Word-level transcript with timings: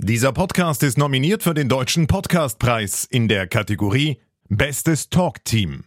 Dieser 0.00 0.30
Podcast 0.32 0.84
ist 0.84 0.96
nominiert 0.96 1.42
für 1.42 1.54
den 1.54 1.68
Deutschen 1.68 2.06
Podcastpreis 2.06 3.02
in 3.04 3.26
der 3.26 3.48
Kategorie 3.48 4.20
Bestes 4.48 5.10
Talk-Team. 5.10 5.82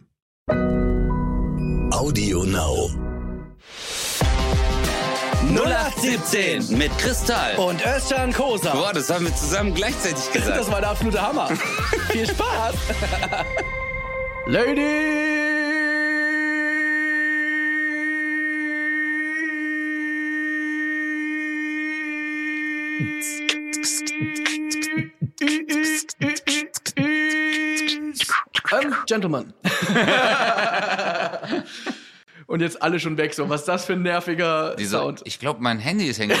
Audio 1.90 2.44
Now. 2.44 2.90
0817 5.56 6.76
mit 6.76 6.96
Kristall. 6.98 7.56
und 7.56 7.80
Özcan 7.86 8.34
Kosa. 8.34 8.74
Boah, 8.74 8.92
das 8.92 9.08
haben 9.08 9.24
wir 9.24 9.34
zusammen 9.34 9.72
gleichzeitig 9.72 10.30
gesagt. 10.32 10.58
Das 10.58 10.70
war 10.70 10.80
der 10.80 10.90
absolute 10.90 11.22
Hammer. 11.22 11.48
Viel 12.10 12.26
Spaß. 12.26 12.74
Ähm, 28.72 28.94
Gentlemen. 29.06 29.52
Und 32.46 32.60
jetzt 32.60 32.82
alle 32.82 33.00
schon 33.00 33.16
weg. 33.16 33.32
So, 33.34 33.48
was 33.48 33.60
ist 33.62 33.68
das 33.68 33.84
für 33.86 33.94
ein 33.94 34.02
nerviger 34.02 34.74
Dieser, 34.76 34.98
Sound? 34.98 35.22
ich 35.24 35.38
glaube, 35.38 35.62
mein 35.62 35.78
Handy 35.78 36.06
ist 36.06 36.18
hängen. 36.18 36.36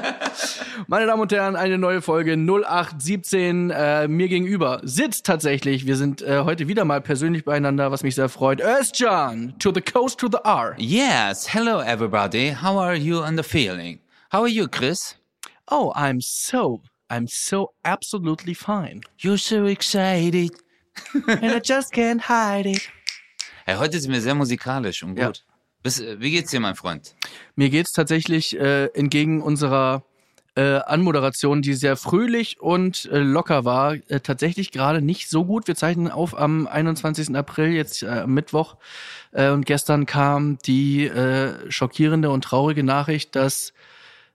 Meine 0.86 1.06
Damen 1.06 1.20
und 1.20 1.32
Herren, 1.32 1.56
eine 1.56 1.78
neue 1.78 2.00
Folge 2.00 2.34
0817 2.34 3.70
äh, 3.70 4.08
mir 4.08 4.28
gegenüber 4.28 4.80
sitzt 4.84 5.26
tatsächlich. 5.26 5.86
Wir 5.86 5.96
sind 5.96 6.22
äh, 6.22 6.42
heute 6.44 6.68
wieder 6.68 6.84
mal 6.84 7.00
persönlich 7.00 7.44
beieinander, 7.44 7.90
was 7.90 8.02
mich 8.02 8.14
sehr 8.14 8.28
freut. 8.28 8.60
Özcan, 8.60 9.54
to 9.58 9.72
the 9.74 9.80
coast, 9.80 10.20
to 10.20 10.28
the 10.30 10.38
R. 10.44 10.74
yes, 10.78 11.52
hello 11.52 11.80
everybody. 11.80 12.54
How 12.62 12.78
are 12.78 12.94
you 12.94 13.22
and 13.22 13.36
the 13.36 13.42
feeling? 13.42 13.98
How 14.32 14.42
are 14.42 14.48
you, 14.48 14.68
Chris? 14.68 15.16
Oh, 15.68 15.92
I'm 15.96 16.20
so, 16.20 16.82
I'm 17.10 17.26
so 17.26 17.72
absolutely 17.84 18.54
fine. 18.54 19.00
You're 19.18 19.38
so 19.38 19.66
excited. 19.66 20.52
And 21.26 21.52
I 21.52 21.60
just 21.60 21.92
can't 21.92 22.20
hide 22.20 22.66
it. 22.66 22.88
Hey, 23.64 23.76
heute 23.76 23.98
sind 23.98 24.12
wir 24.12 24.20
sehr 24.20 24.36
musikalisch 24.36 25.02
und 25.02 25.16
gut. 25.16 25.18
Ja. 25.18 25.32
Bis, 25.82 26.00
äh, 26.00 26.20
wie 26.20 26.30
geht's 26.30 26.52
dir, 26.52 26.60
mein 26.60 26.76
Freund? 26.76 27.16
Mir 27.56 27.68
geht's 27.68 27.92
tatsächlich 27.92 28.56
äh, 28.56 28.86
entgegen 28.94 29.42
unserer 29.42 30.04
äh, 30.54 30.76
Anmoderation, 30.86 31.62
die 31.62 31.74
sehr 31.74 31.96
fröhlich 31.96 32.60
und 32.60 33.06
äh, 33.06 33.18
locker 33.18 33.64
war, 33.64 33.94
äh, 33.94 34.20
tatsächlich 34.20 34.70
gerade 34.70 35.02
nicht 35.02 35.28
so 35.28 35.44
gut. 35.44 35.66
Wir 35.66 35.74
zeichnen 35.74 36.12
auf 36.12 36.38
am 36.38 36.68
21. 36.68 37.34
April, 37.34 37.72
jetzt 37.72 38.04
äh, 38.04 38.06
am 38.06 38.34
Mittwoch. 38.34 38.76
Äh, 39.32 39.50
und 39.50 39.66
gestern 39.66 40.06
kam 40.06 40.58
die 40.64 41.06
äh, 41.06 41.70
schockierende 41.72 42.30
und 42.30 42.44
traurige 42.44 42.84
Nachricht, 42.84 43.34
dass 43.34 43.72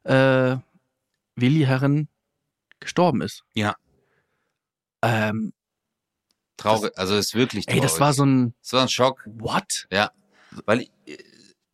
äh, 0.04 0.58
Willi 1.36 1.66
Herren 1.66 2.08
gestorben 2.80 3.22
ist. 3.22 3.44
Ja. 3.54 3.76
Ähm, 5.02 5.54
Traurig, 6.58 6.98
also 6.98 7.16
ist 7.16 7.34
wirklich 7.34 7.66
traurig. 7.66 7.82
ey, 7.82 7.88
das 7.88 8.00
war 8.00 8.14
so 8.14 8.24
ein 8.26 8.54
das 8.62 8.74
war 8.74 8.82
ein 8.84 8.90
Schock. 8.90 9.22
What? 9.26 9.88
Ja, 9.92 10.12
weil 10.66 10.82
ich, 10.82 10.92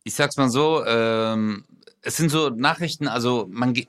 ich 0.04 0.14
sag's 0.14 0.36
mal 0.36 0.48
so, 0.48 0.84
ähm, 0.86 1.66
es 2.00 2.16
sind 2.16 2.30
so 2.30 2.48
Nachrichten, 2.48 3.06
also 3.08 3.46
man 3.50 3.74
ge- 3.74 3.88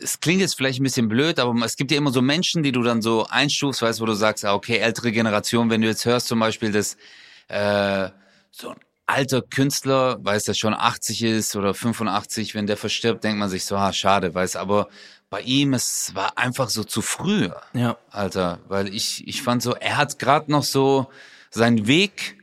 es 0.00 0.20
klingt 0.20 0.40
jetzt 0.40 0.54
vielleicht 0.56 0.80
ein 0.80 0.84
bisschen 0.84 1.08
blöd, 1.08 1.38
aber 1.38 1.54
es 1.64 1.76
gibt 1.76 1.90
ja 1.90 1.96
immer 1.98 2.12
so 2.12 2.22
Menschen, 2.22 2.62
die 2.62 2.72
du 2.72 2.82
dann 2.82 3.02
so 3.02 3.26
einstufst, 3.26 3.82
weißt, 3.82 4.00
wo 4.00 4.06
du 4.06 4.14
sagst, 4.14 4.44
ah, 4.44 4.54
okay, 4.54 4.78
ältere 4.78 5.12
Generation, 5.12 5.70
wenn 5.70 5.80
du 5.80 5.86
jetzt 5.88 6.04
hörst 6.04 6.28
zum 6.28 6.38
Beispiel, 6.38 6.70
dass 6.72 6.96
äh, 7.48 8.10
so 8.50 8.70
ein 8.70 8.76
alter 9.12 9.42
Künstler, 9.42 10.18
weiß 10.24 10.44
der 10.44 10.54
schon 10.54 10.74
80 10.74 11.22
ist 11.22 11.54
oder 11.54 11.74
85, 11.74 12.54
wenn 12.54 12.66
der 12.66 12.76
verstirbt, 12.76 13.22
denkt 13.22 13.38
man 13.38 13.50
sich 13.50 13.64
so, 13.64 13.76
ah, 13.76 13.92
schade, 13.92 14.34
weiß, 14.34 14.56
aber 14.56 14.88
bei 15.28 15.42
ihm, 15.42 15.74
es 15.74 16.14
war 16.14 16.36
einfach 16.38 16.68
so 16.68 16.82
zu 16.84 17.02
früh. 17.02 17.50
Ja. 17.74 17.96
Alter, 18.10 18.60
weil 18.68 18.92
ich, 18.94 19.26
ich 19.26 19.42
fand 19.42 19.62
so, 19.62 19.74
er 19.74 19.96
hat 19.96 20.18
gerade 20.18 20.50
noch 20.50 20.62
so 20.62 21.08
seinen 21.50 21.86
Weg 21.86 22.38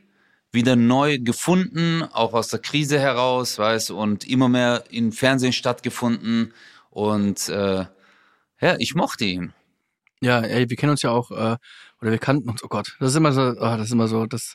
wieder 0.52 0.76
neu 0.76 1.18
gefunden, 1.18 2.02
auch 2.12 2.34
aus 2.34 2.48
der 2.48 2.60
Krise 2.60 2.98
heraus, 2.98 3.58
weiß, 3.58 3.90
und 3.90 4.24
immer 4.28 4.48
mehr 4.48 4.84
im 4.90 5.12
Fernsehen 5.12 5.52
stattgefunden. 5.52 6.52
Und 6.90 7.48
äh, 7.48 7.86
ja, 8.60 8.76
ich 8.78 8.94
mochte 8.94 9.24
ihn. 9.24 9.52
Ja, 10.20 10.40
ey, 10.40 10.68
wir 10.68 10.76
kennen 10.76 10.90
uns 10.90 11.02
ja 11.02 11.10
auch, 11.10 11.30
äh, 11.30 11.56
oder 12.00 12.10
wir 12.10 12.18
kannten 12.18 12.48
uns, 12.48 12.62
oh 12.62 12.68
Gott, 12.68 12.96
das 13.00 13.10
ist 13.10 13.16
immer 13.16 13.32
so, 13.32 13.42
oh, 13.42 13.54
das 13.76 13.82
ist 13.82 13.92
immer 13.92 14.08
so, 14.08 14.26
das, 14.26 14.54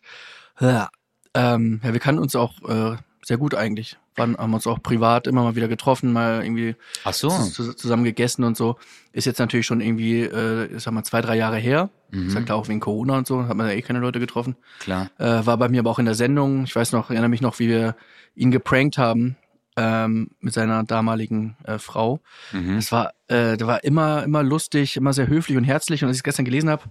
ja, 0.60 0.90
ähm, 1.36 1.82
ja 1.84 1.94
wir 1.94 2.00
kannten 2.00 2.22
uns 2.22 2.36
auch 2.36 2.54
äh, 2.68 2.98
sehr 3.26 3.38
gut 3.38 3.56
eigentlich. 3.56 3.98
Waren, 4.16 4.38
haben 4.38 4.54
uns 4.54 4.68
auch 4.68 4.82
privat 4.82 5.26
immer 5.26 5.44
mal 5.44 5.56
wieder 5.56 5.68
getroffen, 5.68 6.14
mal 6.14 6.44
irgendwie 6.44 6.76
Ach 7.04 7.14
so. 7.14 7.30
zu, 7.30 7.74
zusammen 7.74 8.04
gegessen 8.04 8.44
und 8.44 8.56
so. 8.56 8.78
Ist 9.14 9.26
jetzt 9.26 9.40
natürlich 9.40 9.66
schon 9.66 9.82
irgendwie, 9.82 10.22
äh, 10.22 10.68
ich 10.68 10.84
sag 10.84 10.94
mal, 10.94 11.04
zwei, 11.04 11.22
drei 11.22 11.36
Jahre 11.36 11.58
her. 11.58 11.90
Mhm. 12.12 12.30
Sagt 12.30 12.52
auch 12.52 12.68
wegen 12.68 12.80
Corona 12.80 13.18
und 13.18 13.26
so, 13.26 13.48
hat 13.48 13.58
man 13.58 13.68
ja 13.68 13.74
eh 13.74 13.82
keine 13.82 14.00
Leute 14.00 14.20
getroffen. 14.20 14.56
Klar. 14.80 15.10
Äh, 15.18 15.46
war 15.46 15.58
bei 15.58 15.70
mir 15.70 15.80
aber 15.80 15.90
auch 15.90 16.00
in 16.00 16.06
der 16.06 16.14
Sendung. 16.14 16.66
Ich 16.66 16.76
weiß 16.76 16.92
noch, 16.92 17.10
erinnere 17.10 17.30
mich 17.30 17.42
noch, 17.42 17.58
wie 17.58 17.68
wir 17.68 17.96
ihn 18.36 18.52
geprankt 18.52 19.00
haben 19.00 19.38
ähm, 19.76 20.30
mit 20.40 20.54
seiner 20.54 20.84
damaligen 20.84 21.58
äh, 21.64 21.80
Frau. 21.80 22.20
Mhm. 22.52 22.76
Das 22.76 22.92
war, 22.92 23.12
äh, 23.28 23.58
der 23.58 23.66
war 23.66 23.84
immer, 23.84 24.24
immer 24.24 24.44
lustig, 24.44 24.98
immer 24.98 25.14
sehr 25.14 25.28
höflich 25.28 25.58
und 25.58 25.64
herzlich. 25.64 26.04
Und 26.04 26.10
als 26.10 26.18
ich 26.18 26.20
es 26.20 26.24
gestern 26.24 26.46
gelesen 26.46 26.70
habe, 26.70 26.84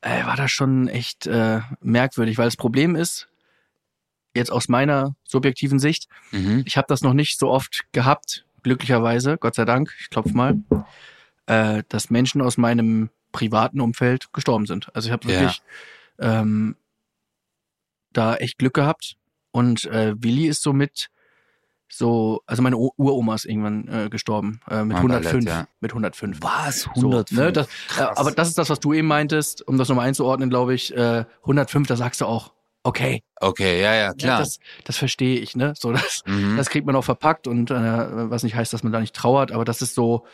äh, 0.00 0.26
war 0.26 0.36
das 0.36 0.50
schon 0.50 0.88
echt 0.88 1.26
äh, 1.28 1.60
merkwürdig, 1.80 2.36
weil 2.36 2.46
das 2.46 2.56
Problem 2.56 2.96
ist, 2.96 3.28
jetzt 4.34 4.50
aus 4.52 4.68
meiner 4.68 5.14
subjektiven 5.24 5.78
Sicht, 5.78 6.08
Mhm. 6.30 6.62
ich 6.66 6.76
habe 6.76 6.86
das 6.88 7.02
noch 7.02 7.12
nicht 7.14 7.38
so 7.38 7.48
oft 7.50 7.84
gehabt, 7.92 8.44
glücklicherweise, 8.62 9.36
Gott 9.38 9.54
sei 9.54 9.64
Dank, 9.64 9.94
ich 10.00 10.08
klopf 10.10 10.32
mal, 10.32 10.58
äh, 11.46 11.82
dass 11.88 12.10
Menschen 12.10 12.40
aus 12.40 12.56
meinem 12.56 13.10
privaten 13.32 13.80
Umfeld 13.80 14.32
gestorben 14.32 14.66
sind. 14.66 14.94
Also 14.94 15.08
ich 15.08 15.12
habe 15.12 15.30
Ja. 15.30 15.40
wirklich 15.40 15.62
ähm, 16.18 16.76
da 18.12 18.36
echt 18.36 18.58
Glück 18.58 18.74
gehabt. 18.74 19.16
Und 19.50 19.84
äh, 19.86 20.14
Willi 20.22 20.46
ist 20.46 20.62
somit 20.62 21.08
so, 21.88 22.42
also 22.46 22.62
meine 22.62 22.76
O- 22.78 22.92
Uroma 22.96 23.34
ist 23.34 23.44
irgendwann 23.44 23.88
äh, 23.88 24.08
gestorben, 24.08 24.60
äh, 24.70 24.84
mit 24.84 24.96
Ah, 24.96 25.00
105. 25.00 25.44
Ballett, 25.44 25.48
ja. 25.48 25.68
Mit 25.80 25.92
105. 25.92 26.38
Was? 26.40 26.82
So, 26.82 26.90
105? 27.10 27.30
ne, 27.38 27.52
das, 27.52 27.66
äh, 27.98 28.02
aber 28.02 28.30
das 28.32 28.48
ist 28.48 28.56
das, 28.58 28.70
was 28.70 28.80
du 28.80 28.92
eben 28.94 29.08
meintest, 29.08 29.66
um 29.66 29.76
das 29.78 29.88
nochmal 29.88 30.06
einzuordnen, 30.08 30.48
glaube 30.48 30.74
ich. 30.74 30.94
Äh, 30.96 31.24
105, 31.42 31.86
da 31.88 31.96
sagst 31.96 32.20
du 32.20 32.26
auch, 32.26 32.52
okay, 32.82 33.22
Okay, 33.42 33.82
ja, 33.82 33.92
ja, 33.92 34.00
ja, 34.02 34.12
klar. 34.14 34.38
das, 34.38 34.60
das 34.84 34.96
verstehe 34.96 35.40
ich, 35.40 35.56
ne? 35.56 35.74
So, 35.76 35.90
das, 35.92 36.22
mhm. 36.26 36.56
das 36.56 36.70
kriegt 36.70 36.86
man 36.86 36.94
auch 36.94 37.02
verpackt 37.02 37.48
und 37.48 37.72
äh, 37.72 38.30
was 38.30 38.44
nicht 38.44 38.54
heißt, 38.54 38.72
dass 38.72 38.84
man 38.84 38.92
da 38.92 39.00
nicht 39.00 39.16
trauert, 39.16 39.50
aber 39.50 39.64
das 39.64 39.82
ist 39.82 39.96
so 39.96 40.26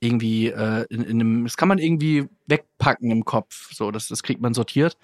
irgendwie 0.00 0.46
äh, 0.46 0.86
in, 0.88 1.02
in 1.02 1.20
einem, 1.20 1.44
das 1.44 1.56
kann 1.56 1.66
man 1.66 1.78
irgendwie 1.78 2.28
wegpacken 2.46 3.10
im 3.10 3.24
Kopf. 3.24 3.74
So, 3.74 3.90
das, 3.90 4.06
das 4.06 4.22
kriegt 4.22 4.40
man 4.40 4.54
sortiert. 4.54 4.96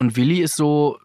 Und 0.00 0.16
Willi 0.16 0.40
ist 0.40 0.56
so 0.56 0.98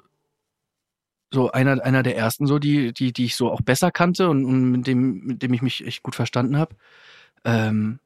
so 1.31 1.51
einer 1.51 1.83
einer 1.83 2.03
der 2.03 2.15
ersten 2.15 2.45
so 2.45 2.59
die 2.59 2.93
die 2.93 3.11
die 3.11 3.25
ich 3.25 3.35
so 3.35 3.51
auch 3.51 3.61
besser 3.61 3.89
kannte 3.91 4.29
und, 4.29 4.45
und 4.45 4.71
mit 4.71 4.87
dem 4.87 5.23
mit 5.25 5.41
dem 5.41 5.53
ich 5.53 5.61
mich 5.61 5.85
echt 5.85 6.01
gut 6.01 6.15
verstanden 6.15 6.57
habe. 6.57 6.75
Ähm, 7.45 7.99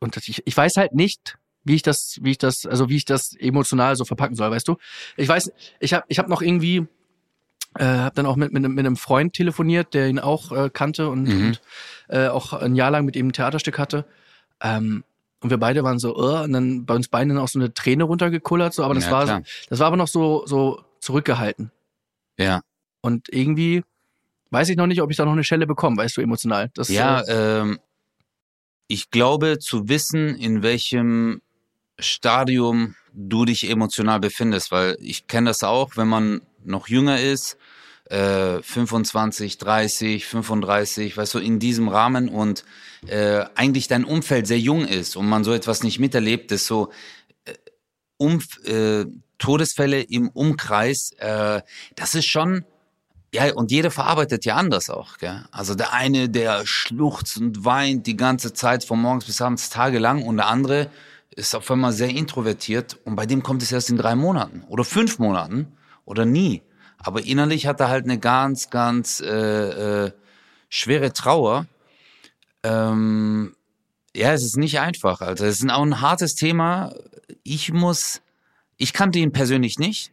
und 0.00 0.16
ich, 0.16 0.42
ich 0.46 0.56
weiß 0.56 0.76
halt 0.76 0.94
nicht, 0.94 1.38
wie 1.64 1.74
ich 1.74 1.82
das 1.82 2.18
wie 2.22 2.30
ich 2.32 2.38
das 2.38 2.66
also 2.66 2.88
wie 2.88 2.96
ich 2.96 3.04
das 3.04 3.34
emotional 3.34 3.96
so 3.96 4.04
verpacken 4.04 4.34
soll, 4.36 4.50
weißt 4.50 4.66
du? 4.68 4.76
Ich 5.16 5.28
weiß, 5.28 5.52
ich 5.80 5.94
habe 5.94 6.04
ich 6.08 6.18
habe 6.18 6.28
noch 6.30 6.42
irgendwie 6.42 6.86
äh, 7.78 7.84
habe 7.84 8.14
dann 8.14 8.26
auch 8.26 8.36
mit, 8.36 8.52
mit, 8.52 8.64
einem- 8.64 8.74
mit 8.74 8.84
einem 8.84 8.96
Freund 8.96 9.32
telefoniert, 9.32 9.94
der 9.94 10.08
ihn 10.08 10.18
auch 10.18 10.52
äh, 10.52 10.68
kannte 10.70 11.08
und, 11.08 11.28
Mhm. 11.28 11.46
und 11.46 11.62
äh, 12.08 12.28
auch 12.28 12.52
ein 12.52 12.74
Jahr 12.74 12.90
lang 12.90 13.04
mit 13.06 13.16
ihm 13.16 13.28
ein 13.28 13.32
Theaterstück 13.32 13.78
hatte. 13.78 14.04
Ähm, 14.60 15.04
und 15.40 15.48
wir 15.50 15.56
beide 15.58 15.82
waren 15.82 15.98
so, 15.98 16.14
uh, 16.16 16.42
und 16.44 16.52
dann 16.52 16.84
bei 16.84 16.94
uns 16.94 17.08
beiden 17.08 17.36
auch 17.38 17.48
so 17.48 17.58
eine 17.58 17.72
Träne 17.72 18.04
runtergekullert, 18.04 18.74
so, 18.74 18.84
aber 18.84 18.94
das 18.94 19.06
Ja, 19.06 19.10
war 19.12 19.24
klar. 19.24 19.42
das 19.70 19.78
war 19.78 19.86
aber 19.86 19.96
noch 19.96 20.06
so 20.08 20.44
so 20.46 20.84
zurückgehalten. 21.00 21.72
Ja, 22.38 22.60
Und 23.00 23.28
irgendwie 23.32 23.82
weiß 24.50 24.68
ich 24.68 24.76
noch 24.76 24.86
nicht, 24.86 25.00
ob 25.00 25.10
ich 25.10 25.16
da 25.16 25.24
noch 25.24 25.32
eine 25.32 25.42
Schelle 25.42 25.66
bekomme, 25.66 25.96
weißt 25.96 26.16
du, 26.18 26.20
emotional. 26.20 26.70
Das, 26.74 26.88
ja 26.90 27.20
äh, 27.22 27.60
ähm, 27.60 27.78
ich 28.86 29.10
glaube 29.10 29.58
zu 29.58 29.88
wissen, 29.88 30.36
in 30.36 30.62
welchem 30.62 31.40
Stadium 31.98 32.94
du 33.12 33.44
dich 33.44 33.68
emotional 33.68 34.20
befindest, 34.20 34.72
weil 34.72 34.96
ich 35.00 35.26
kenne 35.26 35.50
das 35.50 35.62
auch, 35.62 35.96
wenn 35.96 36.08
man 36.08 36.42
noch 36.64 36.88
jünger 36.88 37.20
ist, 37.20 37.56
äh, 38.10 38.62
25, 38.62 39.58
30, 39.58 40.26
35, 40.26 41.16
weißt 41.16 41.34
du, 41.34 41.38
in 41.38 41.58
diesem 41.58 41.88
Rahmen 41.88 42.28
und 42.28 42.64
äh, 43.06 43.44
eigentlich 43.54 43.88
dein 43.88 44.04
Umfeld 44.04 44.46
sehr 44.46 44.58
jung 44.58 44.86
ist 44.86 45.16
und 45.16 45.28
man 45.28 45.44
so 45.44 45.52
etwas 45.52 45.82
nicht 45.82 45.98
miterlebt, 45.98 46.50
dass 46.50 46.66
so 46.66 46.90
äh, 47.44 47.54
Umf 48.16 48.58
äh, 48.64 49.06
Todesfälle 49.38 50.02
im 50.02 50.28
Umkreis, 50.28 51.12
äh, 51.18 51.62
das 51.96 52.14
ist 52.14 52.26
schon 52.26 52.64
ja, 53.34 53.50
und 53.54 53.70
jeder 53.70 53.90
verarbeitet 53.90 54.44
ja 54.44 54.56
anders 54.56 54.90
auch, 54.90 55.16
gell? 55.16 55.42
Also 55.52 55.74
der 55.74 55.94
eine, 55.94 56.28
der 56.28 56.66
schluchzt 56.66 57.38
und 57.38 57.64
weint 57.64 58.06
die 58.06 58.16
ganze 58.16 58.52
Zeit 58.52 58.84
von 58.84 59.00
morgens 59.00 59.24
bis 59.24 59.40
abends 59.40 59.70
tagelang 59.70 60.22
und 60.22 60.36
der 60.36 60.48
andere 60.48 60.90
ist 61.36 61.54
auf 61.54 61.70
einmal 61.70 61.92
sehr 61.92 62.10
introvertiert 62.10 62.98
und 63.04 63.16
bei 63.16 63.26
dem 63.26 63.42
kommt 63.42 63.62
es 63.62 63.72
erst 63.72 63.90
in 63.90 63.96
drei 63.96 64.14
Monaten 64.14 64.64
oder 64.68 64.84
fünf 64.84 65.18
Monaten 65.18 65.72
oder 66.04 66.24
nie. 66.24 66.62
Aber 66.98 67.24
innerlich 67.24 67.66
hat 67.66 67.80
er 67.80 67.88
halt 67.88 68.04
eine 68.04 68.18
ganz, 68.18 68.70
ganz 68.70 69.20
äh, 69.20 70.06
äh, 70.06 70.12
schwere 70.68 71.12
Trauer. 71.12 71.66
Ähm, 72.62 73.56
Ja, 74.14 74.32
es 74.32 74.44
ist 74.44 74.56
nicht 74.56 74.78
einfach. 74.78 75.20
Also 75.22 75.44
es 75.46 75.60
ist 75.62 75.70
auch 75.70 75.82
ein 75.82 76.00
hartes 76.00 76.34
Thema. 76.34 76.92
Ich 77.44 77.72
muss, 77.72 78.20
ich 78.76 78.92
kannte 78.92 79.18
ihn 79.18 79.32
persönlich 79.32 79.78
nicht, 79.78 80.12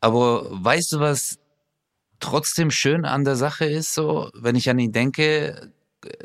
aber 0.00 0.46
weißt 0.50 0.92
du, 0.92 1.00
was 1.00 1.38
trotzdem 2.18 2.70
schön 2.70 3.04
an 3.04 3.24
der 3.24 3.36
Sache 3.36 3.66
ist? 3.66 3.94
So, 3.94 4.30
wenn 4.34 4.56
ich 4.56 4.68
an 4.68 4.78
ihn 4.78 4.92
denke, 4.92 5.70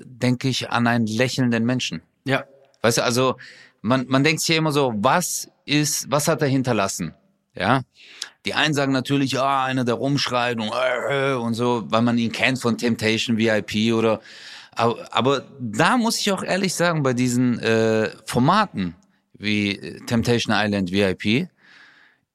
denke 0.04 0.48
ich 0.50 0.72
an 0.72 0.88
einen 0.88 1.06
lächelnden 1.08 1.64
Menschen. 1.64 2.02
Ja. 2.26 2.44
Weißt 2.82 2.98
du, 2.98 3.04
also 3.04 3.38
man, 3.86 4.06
man 4.08 4.24
denkt 4.24 4.42
sich 4.42 4.50
ja 4.50 4.58
immer 4.58 4.72
so, 4.72 4.94
was 4.98 5.48
ist, 5.66 6.10
was 6.10 6.28
hat 6.28 6.42
er 6.42 6.48
hinterlassen? 6.48 7.14
Ja. 7.54 7.84
Die 8.46 8.54
einen 8.54 8.74
sagen 8.74 8.92
natürlich, 8.92 9.40
ah, 9.40 9.64
einer, 9.64 9.86
der 9.86 9.96
rumschreit 9.96 10.60
und, 10.60 10.72
äh, 11.10 11.34
und 11.34 11.54
so, 11.54 11.84
weil 11.88 12.02
man 12.02 12.18
ihn 12.18 12.32
kennt 12.32 12.60
von 12.60 12.78
Temptation 12.78 13.38
VIP 13.38 13.94
oder 13.94 14.22
aber, 14.78 15.08
aber 15.12 15.46
da 15.60 15.98
muss 15.98 16.20
ich 16.20 16.32
auch 16.34 16.44
ehrlich 16.44 16.74
sagen, 16.74 17.02
bei 17.02 17.14
diesen 17.14 17.60
äh, 17.60 18.10
Formaten 18.26 18.96
wie 19.38 20.02
Temptation 20.06 20.54
Island 20.54 20.92
VIP, 20.92 21.48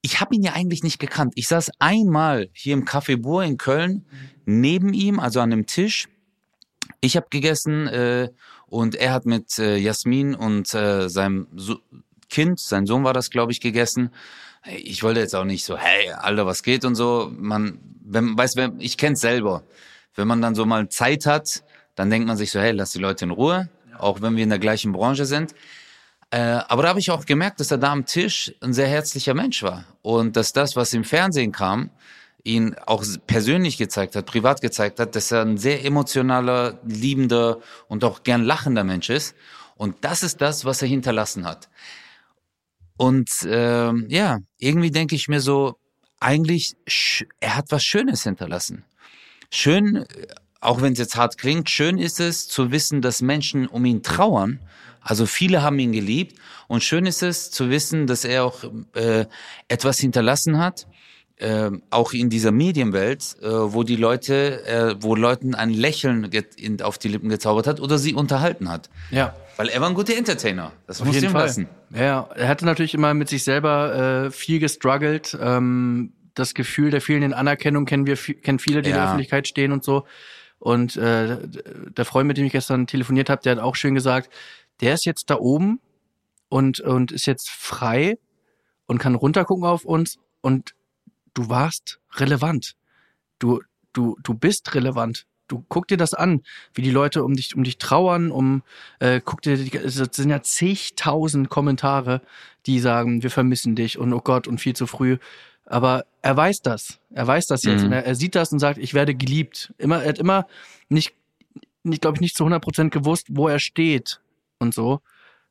ich 0.01 0.21
habe 0.21 0.35
ihn 0.35 0.43
ja 0.43 0.53
eigentlich 0.55 0.83
nicht 0.83 0.99
gekannt. 0.99 1.33
Ich 1.37 1.49
saß 1.49 1.71
einmal 1.81 2.49
hier 2.55 2.73
im 2.73 2.87
Café 2.87 3.21
Bohr 3.21 3.45
in 3.45 3.59
Köln 3.59 4.07
neben 4.47 4.95
ihm, 4.95 5.21
also 5.21 5.41
an 5.41 5.53
einem 5.53 5.67
Tisch. 5.67 6.09
Ich 7.03 7.17
habe 7.17 7.27
gegessen 7.29 7.87
äh, 7.89 8.31
und 8.71 8.95
er 8.95 9.13
hat 9.13 9.27
mit 9.27 9.59
äh, 9.59 9.77
Jasmin 9.77 10.35
und 10.35 10.73
äh, 10.75 11.09
seinem 11.09 11.49
so 11.55 11.81
Kind, 12.31 12.61
sein 12.61 12.87
Sohn 12.87 13.05
war 13.05 13.13
das, 13.13 13.31
glaube 13.31 13.53
ich, 13.53 13.61
gegessen. 13.61 14.11
Ich 14.65 15.03
wollte 15.03 15.21
jetzt 15.21 15.35
auch 15.35 15.45
nicht 15.45 15.65
so, 15.65 15.77
hey, 15.77 16.13
Alter, 16.13 16.47
was 16.47 16.63
geht 16.63 16.85
und 16.85 16.95
so. 16.95 17.31
Man, 17.37 17.81
wenn, 18.05 18.39
weiß, 18.39 18.57
wenn, 18.57 18.81
ich 18.81 18.97
kenn's 18.97 19.21
selber. 19.21 19.65
Wenn 20.15 20.29
man 20.29 20.41
dann 20.41 20.55
so 20.55 20.65
mal 20.65 20.89
Zeit 20.89 21.27
hat, 21.27 21.65
dann 21.97 22.09
denkt 22.09 22.29
man 22.29 22.37
sich 22.37 22.53
so, 22.53 22.61
hey, 22.61 22.71
lass 22.71 22.93
die 22.93 23.01
Leute 23.01 23.25
in 23.25 23.33
Ruhe, 23.33 23.69
auch 23.99 24.23
wenn 24.23 24.37
wir 24.37 24.45
in 24.45 24.51
der 24.51 24.59
gleichen 24.61 24.93
Branche 24.93 25.27
sind. 25.27 25.55
Äh, 26.31 26.39
aber 26.69 26.85
da 26.85 26.91
habe 26.91 27.01
ich 27.01 27.11
auch 27.11 27.27
gemerkt, 27.27 27.59
dass 27.59 27.73
er 27.73 27.79
da 27.79 27.91
am 27.91 28.07
Tisch 28.07 28.55
ein 28.61 28.73
sehr 28.73 28.87
herzlicher 28.87 29.35
Mensch 29.35 29.65
war 29.65 29.85
und 30.03 30.37
dass 30.37 30.53
das, 30.53 30.77
was 30.77 30.93
im 30.93 31.03
Fernsehen 31.03 31.51
kam, 31.51 31.91
ihn 32.45 32.75
auch 32.87 33.05
persönlich 33.27 33.77
gezeigt 33.77 34.17
hat, 34.17 34.27
privat 34.27 34.61
gezeigt 34.61 35.01
hat, 35.01 35.17
dass 35.17 35.31
er 35.31 35.43
ein 35.43 35.59
sehr 35.59 35.85
emotionaler, 35.85 36.81
liebender 36.85 37.61
und 37.89 38.05
auch 38.05 38.23
gern 38.23 38.43
lachender 38.43 38.85
Mensch 38.85 39.11
ist. 39.11 39.35
Und 39.77 39.97
das 40.03 40.23
ist 40.23 40.41
das, 40.41 40.65
was 40.65 40.83
er 40.83 40.89
hinterlassen 40.89 41.47
hat. 41.47 41.69
Und 42.97 43.31
äh, 43.43 43.93
ja, 44.09 44.39
irgendwie 44.59 44.91
denke 44.91 45.15
ich 45.15 45.29
mir 45.29 45.41
so, 45.41 45.77
eigentlich, 46.19 46.77
er 47.41 47.57
hat 47.57 47.67
was 47.71 47.83
Schönes 47.83 48.25
hinterlassen. 48.25 48.85
Schön 49.51 50.05
auch 50.61 50.83
wenn 50.83 50.93
es 50.93 50.99
jetzt 50.99 51.17
hart 51.17 51.39
klingt, 51.39 51.71
schön 51.71 51.99
ist 51.99 52.21
es 52.21 52.47
zu 52.47 52.71
wissen, 52.71 53.01
dass 53.01 53.23
Menschen 53.23 53.67
um 53.67 53.85
ihn 53.85 54.03
trauern. 54.03 54.61
Also 55.01 55.25
viele 55.25 55.63
haben 55.63 55.79
ihn 55.79 55.93
geliebt 55.93 56.39
und 56.69 56.85
schön 56.85 57.07
ist 57.07 57.23
es 57.23 57.51
zu 57.51 57.71
wissen, 57.71 58.07
dass 58.07 58.25
er 58.25 58.45
auch 58.45 58.65
äh, 58.95 59.25
etwas 59.69 59.99
hinterlassen 59.99 60.59
hat, 60.59 60.87
äh, 61.41 61.71
auch 61.91 62.13
in 62.13 62.31
dieser 62.31 62.53
Medienwelt, 62.53 63.37
äh, 63.43 63.47
wo 63.49 63.83
die 63.83 63.97
Leute, 63.97 64.65
äh, 64.67 64.95
wo 65.01 65.15
Leuten 65.15 65.55
ein 65.55 65.71
Lächeln 65.71 66.31
in, 66.57 66.83
auf 66.83 66.99
die 66.99 67.09
Lippen 67.09 67.29
gezaubert 67.29 67.67
hat 67.67 67.81
oder 67.81 67.99
sie 67.99 68.15
unterhalten 68.15 68.69
hat. 68.69 68.91
Ja. 69.11 69.35
Weil 69.57 69.69
er 69.69 69.81
war 69.81 69.89
ein 69.89 69.95
guter 69.95 70.17
Entertainer. 70.17 70.73
Das 70.87 71.01
auf 71.01 71.07
muss 71.07 71.17
jeden 71.17 71.31
Fall. 71.31 71.47
lassen. 71.47 71.69
Ja, 71.95 72.29
er 72.35 72.49
hatte 72.49 72.65
natürlich 72.65 72.95
immer 72.95 73.13
mit 73.15 73.29
sich 73.29 73.45
selber 73.45 74.27
äh, 74.27 74.31
viel 74.31 74.59
gestruggelt. 74.59 75.37
Ähm, 75.41 76.13
das 76.35 76.55
Gefühl 76.55 76.91
der 76.91 77.01
fehlenden 77.01 77.35
Anerkennung 77.35 77.85
kennen 77.85 78.07
wir, 78.07 78.17
kennen 78.17 78.59
viele, 78.59 78.83
die 78.83 78.91
ja. 78.91 78.97
in 78.97 79.01
der 79.01 79.05
Öffentlichkeit 79.07 79.49
stehen 79.49 79.73
und 79.73 79.85
so. 79.85 80.05
Und 80.59 80.97
äh, 80.97 81.39
der 81.97 82.05
Freund, 82.05 82.29
mit 82.29 82.37
dem 82.37 82.45
ich 82.45 82.53
gestern 82.53 82.87
telefoniert 82.87 83.31
habe, 83.31 83.43
der 83.43 83.53
hat 83.53 83.59
auch 83.63 83.77
schön 83.77 83.95
gesagt, 83.95 84.31
der 84.81 84.95
ist 84.95 85.07
jetzt 85.07 85.31
da 85.31 85.37
oben 85.37 85.81
und, 86.49 86.81
und 86.81 87.13
ist 87.13 87.27
jetzt 87.27 87.49
frei 87.49 88.19
und 88.87 88.99
kann 88.99 89.15
runtergucken 89.15 89.65
auf 89.65 89.85
uns 89.85 90.19
und 90.43 90.75
du 91.35 91.49
warst 91.49 92.01
relevant. 92.15 92.75
Du, 93.39 93.61
du, 93.93 94.17
du 94.23 94.35
bist 94.35 94.75
relevant. 94.75 95.27
Du 95.49 95.65
guck 95.69 95.89
dir 95.89 95.97
das 95.97 96.15
an, 96.15 96.43
wie 96.75 96.83
die 96.83 96.93
Leute 96.93 97.25
um 97.25 97.35
dich, 97.35 97.57
um 97.57 97.65
dich 97.65 97.79
trauern, 97.79 98.31
um, 98.31 98.63
äh, 99.01 99.21
guck 99.25 99.43
dir, 99.43 99.55
es 99.55 99.95
sind 99.97 100.31
ja 100.31 100.43
zigtausend 100.43 101.49
Kommentare, 101.49 102.21
die 102.67 102.79
sagen, 102.79 103.25
wir 103.25 103.31
vermissen 103.31 103.75
dich 103.75 103.99
und 103.99 104.13
oh 104.13 104.21
Gott 104.21 104.47
und 104.47 104.61
viel 104.61 104.77
zu 104.77 104.87
früh. 104.87 105.19
Aber 105.67 106.05
er 106.23 106.37
weiß 106.37 106.63
das. 106.63 106.99
Er 107.13 107.27
weiß 107.27 107.47
das 107.47 107.65
jetzt. 107.65 107.81
Mhm. 107.81 107.87
Und 107.87 107.93
er, 107.93 108.05
er, 108.05 108.15
sieht 108.15 108.35
das 108.35 108.53
und 108.53 108.59
sagt, 108.59 108.79
ich 108.79 108.95
werde 108.95 109.15
geliebt. 109.15 109.73
Immer, 109.79 110.03
er 110.03 110.11
hat 110.11 110.19
immer 110.19 110.47
nicht, 110.89 111.15
nicht 111.83 112.03
glaube 112.03 112.17
ich, 112.17 112.21
nicht 112.21 112.37
zu 112.37 112.45
100 112.45 112.63
Prozent 112.63 112.93
gewusst, 112.93 113.27
wo 113.31 113.49
er 113.49 113.59
steht 113.59 114.21
und 114.59 114.75
so. 114.75 115.01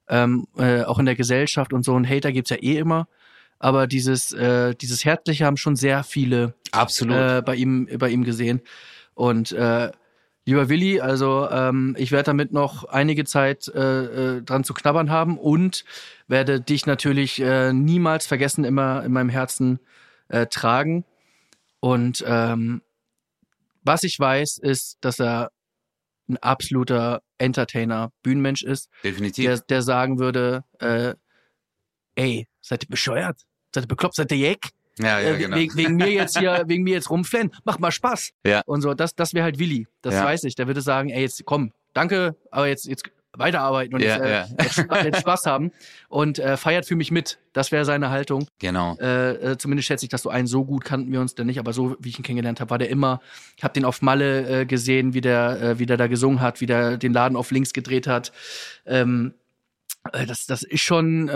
Ähm, 0.08 0.48
äh, 0.58 0.84
auch 0.84 1.00
in 1.00 1.06
der 1.06 1.16
Gesellschaft 1.16 1.74
und 1.74 1.84
so. 1.84 1.94
Und 1.94 2.10
Hater 2.10 2.32
gibt's 2.32 2.52
ja 2.52 2.58
eh 2.58 2.78
immer. 2.78 3.08
Aber 3.60 3.88
dieses, 3.88 4.32
äh, 4.32 4.74
dieses 4.74 5.04
Herzliche 5.04 5.46
haben 5.46 5.58
schon 5.58 5.76
sehr 5.76 6.04
viele 6.04 6.54
Absolut. 6.72 7.16
Äh, 7.16 7.42
bei, 7.46 7.56
ihm, 7.56 7.88
bei 7.98 8.10
ihm 8.10 8.24
gesehen. 8.24 8.62
Und 9.14 9.52
äh, 9.52 9.92
lieber 10.46 10.70
Willi, 10.70 11.02
also 11.02 11.48
ähm, 11.52 11.96
ich 12.00 12.12
werde 12.12 12.26
damit 12.26 12.54
noch 12.54 12.86
einige 12.86 13.26
Zeit 13.26 13.68
äh, 13.68 14.38
äh, 14.38 14.42
dran 14.42 14.64
zu 14.64 14.74
knabbern 14.74 15.10
haben 15.10 15.38
und 15.38 15.84
werde 16.28 16.62
dich 16.62 16.86
natürlich 16.86 17.42
äh, 17.42 17.74
niemals 17.74 18.28
vergessen, 18.28 18.64
immer 18.64 19.04
in 19.04 19.12
meinem 19.12 19.30
Herzen 19.30 19.80
äh, 20.30 20.48
tragen. 20.48 21.04
Und 21.82 22.24
ähm, 22.26 22.82
was 23.84 24.04
ich 24.04 24.18
weiß, 24.20 24.58
ist, 24.58 24.98
dass 25.02 25.20
er 25.20 25.52
ein 26.30 26.38
absoluter 26.38 27.22
Entertainer, 27.38 28.12
Bühnenmensch 28.24 28.64
ist. 28.64 28.90
Definitiv. 29.04 29.46
Der, 29.46 29.58
der 29.60 29.82
sagen 29.82 30.20
würde, 30.20 30.64
äh, 30.80 31.16
ey, 32.16 32.48
seid 32.62 32.84
ihr 32.84 32.90
bescheuert? 32.90 33.49
Seid 33.74 33.86
ihr 33.86 33.88
bekloppt? 33.88 34.16
Seid 34.16 34.32
ihr 34.32 34.38
Jeck? 34.38 34.70
Ja, 35.00 35.20
ja, 35.20 35.30
äh, 35.30 35.38
genau. 35.38 35.56
wegen, 35.56 35.76
wegen 35.76 35.96
mir 35.96 36.12
jetzt 36.12 36.38
hier, 36.38 36.64
wegen 36.68 36.84
mir 36.84 36.94
jetzt 36.94 37.10
rumflennen. 37.10 37.52
Mach 37.64 37.80
mal 37.80 37.92
Spaß. 37.92 38.32
Ja. 38.46 38.62
Und 38.66 38.82
so, 38.82 38.94
das, 38.94 39.16
das 39.16 39.34
wäre 39.34 39.46
halt 39.46 39.58
Willi. 39.58 39.88
Das 40.02 40.14
ja. 40.14 40.26
weiß 40.26 40.44
ich. 40.44 40.56
Der 40.56 40.68
würde 40.68 40.82
sagen, 40.82 41.10
ey, 41.10 41.22
jetzt 41.22 41.44
komm, 41.46 41.72
danke, 41.94 42.36
aber 42.52 42.68
jetzt, 42.68 42.86
jetzt 42.86 43.04
weiterarbeiten 43.32 43.94
und 43.94 44.02
ja, 44.02 44.18
jetzt, 44.18 44.58
äh, 44.58 44.82
ja. 44.90 45.04
jetzt, 45.04 45.22
Spaß 45.22 45.46
haben 45.46 45.72
und 46.10 46.40
äh, 46.40 46.58
feiert 46.58 46.86
für 46.86 46.96
mich 46.96 47.12
mit. 47.12 47.40
Das 47.54 47.72
wäre 47.72 47.86
seine 47.86 48.10
Haltung. 48.10 48.48
Genau. 48.60 48.98
Äh, 49.00 49.52
äh, 49.52 49.58
zumindest 49.58 49.88
schätze 49.88 50.06
ich, 50.06 50.10
dass 50.10 50.24
du 50.24 50.30
einen 50.30 50.48
so 50.48 50.66
gut 50.66 50.84
kannten 50.84 51.12
wir 51.12 51.22
uns 51.22 51.36
denn 51.36 51.48
nicht, 51.48 51.60
aber 51.60 51.72
so 51.72 51.96
wie 52.00 52.10
ich 52.10 52.20
ihn 52.20 52.24
kennengelernt 52.24 52.60
habe, 52.60 52.72
war 52.72 52.78
der 52.78 52.90
immer. 52.90 53.22
Ich 53.56 53.64
habe 53.64 53.74
den 53.74 53.86
auf 53.86 54.02
Malle 54.02 54.66
gesehen, 54.66 55.14
wie 55.14 55.22
der, 55.22 55.80
wie 55.80 55.86
der 55.86 55.96
da 55.96 56.08
gesungen 56.08 56.42
hat, 56.42 56.60
wie 56.60 56.66
der 56.66 56.98
den 56.98 57.14
Laden 57.14 57.38
auf 57.38 57.52
links 57.52 57.72
gedreht 57.72 58.08
hat. 58.08 58.34
Ähm, 58.86 59.34
äh, 60.12 60.26
das, 60.26 60.46
das 60.46 60.64
ist 60.64 60.82
schon, 60.82 61.30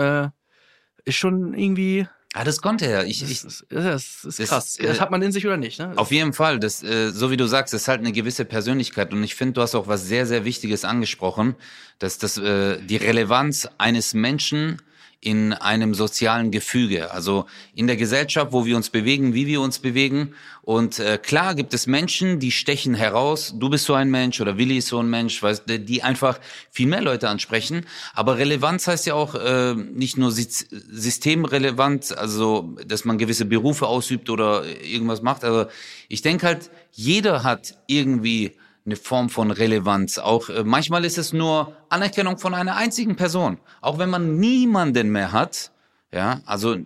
ist 1.04 1.16
schon 1.16 1.54
irgendwie 1.54 2.06
Ah, 2.36 2.42
das 2.42 2.60
konnte 2.60 2.86
er. 2.86 3.06
Ich, 3.06 3.20
das, 3.20 3.30
ich, 3.30 3.44
ist, 3.44 3.64
das 3.70 4.24
ist 4.24 4.48
krass. 4.48 4.76
Das, 4.76 4.86
das 4.88 5.00
hat 5.00 5.12
man 5.12 5.22
in 5.22 5.30
sich 5.30 5.46
oder 5.46 5.56
nicht? 5.56 5.78
Ne? 5.78 5.92
Auf 5.94 6.10
jeden 6.10 6.32
Fall. 6.32 6.58
Das, 6.58 6.82
äh, 6.82 7.12
so 7.12 7.30
wie 7.30 7.36
du 7.36 7.46
sagst, 7.46 7.72
ist 7.74 7.86
halt 7.86 8.00
eine 8.00 8.10
gewisse 8.10 8.44
Persönlichkeit. 8.44 9.12
Und 9.12 9.22
ich 9.22 9.36
finde, 9.36 9.52
du 9.52 9.62
hast 9.62 9.76
auch 9.76 9.86
was 9.86 10.04
sehr, 10.04 10.26
sehr 10.26 10.44
Wichtiges 10.44 10.84
angesprochen, 10.84 11.54
dass 12.00 12.18
das 12.18 12.36
äh, 12.36 12.80
die 12.80 12.96
Relevanz 12.96 13.68
eines 13.78 14.14
Menschen 14.14 14.82
in 15.24 15.54
einem 15.54 15.94
sozialen 15.94 16.50
Gefüge, 16.50 17.10
also 17.10 17.46
in 17.74 17.86
der 17.86 17.96
Gesellschaft, 17.96 18.52
wo 18.52 18.66
wir 18.66 18.76
uns 18.76 18.90
bewegen, 18.90 19.32
wie 19.32 19.46
wir 19.46 19.62
uns 19.62 19.78
bewegen. 19.78 20.34
Und 20.60 20.98
äh, 20.98 21.16
klar 21.16 21.54
gibt 21.54 21.72
es 21.72 21.86
Menschen, 21.86 22.40
die 22.40 22.50
stechen 22.50 22.94
heraus. 22.94 23.54
Du 23.58 23.70
bist 23.70 23.86
so 23.86 23.94
ein 23.94 24.10
Mensch 24.10 24.42
oder 24.42 24.58
Willi 24.58 24.76
ist 24.76 24.88
so 24.88 24.98
ein 24.98 25.08
Mensch, 25.08 25.42
weißt, 25.42 25.64
die 25.66 26.02
einfach 26.02 26.38
viel 26.70 26.88
mehr 26.88 27.00
Leute 27.00 27.30
ansprechen. 27.30 27.86
Aber 28.12 28.36
Relevanz 28.36 28.86
heißt 28.86 29.06
ja 29.06 29.14
auch 29.14 29.34
äh, 29.34 29.74
nicht 29.74 30.18
nur 30.18 30.30
systemrelevant, 30.30 32.16
also 32.18 32.76
dass 32.86 33.06
man 33.06 33.16
gewisse 33.16 33.46
Berufe 33.46 33.86
ausübt 33.86 34.28
oder 34.28 34.64
irgendwas 34.84 35.22
macht. 35.22 35.42
Also 35.42 35.70
ich 36.08 36.20
denke 36.20 36.46
halt, 36.46 36.70
jeder 36.92 37.44
hat 37.44 37.76
irgendwie 37.86 38.52
eine 38.86 38.96
Form 38.96 39.30
von 39.30 39.50
Relevanz. 39.50 40.18
Auch 40.18 40.48
äh, 40.48 40.64
manchmal 40.64 41.04
ist 41.04 41.18
es 41.18 41.32
nur 41.32 41.76
Anerkennung 41.88 42.38
von 42.38 42.54
einer 42.54 42.76
einzigen 42.76 43.16
Person. 43.16 43.58
Auch 43.80 43.98
wenn 43.98 44.10
man 44.10 44.36
niemanden 44.38 45.10
mehr 45.10 45.32
hat, 45.32 45.72
ja, 46.12 46.40
also 46.46 46.76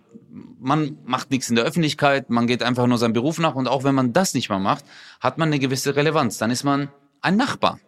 man 0.59 0.97
macht 1.05 1.29
nichts 1.29 1.49
in 1.49 1.55
der 1.55 1.65
Öffentlichkeit, 1.65 2.29
man 2.29 2.47
geht 2.47 2.63
einfach 2.63 2.87
nur 2.87 2.97
seinem 2.97 3.13
Beruf 3.13 3.39
nach 3.39 3.55
und 3.55 3.67
auch 3.67 3.83
wenn 3.83 3.95
man 3.95 4.13
das 4.13 4.33
nicht 4.33 4.49
mehr 4.49 4.59
macht, 4.59 4.85
hat 5.19 5.37
man 5.37 5.49
eine 5.49 5.59
gewisse 5.59 5.95
Relevanz. 5.95 6.37
Dann 6.37 6.51
ist 6.51 6.63
man 6.63 6.89
ein 7.21 7.35
Nachbar. 7.35 7.79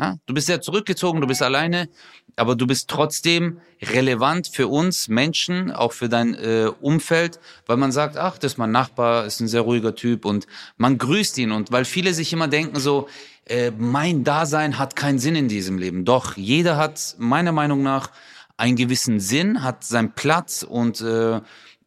Ja, 0.00 0.16
du 0.26 0.34
bist 0.34 0.48
ja 0.48 0.60
zurückgezogen, 0.60 1.20
du 1.20 1.26
bist 1.26 1.42
alleine, 1.42 1.88
aber 2.34 2.56
du 2.56 2.66
bist 2.66 2.88
trotzdem 2.88 3.60
relevant 3.80 4.48
für 4.48 4.66
uns 4.66 5.06
Menschen, 5.06 5.70
auch 5.70 5.92
für 5.92 6.08
dein 6.08 6.34
äh, 6.34 6.70
Umfeld, 6.80 7.38
weil 7.66 7.76
man 7.76 7.92
sagt, 7.92 8.16
ach, 8.16 8.38
das 8.38 8.52
ist 8.52 8.58
mein 8.58 8.72
Nachbar, 8.72 9.26
ist 9.26 9.40
ein 9.40 9.48
sehr 9.48 9.60
ruhiger 9.60 9.94
Typ 9.94 10.24
und 10.24 10.46
man 10.76 10.98
grüßt 10.98 11.38
ihn 11.38 11.52
und 11.52 11.70
weil 11.70 11.84
viele 11.84 12.14
sich 12.14 12.32
immer 12.32 12.48
denken 12.48 12.80
so, 12.80 13.06
äh, 13.46 13.70
mein 13.76 14.24
Dasein 14.24 14.78
hat 14.78 14.96
keinen 14.96 15.18
Sinn 15.18 15.36
in 15.36 15.48
diesem 15.48 15.78
Leben. 15.78 16.04
Doch 16.04 16.36
jeder 16.36 16.76
hat 16.76 17.16
meiner 17.18 17.52
Meinung 17.52 17.82
nach 17.82 18.10
einen 18.56 18.76
gewissen 18.76 19.20
Sinn, 19.20 19.62
hat 19.62 19.84
seinen 19.84 20.12
Platz 20.12 20.62
und 20.62 21.00
äh, 21.00 21.40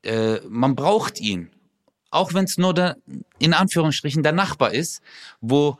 äh, 0.03 0.41
man 0.47 0.75
braucht 0.75 1.19
ihn. 1.19 1.49
Auch 2.11 2.33
wenn 2.33 2.45
es 2.45 2.57
nur 2.57 2.73
der, 2.73 2.97
in 3.39 3.53
Anführungsstrichen, 3.53 4.23
der 4.23 4.31
Nachbar 4.31 4.73
ist, 4.73 5.01
wo 5.41 5.77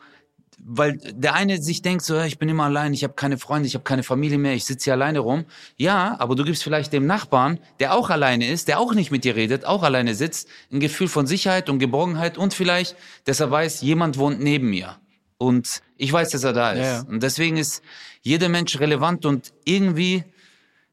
weil 0.68 0.98
der 1.14 1.34
eine 1.34 1.62
sich 1.62 1.82
denkt 1.82 2.04
so, 2.04 2.20
ich 2.22 2.40
bin 2.40 2.50
immer 2.50 2.64
allein, 2.64 2.94
ich 2.94 3.04
habe 3.04 3.14
keine 3.14 3.38
Freunde, 3.38 3.68
ich 3.68 3.76
habe 3.76 3.84
keine 3.84 4.04
Familie 4.04 4.38
mehr, 4.38 4.54
ich 4.54 4.66
sitze 4.66 4.86
hier 4.86 4.94
alleine 4.94 5.20
rum. 5.20 5.46
Ja, 5.78 6.16
aber 6.20 6.36
du 6.36 6.44
gibst 6.44 6.64
vielleicht 6.64 6.94
dem 6.94 7.06
Nachbarn, 7.06 7.60
der 7.80 7.94
auch 7.94 8.10
alleine 8.10 8.50
ist, 8.50 8.68
der 8.68 8.80
auch 8.80 8.94
nicht 8.94 9.12
mit 9.12 9.24
dir 9.26 9.36
redet, 9.36 9.66
auch 9.66 9.84
alleine 9.84 10.16
sitzt, 10.16 10.48
ein 10.72 10.80
Gefühl 10.80 11.08
von 11.08 11.28
Sicherheit 11.28 11.70
und 11.70 11.80
Geborgenheit 11.80 12.38
und 12.38 12.54
vielleicht, 12.54 12.96
dass 13.26 13.40
er 13.40 13.52
weiß, 13.52 13.82
jemand 13.82 14.18
wohnt 14.18 14.40
neben 14.40 14.70
mir. 14.70 14.98
Und 15.46 15.84
ich 15.98 16.12
weiß, 16.12 16.32
dass 16.32 16.44
er 16.44 16.54
da 16.54 16.72
ist. 16.72 16.80
Ja. 16.80 17.02
Und 17.02 17.22
deswegen 17.22 17.58
ist 17.58 17.84
jeder 18.22 18.50
Mensch 18.50 18.80
relevant 18.80 19.26
und 19.26 19.54
irgendwie, 19.64 20.24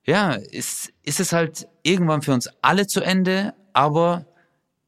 ja, 0.04 0.32
ist, 0.32 0.92
ist 1.04 1.20
es 1.20 1.32
halt 1.32 1.66
irgendwann 1.82 2.20
für 2.20 2.34
uns 2.34 2.50
alle 2.60 2.86
zu 2.86 3.00
Ende, 3.00 3.54
aber 3.72 4.26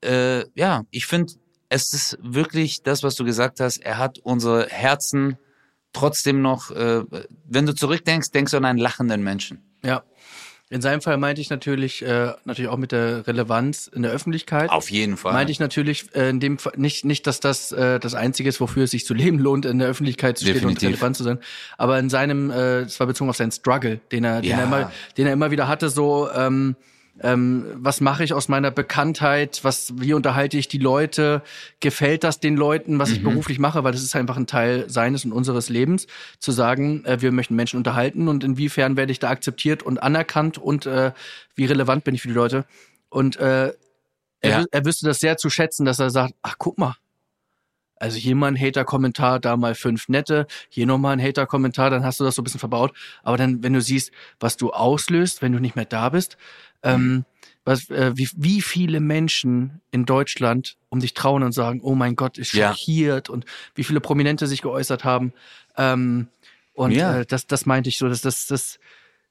äh, 0.03 0.45
ja, 0.55 0.85
ich 0.91 1.07
finde, 1.07 1.33
es 1.71 1.95
ist 1.95 2.19
wirklich 2.21 2.83
das, 2.83 3.03
was 3.03 3.15
du 3.15 3.25
gesagt 3.25 3.61
hast. 3.61 3.79
Er 3.79 3.97
hat 3.97 4.19
unsere 4.19 4.67
Herzen 4.69 5.39
trotzdem 5.95 6.43
noch, 6.43 6.71
äh, 6.71 7.03
wenn 7.47 7.65
du 7.65 7.75
zurückdenkst, 7.75 8.33
denkst 8.33 8.51
du 8.51 8.59
an 8.59 8.67
einen 8.67 8.79
lachenden 8.79 9.23
Menschen. 9.25 9.63
Ja. 9.83 10.03
In 10.71 10.81
seinem 10.81 11.03
Fall 11.03 11.19
meinte 11.19 11.41
ich 11.43 11.51
natürlich, 11.51 12.03
äh, 12.03 12.33
natürlich 12.45 12.71
auch 12.71 12.79
mit 12.79 12.91
der 12.91 13.27
Relevanz 13.27 13.87
in 13.87 14.03
der 14.03 14.11
Öffentlichkeit. 14.13 14.71
Auf 14.71 14.91
jeden 14.91 15.17
Fall. 15.19 15.35
Meinte 15.35 15.53
ich 15.53 15.61
natürlich 15.61 16.07
äh, 16.15 16.31
in 16.31 16.41
dem 16.41 16.59
Fall 16.59 16.73
nicht, 16.77 17.05
nicht, 17.05 17.27
dass 17.27 17.39
das 17.39 17.71
äh, 17.71 18.01
das 18.01 18.15
Einzige 18.15 18.49
ist, 18.49 18.61
wofür 18.61 18.85
es 18.85 18.91
sich 18.91 19.05
zu 19.05 19.13
leben 19.13 19.39
lohnt, 19.39 19.67
in 19.67 19.79
der 19.79 19.89
Öffentlichkeit 19.89 20.39
zu 20.39 20.45
stehen 20.45 20.55
und 20.65 20.75
Definitiv. 20.77 20.89
relevant 20.89 21.17
zu 21.17 21.23
sein. 21.23 21.39
Aber 21.77 21.99
in 21.99 22.09
seinem, 22.09 22.51
äh, 22.51 22.81
es 22.81 22.99
war 22.99 23.07
bezogen 23.07 23.29
auf 23.29 23.37
seinen 23.37 23.53
Struggle, 23.53 24.01
den 24.11 24.25
er, 24.25 24.41
den 24.41 24.51
Ja. 24.51 24.59
er 24.59 24.65
immer, 24.65 24.93
den 25.19 25.27
er 25.27 25.35
immer 25.35 25.51
wieder 25.51 25.69
hatte, 25.69 25.91
so 25.91 26.29
ähm, 26.35 26.77
ähm, 27.21 27.65
was 27.77 28.01
mache 28.01 28.25
ich 28.25 28.33
aus 28.33 28.49
meiner 28.49 28.71
Bekanntheit, 28.71 29.61
was, 29.63 29.93
wie 30.01 30.15
unterhalte 30.15 30.59
ich 30.59 30.67
die 30.69 30.79
Leute, 30.79 31.43
gefällt 31.81 32.25
das 32.25 32.41
den 32.41 32.57
Leuten, 32.57 32.99
was 32.99 33.11
ich 33.11 33.21
Mhm. 33.21 33.25
beruflich 33.25 33.59
mache, 33.59 33.85
weil 33.85 33.93
das 33.93 34.03
ist 34.03 34.17
einfach 34.17 34.37
ein 34.37 34.47
Teil 34.49 34.91
seines 34.91 35.25
und 35.25 35.33
unseres 35.33 35.69
Lebens, 35.69 36.07
zu 36.41 36.51
sagen, 36.51 37.05
äh, 37.05 37.21
wir 37.23 37.31
möchten 37.31 37.55
Menschen 37.55 37.77
unterhalten 37.77 38.27
und 38.29 38.43
inwiefern 38.43 38.97
werde 38.97 39.13
ich 39.13 39.21
da 39.21 39.31
akzeptiert 39.31 39.83
und 39.83 40.03
anerkannt 40.03 40.59
und 40.59 40.87
äh, 40.87 41.13
wie 41.55 41.67
relevant 41.67 42.03
bin 42.05 42.15
ich 42.15 42.23
für 42.23 42.29
die 42.29 42.35
Leute. 42.35 42.65
Und 43.11 43.37
äh, 43.37 43.73
er, 44.41 44.51
Ja. 44.51 44.65
er 44.71 44.85
wüsste 44.85 45.07
das 45.07 45.21
sehr 45.21 45.37
zu 45.37 45.51
schätzen, 45.51 45.85
dass 45.87 46.01
er 46.01 46.11
sagt, 46.11 46.35
ach 46.43 46.57
guck 46.59 46.79
mal, 46.79 46.97
also 47.97 48.19
hier 48.19 48.35
mal 48.35 48.49
ein 48.49 48.61
Hater-Kommentar, 48.61 49.39
da 49.41 49.57
mal 49.57 49.75
fünf 49.75 50.09
nette, 50.09 50.47
hier 50.69 50.85
nochmal 50.85 51.13
ein 51.17 51.23
Hater-Kommentar, 51.23 51.91
dann 51.91 52.05
hast 52.05 52.21
du 52.21 52.25
das 52.25 52.35
so 52.35 52.43
ein 52.43 52.45
bisschen 52.45 52.59
verbaut. 52.61 52.93
Aber 53.23 53.37
dann, 53.37 53.63
wenn 53.63 53.73
du 53.73 53.81
siehst, 53.81 54.11
was 54.41 54.57
du 54.57 54.73
auslöst, 54.73 55.41
wenn 55.43 55.53
du 55.53 55.61
nicht 55.61 55.77
mehr 55.77 55.85
da 55.87 56.09
bist, 56.11 56.37
ähm, 56.85 57.25
was, 57.65 57.89
äh, 57.91 58.13
wie, 58.15 58.29
wie 58.37 58.61
viele 58.63 59.01
Menschen 59.01 59.81
in 59.91 60.05
Deutschland 60.05 60.77
um 60.91 61.01
dich 61.01 61.15
trauen 61.15 61.43
und 61.43 61.53
sagen, 61.53 61.81
oh 61.83 61.95
mein 61.95 62.15
Gott, 62.15 62.39
ist 62.39 62.53
Ja. 62.53 62.69
schockiert 62.73 63.31
und 63.31 63.45
wie 63.75 63.85
viele 63.85 64.01
Prominente 64.01 64.47
sich 64.47 64.63
geäußert 64.63 65.03
haben. 65.05 65.33
Ähm, 65.77 66.29
und 66.75 66.93
Ja. 66.93 67.21
äh, 67.21 67.27
das, 67.27 67.47
das 67.47 67.67
meinte 67.67 67.89
ich 67.89 67.99
so, 67.99 68.09
dass 68.09 68.21
das, 68.21 68.47
das, 68.47 68.79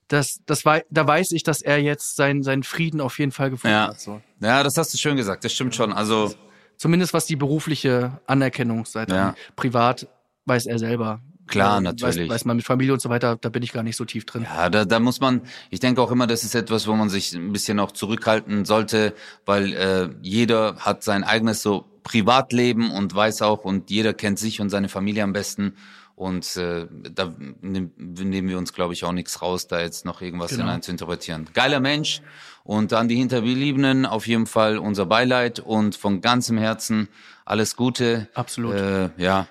das, 0.07 0.41
das 0.45 0.65
wei 0.65 0.83
da 0.89 1.05
weiß 1.07 1.31
ich, 1.31 1.43
dass 1.43 1.61
er 1.61 1.79
jetzt 1.81 2.15
seinen, 2.15 2.43
seinen 2.43 2.63
Frieden 2.63 3.01
auf 3.01 3.19
jeden 3.19 3.31
Fall 3.31 3.49
gefunden 3.49 3.75
Ja. 3.75 3.87
hat. 3.89 3.99
So. 3.99 4.21
Ja, 4.41 4.63
das 4.63 4.77
hast 4.77 4.93
du 4.93 4.97
schön 4.97 5.15
gesagt. 5.15 5.43
Das 5.43 5.53
stimmt 5.53 5.75
schon. 5.75 5.93
Also 5.93 6.33
Zumindest 6.75 7.13
was 7.13 7.25
die 7.27 7.35
berufliche 7.35 8.19
Anerkennungsseite 8.25 9.13
Ja. 9.13 9.27
angeht. 9.29 9.55
Privat 9.55 10.07
weiß 10.45 10.65
er 10.65 10.79
selber. 10.79 11.21
Klar, 11.47 11.79
Äh, 11.79 11.81
natürlich. 11.81 12.17
Weiß, 12.21 12.29
weiß 12.29 12.45
man 12.45 12.55
mit 12.57 12.65
Familie 12.65 12.93
und 12.93 13.01
so 13.01 13.09
weiter, 13.09 13.37
da 13.39 13.49
bin 13.49 13.63
ich 13.63 13.73
gar 13.73 13.83
nicht 13.83 13.97
so 13.97 14.05
tief 14.05 14.25
drin. 14.25 14.43
Ja, 14.43 14.69
da, 14.69 14.85
da 14.85 14.99
muss 14.99 15.19
man, 15.19 15.41
ich 15.69 15.79
denke 15.79 16.01
auch 16.01 16.11
immer, 16.11 16.25
das 16.27 16.43
ist 16.43 16.55
etwas, 16.55 16.87
wo 16.87 16.93
man 16.95 17.09
sich 17.09 17.33
ein 17.33 17.51
bisschen 17.51 17.79
auch 17.79 17.91
zurückhalten 17.91 18.65
sollte, 18.65 19.13
weil 19.45 19.73
äh, 19.73 20.09
jeder 20.21 20.77
hat 20.77 21.03
sein 21.03 21.23
eigenes 21.23 21.61
so 21.61 21.85
Privatleben 22.03 22.91
und 22.91 23.13
weiß 23.13 23.41
auch 23.41 23.63
und 23.65 23.89
jeder 23.89 24.13
kennt 24.13 24.39
sich 24.39 24.61
und 24.61 24.69
seine 24.69 24.89
Familie 24.89 25.23
am 25.23 25.33
besten. 25.33 25.75
Und 26.15 26.55
äh, 26.57 26.85
da 27.13 27.33
nehm- 27.61 27.89
nehmen 27.97 28.47
wir 28.47 28.57
uns, 28.59 28.71
glaube 28.73 28.93
ich, 28.93 29.03
auch 29.03 29.11
nichts 29.13 29.41
raus, 29.41 29.67
da 29.67 29.81
jetzt 29.81 30.05
noch 30.05 30.21
irgendwas 30.21 30.51
Genau. 30.51 30.63
hinein 30.65 30.81
zu 30.83 30.91
interpretieren. 30.91 31.49
Geiler 31.53 31.79
Mensch 31.79 32.21
und 32.63 32.93
an 32.93 33.07
die 33.07 33.15
Hinterbliebenen 33.15 34.05
auf 34.05 34.27
jeden 34.27 34.45
Fall 34.45 34.77
unser 34.77 35.05
Beileid 35.07 35.59
und 35.59 35.95
von 35.95 36.21
ganzem 36.21 36.57
Herzen 36.57 37.07
alles 37.45 37.75
Gute. 37.75 38.29
Absolut. 38.35 38.75
Äh, 38.75 39.09
ja. 39.17 39.47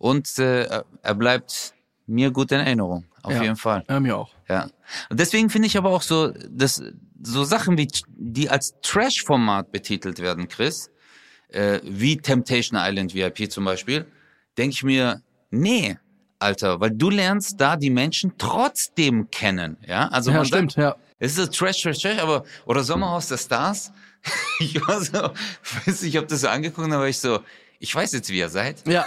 Und 0.00 0.38
äh, 0.38 0.82
er 1.02 1.14
bleibt 1.14 1.74
mir 2.06 2.30
gut 2.30 2.50
in 2.52 2.60
Erinnerung, 2.60 3.04
auf 3.22 3.34
Ja. 3.34 3.42
jeden 3.42 3.56
Fall. 3.56 3.84
Ja, 3.86 4.00
mir 4.00 4.16
auch. 4.16 4.30
Ja. 4.48 4.70
Und 5.10 5.20
deswegen 5.20 5.50
finde 5.50 5.68
ich 5.68 5.76
aber 5.76 5.90
auch 5.90 6.00
so, 6.00 6.32
dass 6.48 6.82
so 7.22 7.44
Sachen 7.44 7.76
wie, 7.76 7.86
die 8.16 8.48
als 8.48 8.74
Trash-Format 8.80 9.70
betitelt 9.72 10.18
werden, 10.20 10.48
Chris, 10.48 10.90
äh, 11.48 11.80
wie 11.84 12.16
Temptation 12.16 12.80
Island 12.82 13.14
VIP 13.14 13.52
zum 13.52 13.66
Beispiel, 13.66 14.06
denke 14.56 14.72
ich 14.72 14.82
mir, 14.82 15.20
nee, 15.50 15.98
Alter, 16.38 16.80
weil 16.80 16.92
du 16.92 17.10
lernst 17.10 17.60
da 17.60 17.76
die 17.76 17.90
Menschen 17.90 18.32
trotzdem 18.38 19.30
kennen, 19.30 19.76
ja? 19.86 20.08
Also 20.08 20.30
ja, 20.30 20.38
man 20.38 20.46
stimmt, 20.46 20.72
sagt, 20.72 20.82
ja. 20.82 20.96
es 21.18 21.36
ist 21.36 21.54
Trash, 21.54 21.82
Trash, 21.82 21.98
Trash, 21.98 22.18
aber, 22.18 22.44
oder 22.64 22.82
Sommerhaus 22.82 23.28
der 23.28 23.36
Stars, 23.36 23.92
ich 24.60 24.80
war 24.88 25.02
so, 25.04 25.12
weiß 25.84 26.00
nicht, 26.00 26.14
ich 26.14 26.16
habe 26.16 26.26
das 26.26 26.40
so 26.40 26.48
angeguckt, 26.48 26.88
war 26.90 27.06
ich 27.06 27.18
so, 27.18 27.40
ich 27.82 27.94
weiß 27.94 28.12
jetzt, 28.12 28.28
wie 28.28 28.38
ihr 28.38 28.50
seid. 28.50 28.86
Ja, 28.86 29.06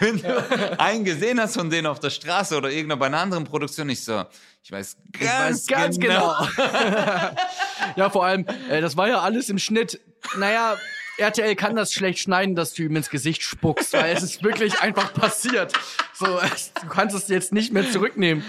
Wenn 0.00 0.18
du 0.20 0.80
einen 0.80 1.04
gesehen 1.04 1.40
hast 1.40 1.54
von 1.54 1.70
denen 1.70 1.86
auf 1.86 2.00
der 2.00 2.10
Straße 2.10 2.56
oder 2.56 2.68
irgendeiner 2.68 2.98
bei 2.98 3.06
einer 3.06 3.20
anderen 3.20 3.44
Produktion, 3.44 3.88
ich 3.88 4.04
so, 4.04 4.24
ich 4.60 4.72
weiß 4.72 4.96
ich 5.14 5.20
ganz, 5.20 5.60
weiß 5.60 5.66
ganz 5.68 5.98
genau. 6.00 6.34
ja, 7.96 8.10
vor 8.10 8.26
allem, 8.26 8.44
äh, 8.68 8.80
das 8.80 8.96
war 8.96 9.06
ja 9.06 9.20
alles 9.20 9.48
im 9.50 9.58
Schnitt. 9.58 10.00
Naja, 10.36 10.76
RTL 11.16 11.54
kann 11.54 11.76
das 11.76 11.92
schlecht 11.92 12.18
schneiden, 12.18 12.56
dass 12.56 12.74
du 12.74 12.82
ihm 12.82 12.96
ins 12.96 13.08
Gesicht 13.08 13.42
spuckst, 13.42 13.92
weil 13.92 14.12
es 14.12 14.24
ist 14.24 14.42
wirklich 14.42 14.80
einfach 14.80 15.14
passiert. 15.14 15.72
So, 16.12 16.26
du 16.82 16.88
kannst 16.88 17.14
es 17.14 17.28
jetzt 17.28 17.52
nicht 17.52 17.72
mehr 17.72 17.88
zurücknehmen. 17.88 18.42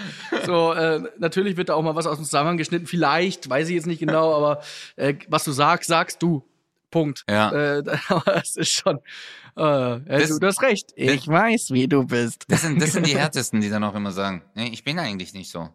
So, 0.44 0.72
äh, 0.72 1.00
natürlich 1.18 1.56
wird 1.56 1.68
da 1.68 1.74
auch 1.74 1.82
mal 1.82 1.94
was 1.94 2.08
aus 2.08 2.16
dem 2.16 2.24
Zusammenhang 2.24 2.56
geschnitten, 2.56 2.88
vielleicht, 2.88 3.48
weiß 3.48 3.68
ich 3.68 3.76
jetzt 3.76 3.86
nicht 3.86 4.00
genau, 4.00 4.34
aber 4.34 4.62
äh, 4.96 5.14
was 5.28 5.44
du 5.44 5.52
sagst, 5.52 5.88
sagst 5.88 6.20
du. 6.20 6.42
Punkt. 6.90 7.24
Ja. 7.28 7.50
Äh, 7.52 7.82
aber 8.08 8.36
es 8.42 8.56
ist 8.56 8.72
schon. 8.72 8.98
Äh, 9.56 9.60
ja, 9.60 9.98
Das- 10.00 10.28
du, 10.30 10.38
du 10.38 10.46
hast 10.46 10.62
recht. 10.62 10.92
Ich 10.96 11.26
weiß, 11.28 11.70
wie 11.70 11.88
du 11.88 12.04
bist. 12.04 12.44
Das 12.48 12.62
sind, 12.62 12.80
das 12.80 12.92
sind 12.92 13.06
die 13.06 13.16
härtesten, 13.18 13.60
die 13.60 13.70
dann 13.70 13.84
auch 13.84 13.94
immer 13.94 14.12
sagen, 14.12 14.42
nee, 14.54 14.68
ich 14.72 14.84
bin 14.84 14.98
eigentlich 14.98 15.32
nicht 15.34 15.50
so. 15.50 15.68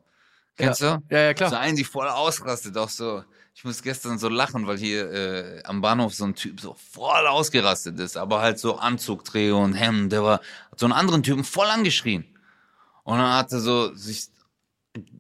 Kennst 0.58 0.82
Ja, 0.82 0.98
du? 1.10 1.16
ja, 1.16 1.34
klar. 1.34 1.50
So 1.50 1.56
einen, 1.56 1.76
die 1.76 1.84
voll 1.84 2.08
ausrastet, 2.08 2.78
auch 2.78 2.90
so. 2.90 3.24
Ich 3.54 3.66
muss 3.66 3.82
gestern 3.84 4.18
so 4.18 4.30
lachen, 4.30 4.66
weil 4.66 4.78
hier 4.78 5.12
äh, 5.12 5.64
am 5.64 5.82
Bahnhof 5.82 6.14
so 6.14 6.24
ein 6.24 6.36
Typ 6.36 6.62
so 6.62 6.74
voll 6.76 7.28
ausgerastet 7.28 8.00
ist, 8.00 8.16
aber 8.16 8.42
halt 8.42 8.60
so 8.60 8.78
Anzugträger 8.78 9.58
und 9.58 9.74
Hemd, 9.74 10.14
der 10.14 10.24
war 10.24 10.40
hat 10.72 10.80
so 10.80 10.86
einen 10.86 10.94
anderen 10.94 11.22
Typen 11.22 11.44
voll 11.44 11.68
angeschrien. 11.68 12.26
Und 13.04 13.18
dann 13.18 13.34
hat 13.34 13.52
er 13.52 13.60
so 13.60 13.94
sich, 13.94 14.28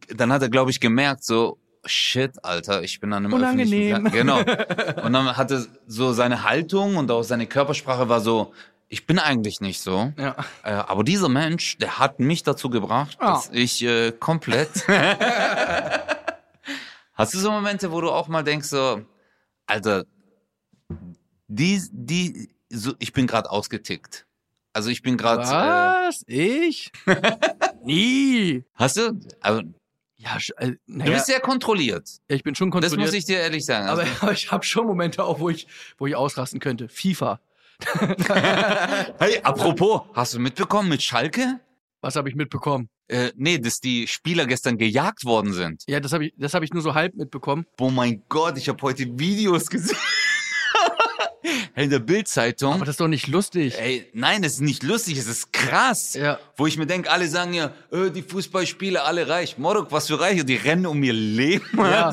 dann 0.07 0.31
hat 0.31 0.41
er, 0.43 0.49
glaube 0.49 0.71
ich, 0.71 0.79
gemerkt, 0.79 1.23
so, 1.25 1.59
shit, 1.85 2.43
Alter, 2.43 2.83
ich 2.83 2.99
bin 2.99 3.11
an 3.13 3.25
einem 3.25 3.33
Unangenehm. 3.33 4.05
öffentlichen. 4.07 4.27
Genau. 4.27 4.39
Und 5.05 5.13
dann 5.13 5.35
hatte 5.37 5.67
so 5.87 6.13
seine 6.13 6.43
Haltung 6.43 6.95
und 6.97 7.09
auch 7.11 7.23
seine 7.23 7.47
Körpersprache 7.47 8.07
war 8.09 8.21
so, 8.21 8.53
ich 8.89 9.07
bin 9.07 9.19
eigentlich 9.19 9.61
nicht 9.61 9.79
so. 9.81 10.11
Ja. 10.17 10.35
Äh, 10.63 10.71
aber 10.71 11.03
dieser 11.03 11.29
Mensch, 11.29 11.77
der 11.77 11.97
hat 11.99 12.19
mich 12.19 12.43
dazu 12.43 12.69
gebracht, 12.69 13.17
Ah. 13.19 13.33
dass 13.33 13.49
ich 13.51 13.81
äh, 13.83 14.11
komplett. 14.11 14.69
Hast 17.13 17.33
du 17.33 17.37
so 17.39 17.51
Momente, 17.51 17.91
wo 17.91 18.01
du 18.01 18.09
auch 18.11 18.27
mal 18.27 18.43
denkst, 18.43 18.67
so, 18.69 19.01
Alter, 19.67 20.05
die, 21.47 21.81
die, 21.91 22.49
so, 22.69 22.93
ich 22.99 23.13
bin 23.13 23.27
gerade 23.27 23.49
ausgetickt. 23.51 24.25
Also 24.73 24.89
ich 24.89 25.01
bin 25.01 25.17
gerade. 25.17 25.43
Äh, 25.43 26.07
Was? 26.07 26.23
Ich? 26.27 26.91
Nie. 27.83 28.63
hast 28.75 28.97
du? 28.97 29.19
Aber 29.41 29.63
Ja, 30.23 30.37
äh, 30.57 30.67
du 30.71 30.77
naja, 30.85 31.13
bist 31.13 31.25
sehr 31.25 31.39
kontrolliert. 31.39 32.07
ich 32.27 32.43
bin 32.43 32.53
schon 32.55 32.69
Das 32.69 32.81
kontrolliert. 32.81 33.07
muss 33.07 33.13
ich 33.15 33.25
dir 33.25 33.39
ehrlich 33.39 33.65
sagen. 33.65 33.87
aber, 33.87 34.01
Also, 34.01 34.11
aber 34.21 34.31
ich 34.33 34.51
habe 34.51 34.63
schon 34.63 34.85
Momente 34.85 35.23
auch, 35.23 35.39
wo 35.39 35.49
ich, 35.49 35.67
wo 35.97 36.05
ich 36.07 36.15
ausrasten 36.15 36.59
könnte. 36.59 36.87
FIFA. 36.89 37.39
hey, 39.19 39.39
apropos, 39.43 40.01
hast 40.13 40.33
du 40.35 40.39
mitbekommen 40.39 40.89
mit 40.89 41.01
Schalke? 41.01 41.59
Was 42.01 42.15
habe 42.15 42.29
ich 42.29 42.35
mitbekommen? 42.35 42.89
Äh, 43.07 43.31
nee, 43.35 43.57
dass 43.59 43.79
die 43.79 44.07
Spieler 44.07 44.45
gestern 44.45 44.77
gejagt 44.77 45.25
worden 45.25 45.53
sind. 45.53 45.83
Ja, 45.87 45.99
das 45.99 46.13
habe 46.13 46.27
ich, 46.27 46.33
das 46.37 46.53
habe 46.53 46.65
ich 46.65 46.71
nur 46.73 46.81
so 46.81 46.93
halb 46.93 47.15
mitbekommen. 47.15 47.65
Oh 47.79 47.89
mein 47.89 48.23
Gott, 48.29 48.57
ich 48.57 48.69
habe 48.69 48.81
heute 48.83 49.05
Videos 49.19 49.67
gesehen. 49.69 49.97
In 51.75 51.89
der 51.89 51.99
Bildzeitung. 51.99 52.73
Aber 52.73 52.85
das 52.85 52.93
ist 52.93 52.99
doch 52.99 53.07
nicht 53.07 53.27
lustig. 53.27 53.75
Ey, 53.79 54.07
nein, 54.13 54.43
es 54.43 54.53
ist 54.53 54.61
nicht 54.61 54.83
lustig, 54.83 55.17
es 55.17 55.27
ist 55.27 55.53
krass. 55.53 56.13
Ja. 56.13 56.39
Wo 56.55 56.67
ich 56.67 56.77
mir 56.77 56.85
denke, 56.85 57.09
alle 57.09 57.27
sagen 57.27 57.53
ja, 57.53 57.71
äh, 57.91 58.09
die 58.09 58.21
Fußballspieler, 58.21 59.05
alle 59.05 59.27
reich. 59.27 59.57
Morok, 59.57 59.91
was 59.91 60.07
für 60.07 60.19
Reiche, 60.19 60.45
die 60.45 60.55
rennen 60.55 60.85
um 60.85 61.01
ihr 61.03 61.13
Leben. 61.13 61.65
Ja. 61.77 62.11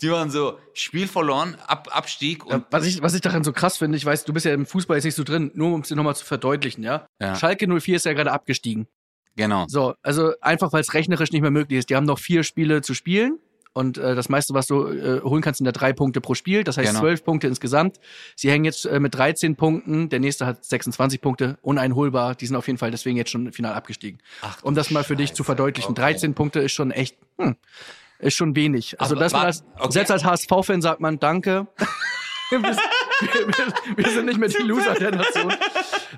Die 0.00 0.10
waren 0.10 0.30
so, 0.30 0.58
Spiel 0.72 1.06
verloren, 1.06 1.56
Ab 1.66 1.88
Abstieg 1.92 2.42
Ja, 2.48 2.64
was, 2.70 2.84
ich, 2.84 3.00
was 3.02 3.14
ich 3.14 3.20
daran 3.20 3.44
so 3.44 3.52
krass 3.52 3.78
finde, 3.78 3.96
ich 3.96 4.04
weiß, 4.04 4.24
du 4.24 4.32
bist 4.32 4.46
ja 4.46 4.52
im 4.52 4.66
Fußball 4.66 4.96
jetzt 4.96 5.04
nicht 5.04 5.14
so 5.14 5.24
drin, 5.24 5.50
nur 5.54 5.72
um 5.72 5.80
es 5.82 5.88
dir 5.88 5.96
nochmal 5.96 6.16
zu 6.16 6.24
verdeutlichen, 6.24 6.82
ja? 6.82 7.06
Ja. 7.20 7.36
Schalke 7.36 7.66
04 7.68 7.96
ist 7.96 8.04
ja 8.06 8.12
gerade 8.12 8.32
abgestiegen. 8.32 8.86
genau. 9.36 9.66
So, 9.68 9.94
also 10.02 10.32
einfach 10.40 10.72
weil 10.72 10.80
es 10.80 10.94
rechnerisch 10.94 11.32
nicht 11.32 11.42
mehr 11.42 11.50
möglich 11.50 11.78
ist. 11.78 11.90
Die 11.90 11.96
haben 11.96 12.06
noch 12.06 12.18
vier 12.18 12.42
Spiele 12.42 12.82
zu 12.82 12.94
spielen 12.94 13.38
Und 13.74 13.98
äh, 13.98 14.14
das 14.14 14.28
meiste, 14.28 14.54
was 14.54 14.68
du 14.68 14.86
äh, 14.86 15.20
holen 15.22 15.42
kannst, 15.42 15.58
sind 15.58 15.66
ja 15.66 15.72
drei 15.72 15.92
Punkte 15.92 16.20
pro 16.20 16.34
Spiel. 16.34 16.64
Das 16.64 16.76
heißt 16.78 16.88
Genau. 16.90 17.00
zwölf 17.00 17.24
Punkte 17.24 17.48
insgesamt. 17.48 17.98
Sie 18.36 18.50
hängen 18.50 18.64
jetzt 18.64 18.86
äh, 18.86 19.00
mit 19.00 19.14
13 19.14 19.56
Punkten. 19.56 20.08
Der 20.08 20.20
nächste 20.20 20.46
hat 20.46 20.64
26 20.64 21.20
Punkte, 21.20 21.58
uneinholbar. 21.60 22.34
Die 22.36 22.46
sind 22.46 22.54
auf 22.56 22.66
jeden 22.68 22.78
Fall 22.78 22.92
deswegen 22.92 23.16
jetzt 23.16 23.30
schon 23.30 23.52
final 23.52 23.74
abgestiegen. 23.74 24.20
Ach, 24.42 24.62
um 24.62 24.74
das 24.74 24.90
mal 24.90 25.02
für 25.04 25.16
dich 25.16 25.30
zu 25.30 25.38
Scheiße. 25.42 25.44
verdeutlichen. 25.44 25.90
Okay. 25.90 26.00
13 26.02 26.34
Punkte 26.34 26.60
ist 26.60 26.72
schon 26.72 26.92
echt, 26.92 27.16
hm, 27.38 27.56
ist 28.20 28.36
schon 28.36 28.54
wenig. 28.54 29.00
Also 29.00 29.16
das 29.16 29.32
man 29.32 29.46
als, 29.46 29.64
okay. 29.76 29.90
selbst 29.92 30.10
als 30.12 30.24
HSV-Fan 30.24 30.80
sagt 30.80 31.00
man 31.00 31.18
Danke. 31.18 31.66
wir, 32.50 32.62
wir, 32.62 32.76
wir 33.96 34.10
sind 34.10 34.26
nicht 34.26 34.38
mehr 34.38 34.48
die 34.48 34.62
Loser 34.62 34.94
der 34.94 35.10
Nation. 35.10 35.52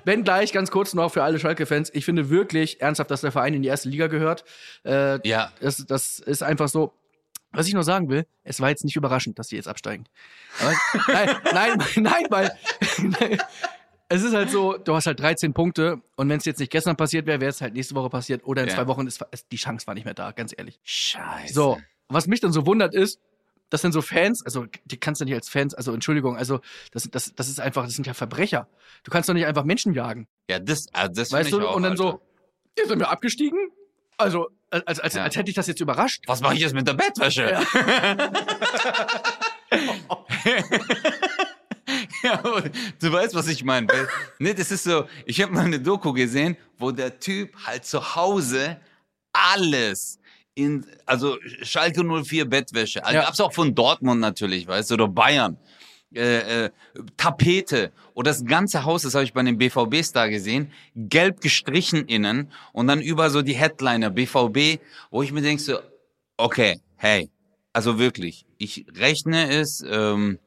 Wenn 0.05 0.23
gleich, 0.23 0.53
ganz 0.53 0.69
kurz 0.71 0.93
noch 0.93 1.11
für 1.11 1.23
alle 1.23 1.39
Schalke-Fans, 1.39 1.89
ich 1.93 2.05
finde 2.05 2.29
wirklich 2.29 2.81
ernsthaft, 2.81 3.09
dass 3.09 3.21
der 3.21 3.31
Verein 3.31 3.53
in 3.55 3.63
die 3.63 3.67
erste 3.67 3.89
Liga 3.89 4.07
gehört. 4.07 4.43
Äh, 4.85 5.27
Ja, 5.27 5.51
das, 5.59 5.77
das 5.87 6.19
ist 6.19 6.43
einfach 6.43 6.67
so. 6.69 6.93
Was 7.51 7.67
ich 7.67 7.73
nur 7.73 7.83
sagen 7.83 8.09
will, 8.09 8.25
es 8.43 8.59
war 8.59 8.69
jetzt 8.69 8.83
nicht 8.83 8.95
überraschend, 8.95 9.39
dass 9.39 9.47
die 9.47 9.55
jetzt 9.55 9.67
absteigen. 9.67 10.05
Aber, 10.59 10.73
nein, 11.13 11.29
nein, 11.53 11.77
nein, 11.95 12.25
weil 12.29 12.51
es 14.09 14.23
ist 14.23 14.33
halt 14.33 14.49
so, 14.51 14.77
du 14.77 14.95
hast 14.95 15.07
halt 15.07 15.19
13 15.19 15.53
Punkte 15.53 16.01
und 16.15 16.29
wenn 16.29 16.37
es 16.37 16.45
jetzt 16.45 16.59
nicht 16.59 16.71
gestern 16.71 16.95
passiert 16.95 17.25
wäre, 17.25 17.39
wäre 17.41 17.49
es 17.49 17.61
halt 17.61 17.73
nächste 17.73 17.95
Woche 17.95 18.09
passiert 18.09 18.43
oder 18.45 18.63
in 18.63 18.69
Ja. 18.69 18.75
zwei 18.75 18.87
Wochen 18.87 19.07
ist 19.07 19.21
ist- 19.31 19.47
die 19.51 19.57
Chance 19.57 19.87
war 19.87 19.93
nicht 19.93 20.05
mehr 20.05 20.13
da, 20.13 20.31
ganz 20.31 20.53
ehrlich. 20.57 20.79
scheiße. 20.83 21.53
So, 21.53 21.77
was 22.09 22.27
mich 22.27 22.39
dann 22.39 22.51
so 22.53 22.65
wundert 22.65 22.93
ist, 22.93 23.19
das 23.69 23.81
sind 23.81 23.91
so 23.91 24.01
Fans, 24.01 24.43
also 24.45 24.65
die 24.85 24.97
kannst 24.97 25.19
du 25.19 25.25
nicht 25.25 25.33
als 25.33 25.49
Fans, 25.49 25.73
also 25.73 25.93
Entschuldigung, 25.93 26.37
also 26.37 26.61
das, 26.91 27.03
das, 27.11 27.33
das 27.35 27.49
ist 27.49 27.59
einfach, 27.59 27.83
das 27.83 27.93
sind 27.95 28.07
ja 28.07 28.13
Verbrecher. 28.13 28.69
Du 29.03 29.11
kannst 29.11 29.27
doch 29.27 29.33
nicht 29.33 29.45
einfach 29.45 29.65
Menschen 29.65 29.93
jagen, 29.93 30.27
Ja, 30.49 30.59
das, 30.59 30.85
also 30.93 31.13
das 31.13 31.31
weißt 31.33 31.49
find 31.49 31.61
du? 31.61 31.65
ich 31.65 31.71
auch, 31.71 31.75
und 31.75 31.83
dann 31.83 31.91
Alter. 31.93 32.03
so, 32.03 32.21
hier 32.77 32.87
sind 32.87 32.99
wir 32.99 33.09
abgestiegen. 33.09 33.59
Also, 34.17 34.47
als, 34.69 34.99
als, 34.99 35.13
Ja. 35.15 35.23
als 35.23 35.35
hätte 35.35 35.49
ich 35.49 35.55
das 35.55 35.67
jetzt 35.67 35.79
überrascht. 35.81 36.23
Was 36.27 36.41
mache 36.41 36.55
ich 36.55 36.59
jetzt 36.61 36.73
mit 36.73 36.87
der 36.87 36.93
Bettwäsche? 36.93 37.51
Ja. 37.51 38.31
Ja, 42.23 42.41
du 42.99 43.11
weißt, 43.11 43.33
was 43.35 43.47
ich 43.47 43.63
meine. 43.63 43.87
Ne, 44.39 44.53
das 44.53 44.71
ist 44.71 44.83
so, 44.83 45.05
ich 45.25 45.41
habe 45.41 45.53
mal 45.53 45.63
eine 45.65 45.79
Doku 45.79 46.11
gesehen, 46.11 46.57
wo 46.77 46.91
der 46.91 47.19
Typ 47.19 47.55
halt 47.65 47.85
zu 47.85 48.15
Hause 48.15 48.77
alles 49.31 50.19
in, 50.55 50.85
also 51.05 51.37
Schalke 51.61 52.03
04 52.03 52.45
Bettwäsche, 52.49 53.03
also 53.05 53.15
Ja. 53.17 53.23
gab's 53.25 53.39
auch 53.39 53.53
von 53.53 53.73
Dortmund 53.73 54.19
natürlich, 54.19 54.67
weißt 54.67 54.89
du, 54.89 54.95
oder 54.95 55.07
Bayern. 55.07 55.57
Äh, 56.15 56.65
äh, 56.65 56.69
Tapete. 57.17 57.91
Oder 58.13 58.31
das 58.31 58.45
ganze 58.45 58.85
Haus, 58.85 59.01
das 59.01 59.13
habe 59.13 59.25
ich 59.25 59.33
bei 59.33 59.43
den 59.43 59.57
BVB-Star 59.57 60.29
gesehen, 60.29 60.71
gelb 60.95 61.41
gestrichen 61.41 62.05
innen 62.05 62.49
und 62.71 62.87
dann 62.87 63.01
über 63.01 63.29
so 63.29 63.41
die 63.41 63.55
Headliner 63.55 64.09
BVB, 64.09 64.81
wo 65.11 65.21
ich 65.21 65.33
mir 65.33 65.41
denke 65.41 65.61
so, 65.61 65.79
okay, 66.37 66.79
hey, 66.95 67.29
also 67.73 67.99
wirklich, 67.99 68.45
ich 68.57 68.85
rechne 68.95 69.51
es 69.51 69.83
ähm, 69.85 70.39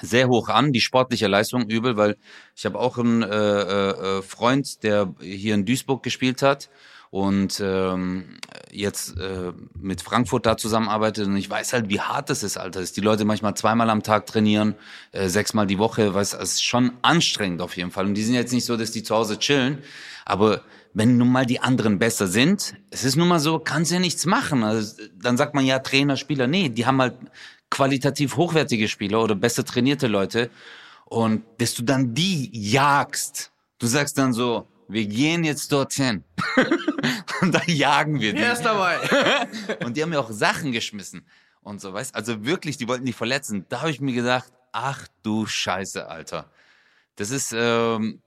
sehr 0.00 0.28
hoch 0.28 0.48
an, 0.48 0.72
die 0.72 0.80
sportliche 0.80 1.26
Leistung 1.26 1.68
übel, 1.68 1.98
weil 1.98 2.16
ich 2.54 2.64
habe 2.64 2.78
auch 2.78 2.96
einen 2.96 3.22
äh, 3.22 3.26
äh, 3.28 4.18
äh, 4.18 4.22
Freund, 4.22 4.82
der 4.82 5.14
hier 5.20 5.54
in 5.54 5.66
Duisburg 5.66 6.02
gespielt 6.02 6.40
hat 6.40 6.70
und 7.16 7.62
ähm, 7.64 8.36
jetzt 8.70 9.16
äh, 9.18 9.52
mit 9.80 10.02
Frankfurt 10.02 10.44
da 10.44 10.58
zusammenarbeitet 10.58 11.26
und 11.26 11.36
ich 11.38 11.48
weiß 11.48 11.72
halt, 11.72 11.88
wie 11.88 11.98
hart 11.98 12.28
das 12.28 12.42
ist, 12.42 12.58
Alter. 12.58 12.80
Dass 12.80 12.92
die 12.92 13.00
Leute 13.00 13.24
manchmal 13.24 13.54
zweimal 13.54 13.88
am 13.88 14.02
Tag 14.02 14.26
trainieren, 14.26 14.74
äh, 15.12 15.30
sechsmal 15.30 15.66
die 15.66 15.78
Woche, 15.78 16.12
weiß, 16.12 16.34
es 16.34 16.52
ist 16.52 16.64
schon 16.64 16.92
anstrengend 17.00 17.62
auf 17.62 17.74
jeden 17.78 17.90
Fall. 17.90 18.04
Und 18.04 18.12
die 18.12 18.22
sind 18.22 18.34
jetzt 18.34 18.52
nicht 18.52 18.66
so, 18.66 18.76
dass 18.76 18.90
die 18.90 19.02
zu 19.02 19.16
Hause 19.16 19.38
chillen, 19.38 19.78
aber 20.26 20.60
wenn 20.92 21.16
nun 21.16 21.32
mal 21.32 21.46
die 21.46 21.58
anderen 21.58 21.98
besser 21.98 22.26
sind, 22.26 22.74
es 22.90 23.02
ist 23.02 23.16
nun 23.16 23.28
mal 23.28 23.40
so, 23.40 23.60
kannst 23.60 23.92
ja 23.92 23.98
nichts 23.98 24.26
machen. 24.26 24.62
Also, 24.62 25.02
dann 25.18 25.38
sagt 25.38 25.54
man 25.54 25.64
ja 25.64 25.78
Trainer, 25.78 26.18
Spieler, 26.18 26.46
nee, 26.46 26.68
die 26.68 26.84
haben 26.84 27.00
halt 27.00 27.14
qualitativ 27.70 28.36
hochwertige 28.36 28.88
Spieler 28.88 29.22
oder 29.22 29.34
besser 29.34 29.64
trainierte 29.64 30.06
Leute 30.06 30.50
und 31.06 31.44
dass 31.56 31.72
du 31.72 31.82
dann 31.82 32.12
die 32.12 32.50
jagst. 32.52 33.52
Du 33.78 33.86
sagst 33.86 34.18
dann 34.18 34.34
so, 34.34 34.66
wir 34.88 35.06
gehen 35.06 35.44
jetzt 35.44 35.72
dorthin. 35.72 36.24
und 37.40 37.52
dann 37.52 37.66
jagen 37.66 38.20
wir 38.20 38.32
die. 38.32 38.40
Er 38.40 38.52
ist 38.52 38.62
dabei. 38.62 38.98
Und 39.84 39.96
die 39.96 40.02
haben 40.02 40.10
mir 40.10 40.20
auch 40.20 40.30
Sachen 40.30 40.72
geschmissen 40.72 41.26
und 41.62 41.80
so, 41.80 41.92
weißt 41.92 42.14
Also 42.14 42.44
wirklich, 42.44 42.76
die 42.76 42.86
wollten 42.86 43.04
die 43.04 43.12
verletzen. 43.12 43.66
Da 43.68 43.80
habe 43.80 43.90
ich 43.90 44.00
mir 44.00 44.14
gedacht, 44.14 44.52
ach 44.72 45.08
du 45.22 45.46
Scheiße, 45.46 46.08
Alter. 46.08 46.50
Das 47.16 47.30
ist, 47.30 47.52
ähm, 47.52 48.22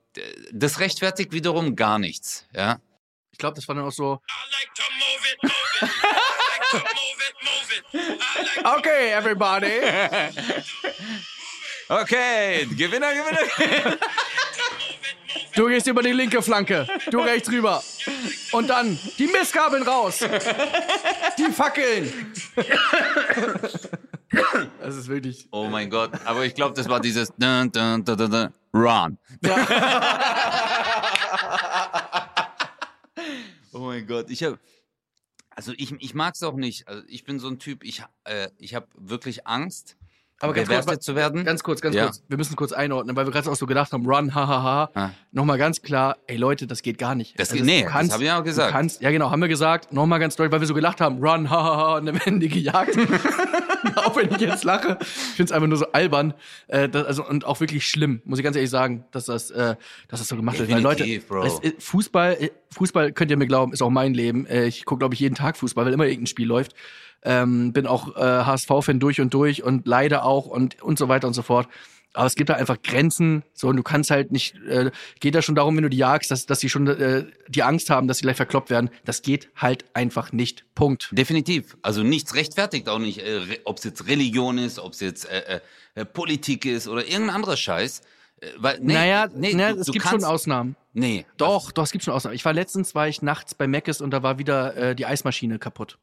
das 0.51 0.79
rechtfertigt 0.79 1.31
wiederum 1.31 1.75
gar 1.75 1.99
nichts, 1.99 2.45
ja. 2.53 2.79
Ich 3.31 3.37
glaube, 3.37 3.55
das 3.55 3.67
war 3.67 3.75
dann 3.75 3.85
auch 3.85 3.91
so, 3.91 4.15
I 4.15 4.51
like 4.51 4.73
to 4.75 4.83
move 4.93 5.23
it, 5.31 5.43
move 5.43 5.81
it. 5.81 5.89
I 5.91 6.41
like 6.51 6.69
to 6.71 6.77
move 6.77 7.21
it, 7.29 7.35
move 7.43 7.71
it. 7.77 8.21
I 8.21 8.65
like 8.65 8.77
okay, 8.77 9.11
everybody. 9.13 9.79
Okay, 11.91 12.67
Gewinner, 12.77 13.11
Gewinner. 13.15 13.97
Du 15.59 15.67
gehst 15.67 15.87
über 15.87 16.01
die 16.01 16.13
linke 16.13 16.41
Flanke, 16.41 16.87
du 17.11 17.19
rechts 17.19 17.51
rüber. 17.51 17.83
Und 18.53 18.69
dann 18.69 18.97
die 19.17 19.27
Mistgabeln 19.27 19.83
raus. 19.83 20.19
Die 21.37 21.51
Fackeln. 21.51 22.31
Das 24.79 24.95
ist 24.95 25.09
wirklich. 25.09 25.49
Oh 25.51 25.67
mein 25.67 25.89
Gott, 25.89 26.11
aber 26.23 26.45
ich 26.45 26.55
glaube, 26.55 26.75
das 26.75 26.87
war 26.87 27.01
dieses 27.01 27.33
dun, 27.37 27.69
dun, 27.73 28.05
dun, 28.05 28.15
dun, 28.15 28.31
dun, 28.31 28.53
Run. 28.73 29.17
oh 33.73 33.79
mein 33.79 34.07
Gott, 34.07 34.29
ich 34.29 34.41
habe 34.43 34.57
also 35.49 35.73
ich, 35.75 35.91
ich 35.99 36.13
mag 36.13 36.35
es 36.35 36.43
auch 36.43 36.55
nicht. 36.55 36.87
Also 36.87 37.03
ich 37.09 37.25
bin 37.25 37.37
so 37.37 37.49
ein 37.49 37.59
Typ, 37.59 37.83
ich, 37.83 38.01
äh, 38.23 38.47
ich 38.59 38.75
habe 38.75 38.87
wirklich 38.95 39.45
Angst, 39.45 39.97
Aber 40.41 40.53
ganz 40.53 40.85
kurz, 40.85 41.03
zu 41.05 41.15
werden. 41.15 41.43
Ganz 41.43 41.63
kurz, 41.63 41.81
ganz 41.81 41.95
Ja. 41.95 42.05
kurz. 42.05 42.23
Wir 42.27 42.37
müssen 42.37 42.55
kurz 42.55 42.71
einordnen, 42.71 43.15
weil 43.15 43.25
wir 43.27 43.31
gerade 43.31 43.49
auch 43.51 43.55
so 43.55 43.65
gedacht 43.65 43.91
haben, 43.91 44.05
run, 44.05 44.33
hahaha. 44.33 44.89
Ah. 44.95 45.09
Nochmal 45.31 45.57
ganz 45.57 45.81
klar, 45.81 46.15
ey 46.27 46.37
Leute, 46.37 46.65
das 46.67 46.81
geht 46.81 46.97
gar 46.97 47.13
nicht. 47.15 47.37
Das 47.39 47.49
Also 47.51 47.57
geht- 47.57 47.65
nee, 47.65 47.79
du 47.79 47.83
das 47.85 47.93
kannst, 47.93 48.13
hab 48.13 48.21
ich 48.21 48.31
auch 48.31 48.43
gesagt. 48.43 48.71
Kannst, 48.71 49.01
ja 49.01 49.11
genau, 49.11 49.31
haben 49.31 49.41
wir 49.41 49.47
gesagt. 49.49 49.91
Nochmal 49.91 50.19
ganz 50.19 50.35
deutlich, 50.35 50.51
weil 50.53 50.61
wir 50.61 50.67
so 50.67 50.73
gelacht 50.73 51.01
haben, 51.01 51.17
run, 51.23 51.49
hahaha, 51.49 51.97
und 51.97 52.05
dann 52.05 52.15
werden 52.15 52.39
die 52.39 52.47
gejagt. 52.49 52.95
auch 53.95 54.15
wenn 54.15 54.29
ich 54.31 54.39
jetzt 54.41 54.63
lache. 54.63 54.97
Ich 55.01 55.07
finde 55.07 55.43
es 55.45 55.51
einfach 55.51 55.67
nur 55.67 55.77
so 55.77 55.91
albern. 55.91 56.33
Äh, 56.67 56.89
das, 56.89 57.05
also, 57.05 57.25
und 57.27 57.45
auch 57.45 57.59
wirklich 57.59 57.87
schlimm, 57.87 58.21
muss 58.25 58.39
ich 58.39 58.43
ganz 58.43 58.55
ehrlich 58.55 58.69
sagen, 58.69 59.05
dass 59.11 59.25
das, 59.25 59.51
äh, 59.51 59.75
dass 60.07 60.19
das 60.19 60.27
so 60.27 60.35
gemacht 60.35 60.59
wird. 60.59 60.69
Weil 60.71 60.81
Leute, 60.81 61.03
es, 61.45 61.59
ist- 61.59 61.83
Fußball, 61.83 62.33
äh, 62.39 62.49
Fußball, 62.71 63.11
könnt 63.11 63.31
ihr 63.31 63.37
mir 63.37 63.47
glauben, 63.47 63.73
ist 63.73 63.81
auch 63.81 63.89
mein 63.89 64.13
Leben. 64.13 64.45
Äh, 64.45 64.65
ich 64.65 64.85
gucke, 64.85 64.99
glaube 64.99 65.13
ich, 65.13 65.19
jeden 65.19 65.35
Tag 65.35 65.57
Fußball, 65.57 65.85
weil 65.85 65.93
immer 65.93 66.05
irgendein 66.05 66.27
Spiel 66.27 66.47
läuft. 66.47 66.73
Ähm, 67.21 67.73
bin 67.73 67.85
auch 67.85 68.15
äh, 68.15 68.19
HSV-Fan 68.21 68.99
durch 68.99 69.19
und 69.19 69.33
durch 69.33 69.61
und 69.63 69.85
leider 69.87 70.23
auch 70.23 70.45
und, 70.45 70.81
und 70.81 70.97
so 70.97 71.09
weiter 71.09 71.27
und 71.27 71.33
so 71.33 71.41
fort. 71.41 71.67
Aber 72.13 72.25
es 72.25 72.35
gibt 72.35 72.49
da 72.49 72.55
einfach 72.55 72.81
Grenzen, 72.81 73.43
so 73.53 73.67
und 73.67 73.77
du 73.77 73.83
kannst 73.83 74.09
halt 74.09 74.31
nicht, 74.31 74.55
äh, 74.67 74.89
geht 75.19 75.35
da 75.35 75.43
schon 75.43 75.53
darum, 75.53 75.75
wenn 75.75 75.83
du 75.83 75.89
die 75.89 75.97
jagst, 75.97 76.31
dass, 76.31 76.47
dass 76.47 76.59
sie 76.59 76.69
schon 76.69 76.87
äh, 76.87 77.25
die 77.47 77.61
Angst 77.61 77.91
haben, 77.91 78.07
dass 78.07 78.17
sie 78.17 78.23
gleich 78.23 78.37
verkloppt 78.37 78.71
werden. 78.71 78.89
Das 79.05 79.21
geht 79.21 79.49
halt 79.55 79.85
einfach 79.93 80.31
nicht. 80.31 80.65
Punkt. 80.73 81.09
Definitiv. 81.11 81.77
Also 81.83 82.01
nichts 82.01 82.33
rechtfertigt 82.33 82.89
auch 82.89 82.97
nicht, 82.97 83.19
äh, 83.19 83.41
ob 83.63 83.77
es 83.77 83.83
jetzt 83.83 84.07
Religion 84.07 84.57
ist, 84.57 84.79
ob 84.79 84.93
es 84.93 85.01
jetzt 85.01 85.29
äh, 85.29 85.61
äh, 85.93 86.05
Politik 86.05 86.65
ist 86.65 86.87
oder 86.87 87.05
irgendein 87.05 87.35
anderer 87.35 87.57
Scheiß. 87.57 88.01
Äh, 88.41 88.47
weil, 88.57 88.79
nee, 88.81 88.93
naja, 88.93 89.27
nee, 89.33 89.53
naja 89.53 89.73
du, 89.73 89.81
es 89.81 89.85
du 89.85 89.91
gibt 89.91 90.05
kannst, 90.05 90.25
schon 90.25 90.33
Ausnahmen. 90.33 90.75
Nee. 90.93 91.25
Doch, 91.37 91.71
doch, 91.71 91.83
es 91.83 91.91
gibt 91.91 92.03
schon 92.03 92.13
Ausnahmen. 92.13 92.35
Ich 92.35 92.45
war 92.45 92.53
letztens, 92.53 92.95
war 92.95 93.07
ich 93.07 93.21
nachts 93.21 93.53
bei 93.53 93.67
Meckes 93.67 94.01
und 94.01 94.11
da 94.11 94.23
war 94.23 94.39
wieder 94.39 94.75
äh, 94.75 94.95
die 94.95 95.05
Eismaschine 95.05 95.59
kaputt. 95.59 95.99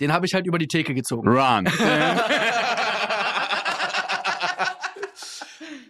Den 0.00 0.12
habe 0.12 0.26
ich 0.26 0.34
halt 0.34 0.46
über 0.46 0.58
die 0.58 0.66
Theke 0.66 0.94
gezogen. 0.94 1.28
Run. 1.28 1.66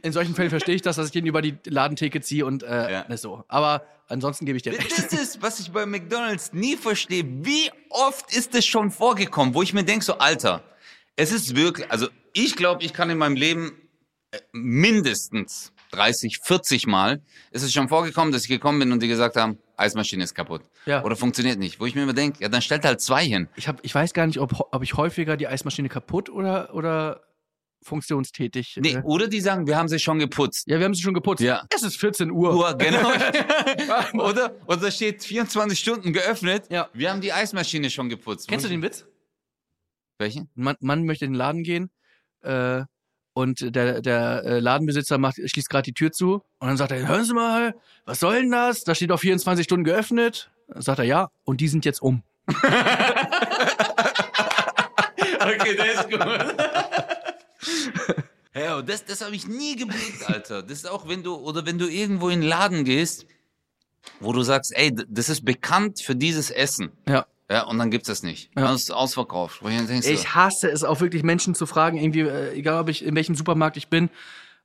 In 0.02 0.12
solchen 0.12 0.34
Fällen 0.34 0.50
verstehe 0.50 0.74
ich 0.74 0.82
das, 0.82 0.96
dass 0.96 1.06
ich 1.06 1.12
den 1.12 1.26
über 1.26 1.42
die 1.42 1.56
Ladentheke 1.66 2.20
ziehe 2.20 2.46
und 2.46 2.62
äh, 2.62 2.92
Ja. 2.92 3.04
ne, 3.08 3.16
so. 3.18 3.44
Aber 3.48 3.84
ansonsten 4.08 4.46
gebe 4.46 4.56
ich 4.56 4.62
dir 4.62 4.72
recht. 4.72 4.90
Das 4.90 5.12
ist, 5.12 5.42
was 5.42 5.60
ich 5.60 5.70
bei 5.72 5.86
McDonalds 5.86 6.52
nie 6.52 6.76
verstehe. 6.76 7.24
Wie 7.26 7.70
oft 7.90 8.34
ist 8.34 8.54
es 8.54 8.64
schon 8.66 8.90
vorgekommen, 8.90 9.54
wo 9.54 9.62
ich 9.62 9.72
mir 9.72 9.84
denke, 9.84 10.04
so 10.04 10.14
Alter, 10.18 10.62
es 11.16 11.32
ist 11.32 11.54
wirklich, 11.56 11.90
also 11.90 12.08
ich 12.32 12.56
glaube, 12.56 12.82
ich 12.84 12.92
kann 12.92 13.10
in 13.10 13.18
meinem 13.18 13.36
Leben 13.36 13.72
äh, 14.30 14.38
mindestens 14.52 15.72
30, 15.92 16.38
40 16.42 16.86
Mal 16.86 17.20
ist 17.50 17.62
es 17.62 17.72
schon 17.72 17.88
vorgekommen, 17.88 18.32
dass 18.32 18.42
ich 18.42 18.48
gekommen 18.48 18.78
bin 18.78 18.92
und 18.92 19.02
die 19.02 19.08
gesagt 19.08 19.36
haben, 19.36 19.58
Eismaschine 19.76 20.22
ist 20.24 20.34
kaputt. 20.34 20.62
Ja. 20.86 21.02
Oder 21.04 21.16
funktioniert 21.16 21.58
nicht. 21.58 21.80
Wo 21.80 21.86
ich 21.86 21.94
mir 21.94 22.02
immer 22.04 22.12
denke, 22.12 22.40
ja, 22.40 22.48
dann 22.48 22.62
stellt 22.62 22.84
halt 22.84 23.00
zwei 23.00 23.24
hin. 23.24 23.48
Ich, 23.56 23.66
hab, 23.66 23.84
ich 23.84 23.94
weiß 23.94 24.12
gar 24.14 24.26
nicht, 24.26 24.38
ob, 24.38 24.68
ob 24.72 24.82
ich 24.82 24.94
häufiger 24.94 25.36
die 25.36 25.48
Eismaschine 25.48 25.88
kaputt 25.88 26.28
oder, 26.30 26.74
oder 26.74 27.22
funktionstätig. 27.82 28.78
Nee, 28.80 28.94
äh, 28.94 29.02
oder 29.02 29.28
die 29.28 29.40
sagen, 29.40 29.66
wir 29.66 29.76
haben 29.76 29.88
sie 29.88 29.98
schon 29.98 30.18
geputzt. 30.18 30.66
ja, 30.66 30.78
wir 30.78 30.84
haben 30.84 30.94
sie 30.94 31.02
schon 31.02 31.14
geputzt. 31.14 31.42
Ja. 31.42 31.64
Es 31.74 31.82
ist 31.82 31.96
14 31.96 32.30
Uhr. 32.30 32.54
Uhr, 32.54 32.74
genau. 32.76 33.10
oder, 34.14 34.54
oder 34.66 34.76
da 34.76 34.90
steht 34.90 35.24
24 35.24 35.78
Stunden 35.78 36.12
geöffnet. 36.12 36.64
Ja. 36.70 36.88
Wir 36.92 37.10
haben 37.10 37.20
die 37.20 37.32
Eismaschine 37.32 37.90
schon 37.90 38.08
geputzt. 38.08 38.48
Kennst 38.48 38.64
du 38.64 38.68
den 38.68 38.82
Witz? 38.82 39.06
Welchen? 40.18 40.50
Ein 40.56 40.62
Mann, 40.62 40.76
Mann 40.80 41.04
möchte 41.04 41.24
in 41.24 41.32
den 41.32 41.38
Laden 41.38 41.62
gehen 41.62 41.90
äh, 42.42 42.82
und 43.32 43.74
der, 43.74 44.02
der 44.02 44.44
äh, 44.44 44.60
Ladenbesitzer 44.60 45.18
macht, 45.18 45.36
schließt 45.36 45.70
gerade 45.70 45.84
die 45.84 45.94
Tür 45.94 46.12
zu 46.12 46.42
und 46.58 46.68
dann 46.68 46.76
sagt 46.76 46.92
er, 46.92 47.06
hören 47.08 47.24
Sie 47.24 47.32
mal, 47.32 47.74
was 48.04 48.20
soll 48.20 48.42
denn 48.42 48.50
das? 48.50 48.84
Da 48.84 48.94
steht 48.94 49.12
auf 49.12 49.20
24 49.20 49.64
Stunden 49.64 49.84
geöffnet. 49.84 50.50
Dann 50.68 50.82
sagt 50.82 50.98
er, 50.98 51.04
ja, 51.04 51.30
und 51.44 51.60
die 51.60 51.68
sind 51.68 51.84
jetzt 51.84 52.02
um. 52.02 52.22
Okay, 55.40 55.74
der 55.74 55.92
ist 55.94 56.10
gut. 56.10 56.20
Ja, 58.52 58.82
das, 58.82 59.04
das 59.04 59.20
habe 59.20 59.36
ich 59.36 59.46
nie 59.46 59.76
geblickt, 59.76 60.28
Alter. 60.28 60.62
Das 60.62 60.78
ist 60.78 60.90
auch, 60.90 61.06
wenn 61.08 61.22
du, 61.22 61.36
oder 61.36 61.66
wenn 61.66 61.78
du 61.78 61.88
irgendwo 61.88 62.30
in 62.30 62.40
den 62.40 62.48
Laden 62.48 62.84
gehst, 62.84 63.26
wo 64.18 64.32
du 64.32 64.42
sagst, 64.42 64.76
ey, 64.76 64.92
das 65.08 65.28
ist 65.28 65.44
bekannt 65.44 66.00
für 66.00 66.16
dieses 66.16 66.50
Essen. 66.50 66.90
Ja. 67.06 67.26
Ja, 67.50 67.64
und 67.64 67.78
dann 67.78 67.90
gibt's 67.90 68.06
das 68.06 68.22
nicht. 68.22 68.50
Ja. 68.56 68.62
Das 68.62 68.82
ist 68.82 68.90
ausverkauft. 68.92 69.60
Ich 69.62 69.76
dann 69.76 69.86
denkst, 69.88 70.06
so, 70.06 70.12
Ich 70.12 70.34
hasse 70.36 70.70
es 70.70 70.84
auch 70.84 71.00
wirklich, 71.00 71.24
Menschen 71.24 71.56
zu 71.56 71.66
fragen, 71.66 71.98
irgendwie, 71.98 72.20
äh, 72.20 72.52
egal 72.54 72.80
ob 72.80 72.88
ich 72.88 73.04
in 73.04 73.16
welchem 73.16 73.34
Supermarkt 73.34 73.76
ich 73.76 73.88
bin. 73.88 74.08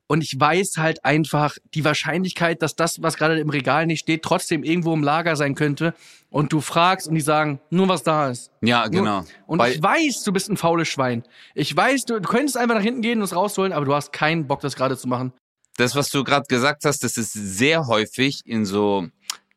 Und 0.07 0.21
ich 0.23 0.39
weiß 0.39 0.73
halt 0.77 1.03
einfach 1.03 1.57
die 1.73 1.83
Wahrscheinlichkeit, 1.83 2.61
dass 2.61 2.75
das, 2.75 3.01
was 3.01 3.17
gerade 3.17 3.39
im 3.39 3.49
Regal 3.49 3.87
nicht 3.87 4.01
steht, 4.01 4.21
trotzdem 4.21 4.63
irgendwo 4.63 4.93
im 4.93 5.01
Lager 5.03 5.35
sein 5.35 5.55
könnte. 5.55 5.95
Und 6.29 6.53
du 6.53 6.61
fragst 6.61 7.07
und 7.07 7.15
die 7.15 7.21
sagen, 7.21 7.59
nur 7.71 7.87
was 7.87 8.03
da 8.03 8.29
ist. 8.29 8.51
ja, 8.61 8.83
Nur- 8.83 8.91
genau. 8.91 9.23
Und 9.47 9.59
Weil- 9.59 9.71
ich 9.73 9.81
weiß, 9.81 10.23
du 10.23 10.31
bist 10.31 10.49
ein 10.49 10.57
faules 10.57 10.87
Schwein. 10.89 11.23
Ich 11.55 11.75
weiß, 11.75 12.05
du, 12.05 12.19
du 12.21 12.29
könntest 12.29 12.55
einfach 12.57 12.75
nach 12.75 12.83
hinten 12.83 13.01
gehen 13.01 13.17
und 13.19 13.23
es 13.23 13.35
rausholen, 13.35 13.73
aber 13.73 13.85
du 13.85 13.95
hast 13.95 14.13
keinen 14.13 14.45
Bock, 14.45 14.61
das 14.61 14.75
gerade 14.75 14.95
zu 14.97 15.07
machen. 15.07 15.33
das, 15.77 15.95
was 15.95 16.09
du 16.09 16.23
gerade 16.23 16.45
gesagt 16.47 16.85
hast, 16.85 17.03
das 17.03 17.17
ist 17.17 17.33
sehr 17.33 17.87
häufig 17.87 18.41
in 18.45 18.63
so 18.65 19.07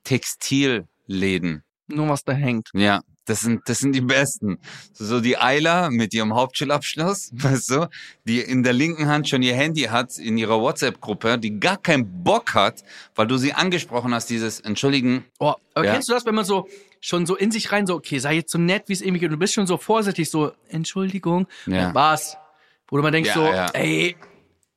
Textilläden. 0.02 1.62
Nur 1.88 2.08
was 2.08 2.24
da 2.24 2.32
hängt. 2.32 2.70
Ja, 2.74 3.02
das 3.28 3.40
sind, 3.40 3.68
das 3.68 3.78
sind 3.78 3.92
die 3.94 4.00
besten. 4.00 4.58
So 4.92 5.20
die 5.20 5.36
Eiler 5.38 5.90
mit 5.90 6.14
ihrem 6.14 6.34
Hauptschulabschluss, 6.34 7.30
weißt 7.32 7.70
du, 7.70 7.88
die 8.24 8.40
in 8.40 8.62
der 8.62 8.72
linken 8.72 9.06
Hand 9.08 9.28
schon 9.28 9.42
ihr 9.42 9.54
Handy 9.54 9.82
hat 9.82 10.18
in 10.18 10.38
ihrer 10.38 10.60
WhatsApp-Gruppe, 10.60 11.38
die 11.38 11.60
gar 11.60 11.76
keinen 11.76 12.22
Bock 12.24 12.54
hat, 12.54 12.82
weil 13.14 13.26
du 13.26 13.36
sie 13.36 13.52
angesprochen 13.52 14.14
hast, 14.14 14.30
dieses 14.30 14.60
Entschuldigen. 14.60 15.24
Oh, 15.38 15.54
aber 15.74 15.84
Ja. 15.86 15.92
kennst 15.92 16.08
du 16.08 16.14
das, 16.14 16.24
wenn 16.26 16.34
man 16.34 16.44
so 16.44 16.68
schon 17.00 17.26
so 17.26 17.36
in 17.36 17.50
sich 17.52 17.70
rein 17.70 17.86
so, 17.86 17.94
okay, 17.94 18.18
sei 18.18 18.34
jetzt 18.34 18.50
so 18.50 18.58
nett, 18.58 18.84
wie 18.88 18.92
es 18.92 19.02
irgendwie 19.02 19.20
geht, 19.20 19.28
und 19.28 19.34
du 19.34 19.38
bist 19.38 19.54
schon 19.54 19.66
so 19.68 19.76
vorsichtig, 19.76 20.30
so, 20.30 20.52
Entschuldigung, 20.68 21.46
Ja. 21.66 21.94
was? 21.94 22.36
Wo 22.88 22.96
du 22.96 23.02
mal 23.02 23.10
denkst 23.12 23.28
Ja, 23.28 23.34
so, 23.34 23.44
ja. 23.44 23.66
ey, 23.74 24.16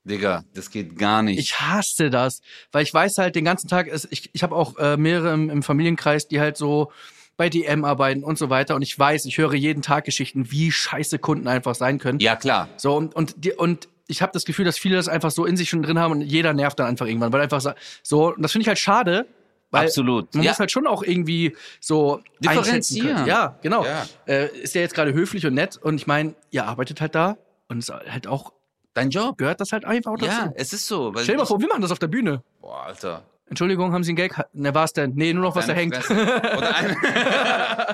Digga, 0.03 0.43
das 0.53 0.69
geht 0.71 0.97
gar 0.97 1.21
nicht. 1.23 1.39
Ich 1.39 1.59
hasse 1.61 2.09
das, 2.09 2.41
weil 2.71 2.83
ich 2.83 2.93
weiß 2.93 3.17
halt 3.19 3.35
den 3.35 3.45
ganzen 3.45 3.67
Tag, 3.67 3.87
ich, 4.09 4.29
ich 4.33 4.43
habe 4.43 4.55
auch 4.55 4.77
äh, 4.77 4.97
mehrere 4.97 5.33
im, 5.33 5.49
im 5.49 5.63
Familienkreis, 5.63 6.27
die 6.27 6.39
halt 6.39 6.57
so 6.57 6.91
bei 7.41 7.49
DM 7.49 7.85
arbeiten 7.85 8.23
und 8.23 8.37
so 8.37 8.51
weiter 8.51 8.75
und 8.75 8.83
ich 8.83 8.97
weiß, 8.99 9.25
ich 9.25 9.39
höre 9.39 9.55
jeden 9.55 9.81
Tag 9.81 10.05
Geschichten, 10.05 10.51
wie 10.51 10.71
scheiße 10.71 11.17
Kunden 11.17 11.47
einfach 11.47 11.73
sein 11.73 11.97
können. 11.97 12.19
ja, 12.19 12.35
klar. 12.35 12.69
So 12.77 12.95
und 12.95 13.15
und 13.15 13.33
die, 13.43 13.53
und 13.53 13.89
ich 14.05 14.21
habe 14.21 14.31
das 14.31 14.45
Gefühl, 14.45 14.65
dass 14.65 14.77
viele 14.77 14.95
das 14.95 15.07
einfach 15.07 15.31
so 15.31 15.45
in 15.45 15.57
sich 15.57 15.69
schon 15.69 15.81
drin 15.81 15.97
haben 15.97 16.11
und 16.11 16.21
jeder 16.21 16.53
nervt 16.53 16.77
dann 16.77 16.85
einfach 16.85 17.07
irgendwann, 17.07 17.33
weil 17.33 17.41
einfach 17.41 17.73
so 18.03 18.27
und 18.35 18.43
das 18.43 18.51
finde 18.51 18.61
ich 18.61 18.67
halt 18.67 18.77
schade, 18.77 19.25
weil 19.71 19.85
Absolut. 19.87 20.35
man 20.35 20.43
Ja. 20.43 20.51
muss 20.51 20.59
halt 20.59 20.69
schon 20.71 20.85
auch 20.85 21.01
irgendwie 21.01 21.55
so 21.79 22.19
Differenzieren. 22.41 23.25
Ja, 23.25 23.57
genau. 23.63 23.83
Ja. 23.85 24.05
Äh, 24.27 24.47
ist 24.61 24.75
ja 24.75 24.81
jetzt 24.81 24.93
gerade 24.93 25.13
höflich 25.13 25.43
und 25.47 25.55
nett 25.55 25.77
und 25.81 25.95
ich 25.95 26.05
meine, 26.05 26.35
ihr 26.51 26.65
arbeitet 26.65 27.01
halt 27.01 27.15
da 27.15 27.37
und 27.69 27.79
es 27.79 27.89
ist 27.89 27.95
halt 27.95 28.27
auch 28.27 28.53
Dein 28.93 29.09
Job. 29.09 29.37
gehört 29.39 29.61
das 29.61 29.71
halt 29.71 29.85
einfach 29.85 30.13
dazu. 30.17 30.25
Ja, 30.31 30.51
es 30.55 30.73
ist 30.73 30.85
so. 30.85 31.15
Weil 31.15 31.23
Stell 31.23 31.35
dir 31.37 31.41
mal 31.41 31.45
vor, 31.47 31.59
wir 31.61 31.67
machen 31.69 31.81
das 31.81 31.91
auf 31.91 31.99
der 31.99 32.07
Bühne. 32.07 32.43
Boah, 32.59 32.83
Alter. 32.87 33.23
Entschuldigung, 33.51 33.91
haben 33.91 34.05
Sie 34.05 34.11
einen 34.11 34.15
Gag? 34.15 34.33
Ne, 34.53 34.73
war's 34.73 34.93
denn? 34.93 35.11
Nee, 35.13 35.33
nur 35.33 35.43
noch 35.43 35.57
was 35.57 35.67
da 35.67 35.73
hängt. 35.73 35.95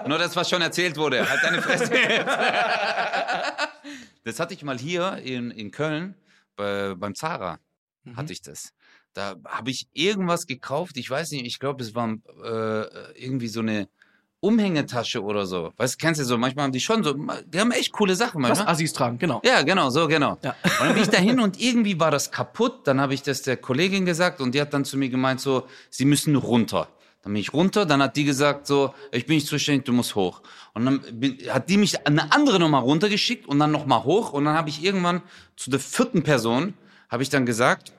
Nur 0.08 0.20
das, 0.20 0.36
was 0.36 0.52
schon 0.52 0.62
erzählt 0.62 0.98
wurde. 0.98 1.28
Halt 1.28 1.43
deine 1.43 1.62
Fresse. 1.62 1.91
Das 4.24 4.41
hatte 4.41 4.54
ich 4.54 4.62
mal 4.62 4.78
hier 4.78 5.20
in, 5.24 5.52
in 5.52 5.72
Köln 5.72 6.13
bei, 6.58 6.93
beim 6.96 7.15
Zara. 7.15 7.60
Mhm. 8.04 8.17
Hatte 8.17 8.34
ich 8.34 8.41
das. 8.41 8.74
Da 9.13 9.36
habe 9.48 9.72
ich 9.72 9.88
irgendwas 9.93 10.48
gekauft. 10.48 10.98
Ich 10.98 11.10
weiß 11.10 11.32
nicht, 11.32 11.46
ich 11.46 11.60
glaube, 11.60 11.82
es 11.82 11.96
war 11.96 12.10
äh, 12.10 13.13
irgendwie 13.13 13.48
so 13.48 13.62
eine 13.62 13.88
Umhängetasche 14.39 15.23
oder 15.23 15.45
so. 15.47 15.71
Weißt 15.78 15.95
du, 15.95 15.97
kennst 15.97 16.21
du 16.21 16.26
so? 16.26 16.38
Manchmal 16.38 16.65
haben 16.65 16.71
die 16.71 16.80
schon 16.80 17.04
so, 17.04 17.13
die 17.13 17.60
haben 17.60 17.71
echt 17.71 17.91
coole 17.91 18.15
Sachen 18.15 18.41
Was 18.43 18.50
manchmal. 18.50 18.67
Assis 18.67 18.93
tragen, 18.93 19.17
genau. 19.17 19.41
Ja, 19.43 19.63
genau, 19.63 19.89
so, 19.89 20.08
genau. 20.08 20.38
Ja. 20.43 20.56
Und 20.63 20.80
dann 20.80 20.93
bin 20.93 21.04
ich 21.04 21.10
dahin 21.10 21.39
und 21.45 21.60
irgendwie 21.60 22.00
war 22.00 22.12
das 22.12 22.30
kaputt. 22.32 22.86
Dann 22.86 23.02
habe 23.02 23.13
ich 23.15 23.23
das 23.23 23.41
der 23.41 23.58
Kollegin 23.58 24.06
gesagt 24.06 24.39
und 24.39 24.54
die 24.54 24.62
hat 24.62 24.73
dann 24.73 24.86
zu 24.86 24.97
mir 24.97 25.10
gemeint 25.10 25.41
so, 25.41 25.65
sie 25.89 26.06
müssen 26.06 26.36
runter. 26.36 26.88
Dann 27.23 27.34
bin 27.34 27.41
ich 27.41 27.52
runter, 27.52 27.86
dann 27.86 28.02
hat 28.02 28.15
die 28.15 28.23
gesagt 28.23 28.67
so, 28.67 28.93
ich 29.12 29.26
bin 29.26 29.36
nicht 29.36 29.47
zuständig, 29.47 29.86
du 29.86 29.91
musst 29.91 30.15
hoch. 30.15 30.41
Und 30.73 30.86
dann 30.86 31.02
bin, 31.12 31.38
hat 31.50 31.69
die 31.69 31.78
mich 31.78 32.06
eine 32.06 32.32
andere 32.32 32.60
Nummer 32.60 32.80
runtergeschickt 32.80 33.47
und 33.47 33.60
dann 33.60 33.71
nochmal 33.71 34.04
hoch. 34.04 34.34
Und 34.34 34.45
dann 34.45 34.56
habe 34.56 34.69
ich 34.69 34.84
irgendwann 34.84 35.23
zu 35.56 35.69
der 35.69 35.80
vierten 35.80 36.23
Person, 36.23 36.76
habe 37.10 37.23
ich 37.23 37.30
dann 37.30 37.45
gesagt, 37.45 37.91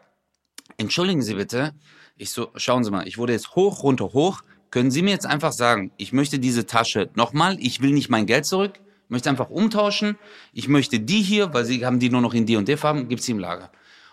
entschuldigen 0.77 1.21
Sie 1.21 1.35
bitte. 1.35 1.75
Ich 2.17 2.31
so, 2.31 2.51
schauen 2.57 2.85
Sie 2.85 2.91
mal, 2.91 3.07
ich 3.07 3.19
wurde 3.19 3.33
jetzt 3.33 3.55
hoch, 3.55 3.83
runter, 3.83 4.13
hoch. 4.13 4.43
Können 4.71 4.91
Sie 4.91 5.03
mir 5.03 5.11
jetzt 5.11 5.27
einfach 5.27 5.53
sagen, 5.53 5.93
ich 5.97 6.13
möchte 6.13 6.39
diese 6.39 6.67
Tasche 6.67 7.11
nochmal, 7.15 7.57
ich 7.61 7.81
will 7.81 7.93
nicht 7.93 8.11
mein 8.11 8.27
Geld 8.27 8.45
zurück, 8.45 8.81
ich 9.09 9.11
möchte 9.11 9.31
einfach 9.31 9.49
umtauschen. 9.49 10.19
Ich 10.53 10.69
möchte 10.69 11.01
die 11.01 11.23
hier, 11.23 11.55
weil 11.55 11.65
Sie 11.65 11.87
haben 11.87 11.99
die 11.99 12.11
nur 12.11 12.21
noch 12.21 12.35
in 12.35 12.45
die 12.45 12.57
und 12.57 12.69
der 12.69 12.77
Farben, 12.77 13.09
gibt's 13.09 13.25
sie 13.25 13.33
im 13.33 13.39
Lager. 13.39 13.71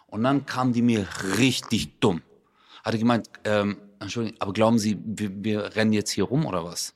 Und 0.08 0.24
dann 0.24 0.46
kam 0.46 0.72
die 0.72 0.82
mir 0.82 1.06
richtig 1.38 2.00
dumm. 2.00 2.22
Hatte 2.82 2.98
gemeint, 2.98 3.30
ähm, 3.44 3.76
Entschuldigung, 4.00 4.40
aber 4.40 4.54
glauben 4.54 4.80
Sie, 4.80 4.98
wir, 5.04 5.32
wir 5.44 5.76
rennen 5.76 5.92
jetzt 5.92 6.12
hier 6.12 6.24
rum 6.24 6.46
oder 6.46 6.64
was? 6.64 6.94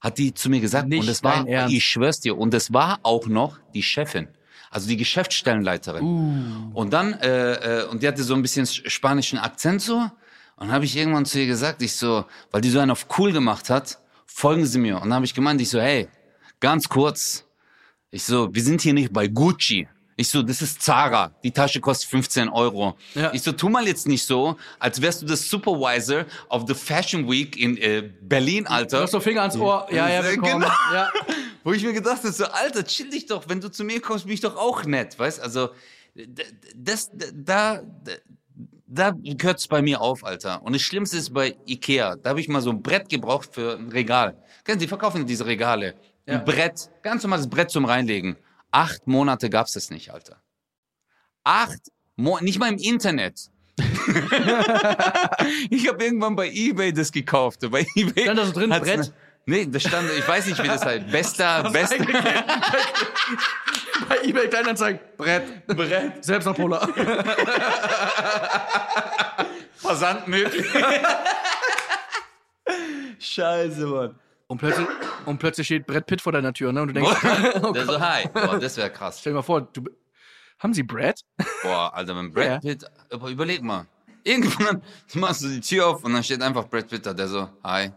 Hat 0.00 0.18
die 0.18 0.34
zu 0.34 0.48
mir 0.48 0.60
gesagt. 0.60 0.86
Nicht 0.86 1.00
und 1.00 1.08
es 1.08 1.24
war, 1.24 1.48
Ernst. 1.48 1.74
ich 1.74 1.84
schwör's 1.84 2.20
dir, 2.20 2.38
und 2.38 2.54
es 2.54 2.72
war 2.72 3.00
auch 3.02 3.26
noch 3.26 3.58
die 3.74 3.82
Chefin. 3.82 4.28
Also 4.70 4.88
die 4.88 4.96
Geschäftsstellenleiterin. 4.96 6.04
Uh. 6.04 6.70
Und 6.74 6.92
dann, 6.92 7.14
äh, 7.14 7.80
äh, 7.80 7.88
und 7.88 8.04
die 8.04 8.08
hatte 8.08 8.22
so 8.22 8.34
ein 8.34 8.42
bisschen 8.42 8.66
spanischen 8.66 9.38
Akzent 9.38 9.82
so. 9.82 10.08
Und 10.56 10.72
habe 10.72 10.84
ich 10.86 10.96
irgendwann 10.96 11.26
zu 11.26 11.38
ihr 11.38 11.46
gesagt, 11.46 11.82
ich 11.82 11.94
so, 11.94 12.24
weil 12.50 12.60
die 12.62 12.70
so 12.70 12.78
einen 12.80 12.90
auf 12.90 13.06
cool 13.18 13.32
gemacht 13.32 13.68
hat, 13.70 13.98
folgen 14.24 14.64
Sie 14.66 14.78
mir. 14.78 14.96
Und 14.96 15.02
dann 15.04 15.14
habe 15.14 15.24
ich 15.26 15.34
gemeint, 15.34 15.60
ich 15.60 15.68
so, 15.68 15.80
hey, 15.80 16.08
ganz 16.60 16.88
kurz. 16.88 17.44
Ich 18.10 18.24
so, 18.24 18.52
wir 18.54 18.62
sind 18.62 18.80
hier 18.80 18.94
nicht 18.94 19.12
bei 19.12 19.26
Gucci. 19.28 19.86
Ich 20.18 20.30
so, 20.30 20.42
das 20.42 20.62
ist 20.62 20.80
Zara. 20.80 21.32
Die 21.42 21.50
Tasche 21.50 21.78
kostet 21.80 22.08
15 22.08 22.48
Euro. 22.48 22.96
Ja. 23.14 23.34
Ich 23.34 23.42
so, 23.42 23.52
tu 23.52 23.68
mal 23.68 23.86
jetzt 23.86 24.08
nicht 24.08 24.24
so, 24.24 24.56
als 24.78 25.02
wärst 25.02 25.20
du 25.20 25.26
das 25.26 25.46
Supervisor 25.46 26.24
of 26.48 26.64
the 26.66 26.72
Fashion 26.74 27.28
Week 27.30 27.54
in 27.58 27.76
äh, 27.76 28.10
Berlin, 28.22 28.64
Du 28.64 28.70
Alter. 28.70 29.02
hast 29.02 29.10
so 29.10 29.20
Finger 29.20 29.42
ans 29.42 29.56
Ohr. 29.56 29.86
Ja, 29.90 30.08
ja, 30.08 30.24
willkommen. 30.24 30.62
genau. 30.62 30.72
Ja. 30.94 31.10
Wo 31.64 31.72
ich 31.72 31.82
mir 31.82 31.92
gedacht 31.92 32.18
habe, 32.22 32.32
so, 32.32 32.46
Alter, 32.46 32.82
chill 32.84 33.10
dich 33.10 33.26
doch, 33.26 33.46
wenn 33.48 33.60
du 33.60 33.70
zu 33.70 33.84
mir 33.84 34.00
kommst, 34.00 34.24
bin 34.24 34.32
ich 34.32 34.40
doch 34.40 34.56
auch 34.56 34.84
nett, 34.84 35.18
weißt? 35.18 35.40
Also, 35.40 35.68
das, 36.74 37.10
da, 37.34 37.82
da 38.86 39.12
hört's 39.40 39.66
bei 39.68 39.82
mir 39.82 40.00
auf, 40.00 40.24
Alter. 40.24 40.62
Und 40.62 40.74
das 40.74 40.82
Schlimmste 40.82 41.16
ist 41.16 41.32
bei 41.32 41.56
Ikea. 41.66 42.16
Da 42.16 42.30
habe 42.30 42.40
ich 42.40 42.48
mal 42.48 42.60
so 42.60 42.70
ein 42.70 42.82
Brett 42.82 43.08
gebraucht 43.08 43.50
für 43.52 43.76
ein 43.76 43.88
Regal. 43.88 44.36
Kennen 44.64 44.80
Sie, 44.80 44.86
verkaufen 44.86 45.26
diese 45.26 45.46
Regale. 45.46 45.94
Ja. 46.26 46.34
Ein 46.34 46.44
Brett, 46.44 46.90
ganz 47.02 47.22
normales 47.22 47.48
Brett 47.48 47.70
zum 47.70 47.84
Reinlegen. 47.84 48.36
Acht 48.70 49.06
Monate 49.06 49.50
gab's 49.50 49.72
das 49.72 49.90
nicht, 49.90 50.12
Alter. 50.12 50.40
Acht 51.44 51.90
Monate, 52.16 52.44
nicht 52.44 52.58
mal 52.58 52.72
im 52.72 52.78
Internet. 52.78 53.50
ich 55.70 55.88
habe 55.88 56.04
irgendwann 56.04 56.36
bei 56.36 56.48
eBay 56.48 56.92
das 56.92 57.12
gekauft. 57.12 57.60
Bei 57.70 57.84
eBay 57.94 58.24
Stand 58.24 58.38
da 58.38 58.46
so 58.46 58.52
drin, 58.52 58.70
Brett? 58.70 59.12
Ne- 59.46 59.56
Nee, 59.56 59.66
das 59.66 59.82
stand, 59.82 60.10
ich 60.18 60.26
weiß 60.28 60.46
nicht, 60.46 60.62
wie 60.62 60.66
das 60.68 60.84
heißt. 60.84 61.06
Bester, 61.10 61.70
bester. 61.70 61.96
Bei 64.08 64.18
eBay 64.22 64.48
Kleinanzeigen. 64.48 65.00
Brett. 65.16 65.66
Brett. 65.68 66.24
Selbstabholer. 66.24 66.86
Versand 69.76 70.26
möglich. 70.28 70.66
Scheiße, 73.18 73.86
Mann. 73.86 74.18
Und 74.48 74.58
plötzlich, 74.58 74.86
und 75.24 75.38
plötzlich 75.38 75.66
steht 75.66 75.86
Brett 75.86 76.06
Pitt 76.06 76.20
vor 76.20 76.32
deiner 76.32 76.52
Tür, 76.52 76.72
ne? 76.72 76.82
Und 76.82 76.88
du 76.88 76.94
denkst, 76.94 77.10
oh 77.62 77.72
Der 77.72 77.84
so, 77.84 78.00
hi. 78.00 78.28
Boah, 78.32 78.58
das 78.58 78.76
wäre 78.76 78.90
krass. 78.90 79.18
stell 79.20 79.32
dir 79.32 79.36
mal 79.38 79.42
vor, 79.42 79.62
du, 79.62 79.82
haben 80.60 80.72
Sie 80.72 80.82
Brett? 80.84 81.20
Boah, 81.62 81.92
Alter, 81.94 82.16
wenn 82.16 82.32
Brad 82.32 82.44
Ja. 82.46 82.58
Pitt, 82.60 82.84
überleg 83.12 83.62
mal. 83.62 83.86
Irgendwann 84.26 84.82
machst 85.14 85.42
du 85.44 85.48
die 85.48 85.60
Tür 85.60 85.86
auf 85.86 86.02
und 86.02 86.12
dann 86.12 86.24
steht 86.24 86.42
einfach 86.42 86.66
Brad 86.68 86.88
Pitt 86.88 87.06
da, 87.06 87.14
der 87.14 87.28
so, 87.28 87.48
hi. 87.62 87.92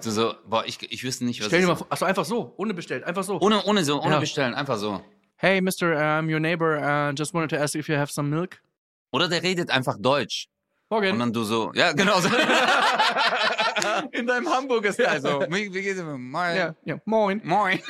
du 0.00 0.10
so, 0.10 0.32
boah, 0.46 0.64
ich, 0.64 0.78
ich 0.92 1.02
wüsste 1.02 1.24
nicht, 1.24 1.40
was 1.40 1.48
Stell 1.48 1.62
dir 1.62 1.66
mal 1.66 1.74
vor, 1.74 1.88
achso, 1.90 2.04
einfach 2.04 2.24
so, 2.24 2.54
ohne 2.56 2.72
bestellt, 2.72 3.02
einfach 3.02 3.24
so. 3.24 3.40
Ohne, 3.40 3.64
ohne 3.64 3.82
so, 3.84 4.00
ohne 4.00 4.14
Ja. 4.14 4.20
bestellen, 4.20 4.54
einfach 4.54 4.76
so. 4.76 5.02
Hey, 5.36 5.60
Mr. 5.60 6.20
Um, 6.20 6.28
your 6.32 6.38
neighbor 6.38 6.78
uh, 6.78 7.12
just 7.12 7.34
wanted 7.34 7.50
to 7.50 7.56
ask 7.56 7.74
if 7.74 7.88
you 7.88 7.96
have 7.96 8.12
some 8.12 8.28
milk. 8.30 8.60
Oder 9.10 9.26
der 9.28 9.42
redet 9.42 9.70
einfach 9.70 9.96
Deutsch. 9.98 10.46
Und 10.88 11.00
Morgen. 11.00 11.18
dann 11.18 11.32
du 11.32 11.42
so, 11.42 11.72
ja, 11.74 11.92
genau 11.92 12.20
so. 12.20 12.28
In 14.12 14.28
deinem 14.28 14.48
Hamburger 14.48 14.92
Style 14.92 15.20
so. 15.20 15.40
Wie, 15.48 15.74
wie 15.74 15.82
geht's 15.82 15.98
dir? 15.98 16.04
Moin. 16.04 16.56
Ja, 16.56 16.74
ja. 16.84 16.96
Moin. 17.06 17.40
Moin. 17.42 17.80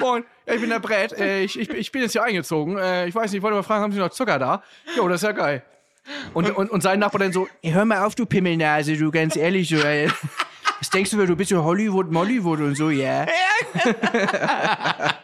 Moin. 0.00 0.24
Ja, 0.46 0.54
ich 0.54 0.60
bin 0.60 0.70
der 0.70 0.80
Brett. 0.80 1.12
Äh, 1.12 1.42
ich, 1.42 1.58
ich, 1.58 1.70
ich 1.70 1.92
bin 1.92 2.02
jetzt 2.02 2.12
hier 2.12 2.24
eingezogen. 2.24 2.76
Äh, 2.76 3.06
ich 3.06 3.14
weiß 3.14 3.30
nicht, 3.30 3.38
ich 3.38 3.42
wollte 3.42 3.54
mal 3.56 3.62
fragen, 3.62 3.82
haben 3.84 3.92
Sie 3.92 3.98
noch 4.00 4.10
Zucker 4.10 4.38
da? 4.40 4.62
Jo, 4.96 5.06
das 5.08 5.22
ist 5.22 5.26
ja 5.26 5.32
geil. 5.32 5.62
Und, 6.34 6.50
und, 6.56 6.70
und 6.70 6.82
sein 6.82 6.98
Nachbar 7.00 7.18
dann 7.20 7.32
so, 7.32 7.48
"Ey, 7.62 7.72
hör 7.72 7.84
mal 7.84 8.04
auf, 8.04 8.14
du 8.14 8.26
Pimmelnase, 8.26 8.96
du 8.96 9.10
ganz 9.10 9.36
ehrlich, 9.36 9.68
so, 9.68 9.76
ey. 9.76 10.10
Was 10.78 10.90
denkst 10.90 11.10
du, 11.10 11.26
du 11.26 11.34
bist 11.36 11.48
so 11.50 11.64
Hollywood, 11.64 12.12
Mollywood 12.12 12.60
und 12.60 12.74
so, 12.76 12.90
ja? 12.90 13.26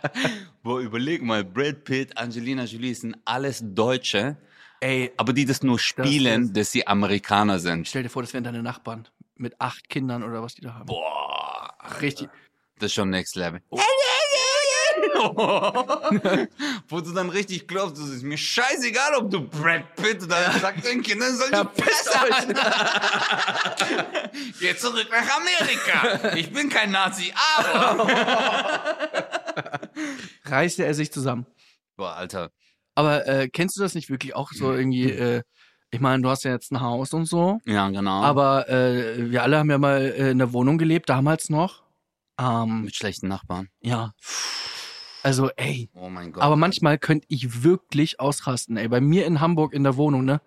Boah, 0.63 0.81
überleg 0.81 1.23
mal, 1.23 1.45
Brad 1.45 1.85
Pitt, 1.85 2.17
Angelina 2.17 2.65
Jolie 2.65 2.95
sind 2.95 3.17
alles 3.27 3.61
Deutsche, 3.63 4.37
Ey, 4.81 5.13
aber 5.17 5.33
die 5.33 5.45
das 5.45 5.63
nur 5.63 5.79
spielen, 5.79 6.45
ist- 6.45 6.57
dass 6.57 6.73
sie 6.73 6.87
Amerikaner 6.87 7.59
sind. 7.61 7.87
stell 7.87 8.03
dir 8.03 8.09
vor, 8.09 8.23
das 8.23 8.33
wären 8.35 8.45
deine 8.45 8.63
Nachbarn. 8.63 9.07
Mit 9.37 9.61
acht 9.61 9.89
Kindern 9.89 10.23
oder 10.23 10.43
was 10.43 10.55
die 10.55 10.63
da 10.63 10.75
haben. 10.75 10.87
Boah, 10.87 11.73
Richtig. 12.01 12.29
das 12.79 12.87
ist 12.87 12.95
schon 12.95 13.11
next 13.11 13.37
level. 13.37 13.61
Wo 16.93 17.01
du 17.01 17.11
dann 17.13 17.31
richtig 17.31 17.67
glaubst, 17.67 17.97
es 18.03 18.11
ist 18.11 18.23
mir 18.23 18.37
scheißegal, 18.37 19.15
ob 19.15 19.31
du 19.31 19.41
Brad 19.49 19.97
Pitt 19.97 20.23
oder 20.25 20.43
dann 20.43 20.61
sagt 20.61 20.85
den 20.87 21.03
Kindern, 21.03 21.35
soll 21.35 21.49
Ja, 21.51 21.65
die 21.65 21.81
Fresse 21.83 22.21
halten. 22.21 22.55
Geh 24.61 24.77
zurück 24.77 25.09
nach 25.11 25.37
Amerika. 25.39 26.37
Ich 26.37 26.53
bin 26.53 26.69
kein 26.69 26.91
Nazi, 26.91 27.33
aber. 27.57 28.11
Reißte 30.45 30.85
er 30.85 30.93
sich 30.95 31.11
zusammen. 31.13 31.47
Boah, 31.97 32.15
Alter. 32.15 32.51
Aber 32.95 33.27
äh, 33.27 33.49
kennst 33.49 33.79
du 33.79 33.83
das 33.83 33.95
nicht 33.95 34.11
wirklich 34.11 34.35
auch 34.37 34.51
so 34.53 34.73
irgendwie, 34.75 35.11
äh, 35.11 35.43
ich 35.91 36.01
meine, 36.01 36.23
du 36.23 36.29
hast 36.29 36.45
ja 36.45 36.51
jetzt 36.53 36.73
ein 36.73 36.81
Haus 36.83 37.15
und 37.15 37.25
so, 37.27 37.59
Ja, 37.65 37.89
genau. 37.89 38.23
aber 38.23 38.69
äh, 38.69 39.31
wir 39.31 39.43
alle 39.43 39.59
haben 39.59 39.71
ja 39.71 39.79
mal 39.79 40.03
äh, 40.03 40.31
in 40.33 40.39
der 40.39 40.53
Wohnung 40.53 40.77
gelebt, 40.77 41.09
damals 41.09 41.49
noch. 41.49 41.83
Ähm, 42.39 42.83
mit 42.83 42.95
schlechten 42.97 43.29
Nachbarn. 43.29 43.69
ja. 43.81 44.13
Also, 45.23 45.51
ey. 45.57 45.89
Oh 45.95 46.09
mein 46.09 46.33
Gott. 46.33 46.43
Aber 46.43 46.57
manchmal 46.57 46.99
könnte 46.99 47.27
ich 47.29 47.63
wirklich 47.63 48.21
ausrasten, 48.21 48.77
ey. 48.77 48.89
Bei 48.89 49.01
mir 49.01 49.27
in 49.27 49.41
Hamburg 49.41 49.73
in 49.73 49.85
der 49.85 49.97
Wohnung, 49.97 50.25
ne? 50.25 50.41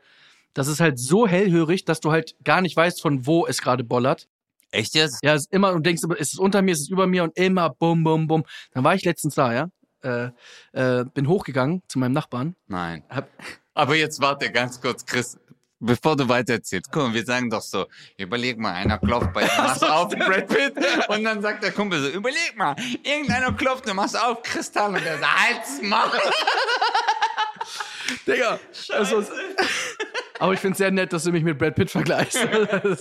Das 0.54 0.68
ist 0.68 0.80
halt 0.80 1.00
so 1.00 1.28
hellhörig, 1.28 1.86
dass 1.86 2.00
du 2.00 2.12
halt 2.12 2.36
gar 2.44 2.62
nicht 2.62 2.76
weißt, 2.76 3.02
von 3.02 3.26
wo 3.26 3.46
es 3.46 3.62
gerade 3.62 3.84
bollert. 3.84 4.28
Echt 4.72 4.96
jetzt? 4.96 5.20
Ja, 5.24 5.34
es 5.34 5.44
ist 5.44 5.54
immer, 5.54 5.74
und 5.74 5.86
denkst, 5.86 6.04
ist 6.18 6.34
es 6.34 6.40
unter 6.40 6.62
mir, 6.62 6.72
ist 6.72 6.82
es 6.82 6.90
über 6.90 7.08
mir 7.08 7.24
und 7.24 7.38
immer 7.38 7.70
bum, 7.70 8.04
bum, 8.04 8.28
bum. 8.28 8.44
Dann 8.74 8.84
war 8.84 8.96
ich 8.96 9.04
letztens 9.04 9.36
da, 9.36 9.54
ja. 9.54 9.70
Äh, 10.02 10.30
äh, 10.74 11.06
bin 11.14 11.28
hochgegangen 11.28 11.82
zu 11.88 12.00
meinem 12.00 12.14
Nachbarn. 12.14 12.56
Nein. 12.68 13.04
Hab, 13.10 13.30
Aber 13.74 13.96
jetzt 13.96 14.22
warte 14.22 14.52
ganz 14.52 14.80
kurz, 14.80 15.06
Chris. 15.06 15.38
Bevor 15.80 16.16
du 16.16 16.28
weitererzählst, 16.30 16.90
guck 16.92 17.04
mal, 17.04 17.14
wir 17.14 17.26
sagen 17.26 17.50
doch 17.50 17.62
so, 17.62 17.86
überleg 18.18 18.58
mal, 18.58 18.74
einer 18.74 18.98
klopft 18.98 19.34
bei 19.34 19.44
dir, 19.46 19.58
machst 19.58 19.84
auf 19.84 20.10
Brad 20.10 20.48
Pitt 20.48 20.74
und 21.10 21.24
dann 21.24 21.42
sagt 21.42 21.64
der 21.64 21.72
Kumpel 21.74 22.02
so, 22.02 22.10
überleg 22.10 22.56
mal, 22.56 22.76
irgendeiner 23.04 23.52
klopft, 23.54 23.88
du 23.88 23.94
machst 23.94 24.18
auf 24.20 24.42
Kristall 24.42 24.96
und 24.96 25.04
der 25.04 25.20
sagt, 25.20 25.40
halt's 25.48 25.82
mal. 25.82 26.10
Digga, 28.28 28.60
also, 28.94 29.24
aber 30.40 30.54
ich 30.54 30.60
find's 30.60 30.78
sehr 30.78 30.92
nett, 30.92 31.12
dass 31.12 31.24
du 31.24 31.32
mich 31.32 31.44
mit 31.44 31.58
Brad 31.58 31.76
Pitt 31.76 31.90
vergleichst. 31.92 32.36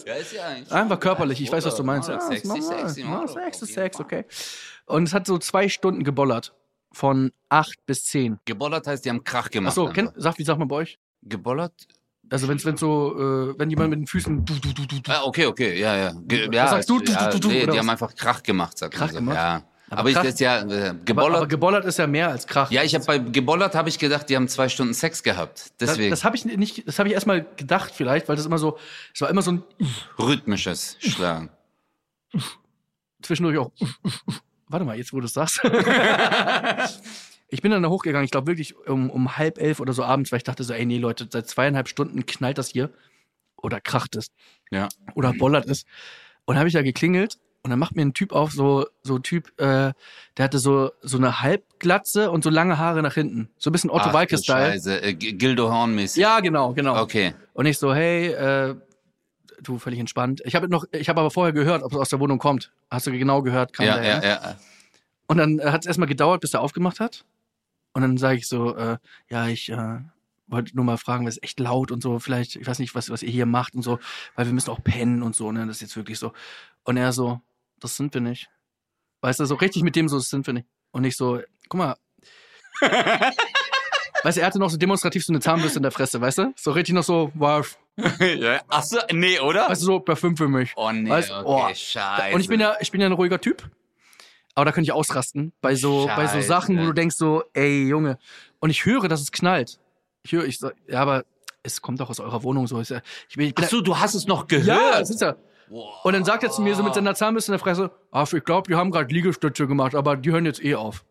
Ja, 0.06 0.14
ist 0.14 0.32
ja 0.32 0.46
eigentlich. 0.46 0.72
Einfach 0.72 0.98
körperlich, 1.00 1.40
ich 1.40 1.50
weiß, 1.52 1.64
was 1.64 1.76
du 1.76 1.84
meinst. 1.84 2.08
Ja, 2.08 2.20
sexy, 2.20 2.46
mach 2.46 2.56
mal. 2.56 2.62
sexy, 2.62 3.00
Ja, 3.00 3.06
Mann. 3.06 3.28
Sex 3.28 3.38
Auf 3.38 3.62
ist 3.62 3.68
jeden 3.70 3.74
Sex, 3.82 3.96
Fall. 3.96 4.06
okay. 4.06 4.24
Und 4.87 5.04
es 5.04 5.14
hat 5.14 5.26
so 5.26 5.38
zwei 5.38 5.68
Stunden 5.68 6.04
gebollert. 6.04 6.54
Von 6.92 7.32
acht 7.48 7.84
bis 7.87 8.04
zehn. 8.04 8.38
Gebollert 8.44 8.87
heißt, 8.87 9.04
die 9.04 9.10
haben 9.10 9.24
Krach 9.24 9.50
gemacht. 9.50 9.76
Achso, 9.76 9.92
sag, 10.14 10.38
wie 10.38 10.44
sagt 10.44 10.58
man 10.60 10.68
bei 10.68 10.76
euch? 10.76 10.98
Gebollert? 11.22 11.72
Also 12.30 12.48
wenn's, 12.48 12.64
wenn's 12.64 12.80
so, 12.80 13.14
äh, 13.52 13.58
wenn 13.58 13.70
jemand 13.70 13.90
mit 13.90 13.98
den 14.00 14.06
Füßen 14.06 14.44
du, 14.44 14.54
du, 14.54 14.72
du, 14.72 14.87
du, 14.87 15.00
du. 15.00 15.12
Ah, 15.12 15.22
okay, 15.24 15.46
okay, 15.46 15.78
ja, 15.78 15.96
ja. 15.96 16.12
Ge 16.26 16.48
ja 16.52 16.64
Was 16.64 16.70
sagst 16.70 16.90
du? 16.90 17.00
Ja, 17.02 17.28
Du, 17.28 17.38
du, 17.38 17.48
du, 17.48 17.54
nee, 17.54 17.66
die 17.66 17.78
haben 17.78 17.90
einfach 17.90 18.14
Krach 18.14 18.42
gemacht, 18.42 18.78
sagt 18.78 18.94
Krach 18.94 19.06
man 19.06 19.10
so. 19.12 19.18
gemacht? 19.20 19.37
Ja. 19.37 19.62
Aber 19.90 20.00
Aber, 20.00 20.08
ich 20.08 20.16
Krach- 20.16 20.24
das 20.24 20.40
ja, 20.40 20.58
äh, 20.62 20.88
aber, 20.88 20.94
gebollert. 21.04 21.37
aber 21.37 21.46
gebollert 21.46 21.84
ist 21.84 21.98
ja 21.98 22.06
mehr 22.06 22.28
als 22.30 22.46
Krach. 22.46 22.70
ja, 22.70 22.82
ich 22.82 22.94
habe 22.94 23.04
bei 23.04 23.18
gebollert 23.18 23.74
habe 23.74 23.88
ich 23.90 23.98
gedacht, 23.98 24.28
die 24.30 24.34
haben 24.37 24.48
zwei 24.48 24.68
Stunden 24.68 24.94
Sex 24.94 25.22
gehabt. 25.22 25.72
das, 25.78 25.90
Deswegen 25.90 26.10
das 26.10 26.24
habe 26.24 26.34
ich 26.37 26.44
nicht, 26.46 26.88
das 26.88 26.98
habe 26.98 27.08
ich 27.08 27.14
erstmal 27.14 27.44
gedacht 27.56 27.92
vielleicht, 27.94 28.28
weil 28.28 28.34
das 28.37 28.46
immer 28.46 28.58
so, 28.58 28.78
es 29.14 29.20
war 29.20 29.28
immer 29.30 29.42
so 29.42 29.52
ein 29.52 29.62
rhythmisches 30.18 30.96
Schlagen. 31.00 31.50
zwischendurch 33.22 33.58
auch. 33.58 33.70
Warte 34.68 34.84
mal, 34.87 34.96
jetzt 34.96 35.12
wo 35.12 35.20
du 35.20 35.26
es 35.26 35.34
sagst. 35.34 35.60
ich 37.54 37.62
bin 37.62 37.70
dann 37.70 37.84
da 37.84 37.88
hochgegangen, 37.88 38.24
ich 38.24 38.32
glaube 38.32 38.48
wirklich 38.48 38.76
um, 38.88 39.08
um 39.10 39.36
halb 39.36 39.58
elf 39.58 39.78
oder 39.78 39.92
so 39.92 40.02
abends, 40.02 40.32
weil 40.32 40.38
ich 40.38 40.42
dachte 40.44 40.64
so, 40.64 40.74
ey 40.74 40.84
nee 40.84 40.98
Leute, 40.98 41.28
seit 41.30 41.48
zweieinhalb 41.48 41.88
Stunden 41.88 42.26
knallt 42.26 42.58
das 42.58 42.68
hier 42.68 42.90
oder 43.56 43.80
kracht 43.80 44.16
es 44.16 44.26
Ja. 44.72 44.88
oder 45.14 45.32
bollert 45.32 45.66
es. 45.66 45.84
Und 46.46 46.58
habe 46.58 46.66
ich 46.66 46.74
da 46.74 46.82
geklingelt 46.82 47.38
und 47.62 47.70
dann 47.70 47.78
macht 47.78 47.94
mir 47.94 48.02
ein 48.02 48.12
Typ 48.12 48.32
auf, 48.32 48.50
so 48.50 48.86
so 49.02 49.14
ein 49.16 49.22
Typ, 49.22 49.48
äh, 49.60 49.92
der 50.36 50.44
hatte 50.44 50.58
so 50.58 50.90
so 51.00 51.16
eine 51.16 51.42
Halbglatze 51.42 52.30
und 52.32 52.42
so 52.42 52.50
lange 52.50 52.76
Haare 52.78 53.02
nach 53.02 53.14
hinten, 53.14 53.48
so 53.56 53.70
ein 53.70 53.72
bisschen 53.72 53.90
Otto 53.90 54.06
Ach, 54.06 54.08
du 54.08 54.14
Walke-Style. 54.14 54.72
Scheiße, 54.72 55.02
äh, 55.02 55.14
Gildo 55.14 55.70
Horn-mäßig. 55.70 56.20
Ja, 56.20 56.40
genau, 56.40 56.74
genau. 56.74 57.00
Okay. 57.00 57.34
Und 57.52 57.66
ich 57.66 57.78
so, 57.78 57.94
hey, 57.94 58.32
äh, 58.32 58.74
du 59.62 59.78
völlig 59.78 60.00
entspannt. 60.00 60.42
Ich 60.44 60.56
habe 60.56 60.68
noch, 60.68 60.84
ich 60.90 61.08
habe 61.08 61.20
aber 61.20 61.30
vorher 61.30 61.52
gehört, 61.52 61.84
ob 61.84 61.92
es 61.92 61.98
aus 61.98 62.08
der 62.08 62.18
Wohnung 62.18 62.38
kommt. 62.40 62.72
Hast 62.90 63.06
du 63.06 63.12
genau 63.12 63.42
gehört? 63.42 63.72
Kam 63.72 63.86
Ja, 63.86 63.96
der, 63.98 64.06
ja, 64.06 64.22
ja. 64.24 64.56
Und 65.28 65.38
dann 65.38 65.60
hat 65.62 65.82
es 65.82 65.86
erstmal 65.86 66.08
gedauert, 66.08 66.40
bis 66.40 66.52
er 66.52 66.60
aufgemacht 66.60 67.00
hat. 67.00 67.24
Und 67.94 68.02
dann 68.02 68.18
sage 68.18 68.38
ich 68.38 68.48
so, 68.48 68.76
äh, 68.76 68.98
ja, 69.30 69.48
ich 69.48 69.70
äh, 69.70 70.00
wollte 70.48 70.76
nur 70.76 70.85
mal 70.85 70.98
fragen, 70.98 71.26
was 71.26 71.37
ist 71.37 71.42
echt 71.42 71.61
laut 71.61 71.90
und 71.90 72.02
so, 72.02 72.18
vielleicht, 72.18 72.57
ich 72.57 72.66
weiß 72.66 72.78
nicht, 72.80 72.94
was, 72.94 73.09
was 73.09 73.22
ihr 73.22 73.30
hier 73.30 73.46
macht 73.46 73.74
und 73.74 73.83
so, 73.83 73.98
weil 74.35 74.46
wir 74.46 74.52
müssen 74.52 74.70
auch 74.70 74.83
pennen 74.83 75.22
und 75.22 75.35
so, 75.35 75.52
ne? 75.52 75.66
Das 75.66 75.76
ist 75.76 75.83
jetzt 75.83 75.96
wirklich 75.96 76.18
so. 76.18 76.33
Und 76.83 76.96
er 76.96 77.12
so, 77.12 77.40
das 77.80 77.96
sind 77.96 78.12
wir 78.12 78.20
nicht. 78.20 78.50
Weißt 79.20 79.40
du, 79.40 79.46
so 79.46 79.54
richtig 79.54 79.83
mit 79.83 79.96
dem 79.96 80.09
so, 80.09 80.18
das 80.18 80.28
sind 80.28 80.46
wir 80.46 80.54
nicht. 80.54 80.66
Und 80.90 81.04
ich 81.04 81.16
so, 81.16 81.40
guck 81.68 81.78
mal. 81.78 81.96
weißt 84.22 84.37
du, 84.37 84.40
er 84.40 84.46
hatte 84.46 84.59
noch 84.59 84.70
so 84.70 84.76
demonstrativ 84.76 85.24
so 85.24 85.33
eine 85.33 85.40
Zahnbürste 85.40 85.78
in 85.78 85.83
der 85.85 85.92
Fresse, 85.92 86.20
weißt 86.20 86.38
du? 86.38 86.52
So 86.57 86.72
richtig 86.72 86.94
noch 86.94 87.04
so, 87.04 87.30
wow, 87.35 87.78
ja. 88.20 88.61
Ach 88.68 88.83
so, 88.83 88.98
nee, 89.12 89.38
oder? 89.38 89.68
weißt 89.68 89.83
du, 89.83 89.87
so 89.87 90.00
per 90.00 90.16
fünf 90.16 90.38
für 90.38 90.48
mich. 90.48 90.72
oh 90.76 90.90
nee, 90.90 91.09
weißt, 91.09 91.30
okay, 91.30 91.42
oh. 91.44 91.74
scheiße. 91.74 92.35
Und 92.35 92.40
ich 92.40 92.48
bin 92.48 92.61
ja, 92.61 92.74
ich 92.80 92.90
bin 92.90 93.00
ja 93.00 93.07
ein 93.07 93.12
ruhiger 93.12 93.40
Typ. 93.40 93.70
Aber 94.54 94.64
da 94.64 94.72
könnte 94.72 94.86
ich 94.86 94.92
ausrasten. 94.92 95.52
Bei 95.60 95.74
so, 95.74 96.06
bei 96.06 96.26
so 96.26 96.34
Scheiße. 96.34 96.46
Sachen, 96.46 96.78
wo 96.78 96.86
du 96.86 96.92
denkst 96.92 97.16
so, 97.16 97.42
ey, 97.54 97.88
Junge. 97.88 98.18
Und 98.60 98.70
ich 98.70 98.84
höre, 98.84 99.08
dass 99.08 99.20
es 99.20 99.32
knallt. 99.32 99.80
Ich 100.22 100.32
höre, 100.32 100.44
ich 100.44 100.58
so, 100.58 100.70
ja, 100.88 101.00
aber 101.00 101.24
es 101.62 101.82
kommt 101.82 102.00
doch 102.00 102.10
aus 102.10 102.20
eurer 102.20 102.42
Wohnung 102.42 102.66
so. 102.66 102.80
Ich, 102.80 102.90
ich 102.90 103.36
bin, 103.36 103.48
ich 103.48 103.54
bin 103.54 103.64
Ach 103.64 103.70
so, 103.70 103.80
du 103.80 103.98
hast 103.98 104.14
es 104.14 104.26
noch 104.26 104.46
gehört. 104.46 104.66
ja, 104.66 105.00
das 105.00 105.10
ist 105.10 105.20
ja. 105.20 105.36
Und 105.68 106.12
dann 106.12 106.24
sagt 106.24 106.42
er 106.42 106.50
zu 106.50 106.62
mir 106.62 106.74
so 106.76 106.82
mit 106.82 106.94
seiner 106.94 107.14
Zahnbürste 107.14 107.50
in 107.50 107.54
der 107.54 107.58
Fresse, 107.58 107.90
ach, 108.10 108.32
ich 108.32 108.44
glaube, 108.44 108.68
die 108.68 108.76
haben 108.76 108.90
gerade 108.90 109.12
Liegestütze 109.12 109.66
gemacht, 109.66 109.94
aber 109.94 110.16
die 110.16 110.30
hören 110.30 110.44
jetzt 110.44 110.62
eh 110.62 110.74
auf. 110.74 111.04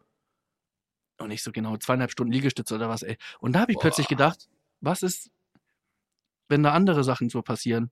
Und 1.20 1.32
ich 1.32 1.44
so, 1.44 1.52
genau, 1.52 1.76
zweieinhalb 1.78 2.12
Stunden 2.12 2.32
Liegestütze 2.32 2.76
oder 2.76 2.88
was, 2.88 3.04
ey. 3.04 3.18
Und 3.40 3.54
da 3.54 3.62
habe 3.62 3.72
ich 3.72 3.80
plötzlich 3.80 4.08
gedacht, 4.08 4.48
was 4.80 5.02
ist, 5.02 5.32
wenn 6.50 6.64
da 6.64 6.72
andere 6.72 7.04
Sachen 7.04 7.30
so 7.30 7.42
passieren? 7.42 7.92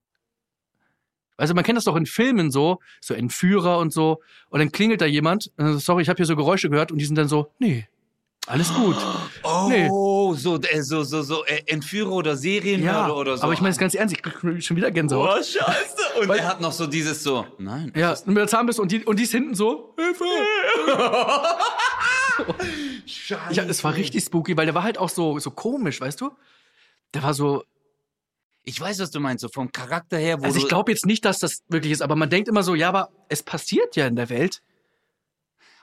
Also 1.36 1.54
man 1.54 1.64
kennt 1.64 1.76
das 1.76 1.84
doch 1.84 1.96
in 1.96 2.06
Filmen 2.06 2.50
so, 2.50 2.78
so 3.00 3.14
Entführer 3.14 3.78
und 3.78 3.92
so. 3.92 4.20
Und 4.50 4.60
dann 4.60 4.70
klingelt 4.70 5.00
da 5.00 5.06
jemand, 5.06 5.50
äh, 5.56 5.72
sorry, 5.74 6.02
ich 6.02 6.08
habe 6.08 6.16
hier 6.18 6.26
so 6.26 6.36
Geräusche 6.36 6.70
gehört 6.70 6.92
und 6.92 6.98
die 6.98 7.04
sind 7.04 7.16
dann 7.16 7.28
so, 7.28 7.50
nee, 7.58 7.86
alles 8.46 8.72
gut. 8.74 8.96
Oh, 9.44 9.66
Nee. 9.68 9.88
so, 10.36 10.56
äh, 10.60 10.82
so, 10.82 11.02
so, 11.02 11.22
so, 11.22 11.44
äh, 11.46 11.62
Entführer 11.66 12.12
oder 12.12 12.36
Serienmörder 12.36 13.08
Ja, 13.08 13.12
oder 13.12 13.36
so. 13.36 13.42
aber 13.42 13.52
ich 13.54 13.60
meine 13.60 13.72
es 13.72 13.78
ganz 13.78 13.94
ernst, 13.94 14.14
ich 14.14 14.22
krieg 14.22 14.62
schon 14.62 14.76
wieder 14.76 14.90
Gänsehaut. 14.92 15.28
Oh, 15.30 15.42
scheiße. 15.42 16.20
Und 16.20 16.28
Weil- 16.28 16.38
er 16.38 16.46
hat 16.48 16.60
noch 16.60 16.70
so 16.70 16.86
dieses 16.86 17.24
so, 17.24 17.44
nein. 17.58 17.92
Ja, 17.96 18.16
mit 18.26 18.36
der 18.36 18.46
Zahnbürste 18.46 18.82
und 18.82 18.92
die, 18.92 19.04
und 19.04 19.18
die 19.18 19.24
ist 19.24 19.32
hinten 19.32 19.54
so, 19.56 19.94
Hilfe! 19.98 20.24
Scheiße. 23.06 23.52
Ja, 23.54 23.64
es 23.64 23.82
war 23.84 23.94
richtig 23.94 24.22
spooky, 24.24 24.56
weil 24.56 24.66
der 24.66 24.74
war 24.74 24.82
halt 24.82 24.98
auch 24.98 25.08
so, 25.08 25.38
so 25.38 25.50
komisch, 25.50 26.00
weißt 26.00 26.20
du? 26.20 26.30
Der 27.14 27.22
war 27.22 27.34
so, 27.34 27.64
Ich 28.64 28.80
weiß, 28.80 29.00
was 29.00 29.10
du 29.10 29.18
meinst, 29.20 29.42
so 29.42 29.48
vom 29.48 29.72
Charakter 29.72 30.18
her, 30.18 30.40
wo 30.40 30.44
also 30.44 30.58
ich 30.58 30.68
glaube 30.68 30.92
jetzt 30.92 31.04
nicht, 31.06 31.24
dass 31.24 31.40
das 31.40 31.62
wirklich 31.68 31.92
ist, 31.92 32.00
aber 32.02 32.14
man 32.16 32.30
denkt 32.30 32.48
immer 32.48 32.62
so, 32.62 32.74
ja, 32.76 32.88
aber 32.88 33.10
es 33.28 33.42
passiert 33.42 33.96
ja 33.96 34.06
in 34.06 34.14
der 34.16 34.28
Welt. 34.30 34.62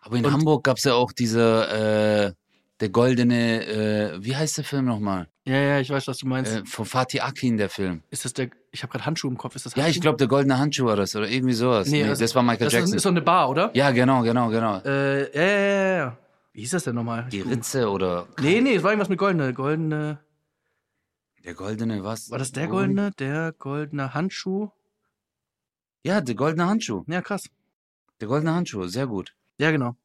Aber 0.01 0.15
in 0.15 0.25
Und- 0.25 0.31
Hamburg 0.31 0.63
gab's 0.63 0.83
ja 0.85 0.93
auch 0.93 1.11
diese, 1.11 2.33
äh, 2.33 2.39
der 2.79 2.89
goldene, 2.89 3.65
äh, 3.65 4.23
wie 4.23 4.35
heißt 4.35 4.57
der 4.57 4.63
Film 4.63 4.85
nochmal? 4.85 5.27
Ja, 5.43 5.55
ja, 5.57 5.79
ich 5.81 5.89
weiß, 5.89 6.07
was 6.07 6.19
du 6.19 6.27
meinst. 6.27 6.55
Äh, 6.55 6.65
von 6.65 6.85
Fatih 6.85 7.19
Akin, 7.21 7.57
der 7.57 7.69
Film. 7.69 8.01
ist 8.11 8.23
das 8.23 8.33
der, 8.33 8.49
ich 8.71 8.81
habe 8.83 8.91
gerade 8.93 9.05
Handschuh 9.05 9.27
im 9.27 9.37
Kopf, 9.37 9.55
ist 9.57 9.65
das 9.65 9.75
Ja, 9.75 9.83
Handschuh? 9.83 9.97
ich 9.97 10.01
glaube, 10.01 10.17
der 10.17 10.27
goldene 10.27 10.57
Handschuh 10.57 10.85
war 10.85 10.95
das 10.95 11.13
oder 11.17 11.27
irgendwie 11.27 11.53
sowas. 11.55 11.89
Nee, 11.89 12.03
also- 12.05 12.21
das 12.21 12.33
war 12.35 12.43
Michael 12.43 12.67
das 12.67 12.73
Jackson. 12.73 12.89
Ist, 12.91 12.95
ist 12.97 13.03
so 13.03 13.09
eine 13.09 13.21
Bar, 13.21 13.49
oder? 13.49 13.71
ja, 13.73 13.91
genau, 13.91 14.21
genau, 14.21 14.47
genau. 14.49 14.77
Äh, 14.85 15.23
ja, 15.35 15.41
ja, 15.43 15.59
ja, 15.59 15.97
ja. 15.97 16.17
Wie 16.53 16.61
hieß 16.61 16.71
das 16.71 16.85
denn 16.85 16.95
nochmal? 16.95 17.27
Die 17.29 17.41
Ritze 17.41 17.89
oder 17.89 18.27
Nee, 18.41 18.61
nee, 18.61 18.75
es 18.75 18.83
war 18.83 18.91
irgendwas 18.91 19.09
mit 19.09 19.19
goldene, 19.19 19.53
goldene, 19.53 20.19
der 21.45 21.53
goldene 21.53 22.03
was? 22.03 22.29
war 22.31 22.37
das 22.39 22.51
der 22.51 22.67
goldene, 22.67 23.11
der 23.19 23.53
goldene 23.57 24.13
Handschuh? 24.13 24.69
Ja, 26.03 26.21
der 26.21 26.35
goldene 26.35 26.67
Handschuh. 26.67 27.03
Ja, 27.07 27.21
krass. 27.21 27.49
Der 28.21 28.27
goldene 28.27 28.53
Handschuh, 28.53 28.87
sehr 28.87 29.07
gut. 29.07 29.33
Ja, 29.57 29.71
genau. 29.71 29.95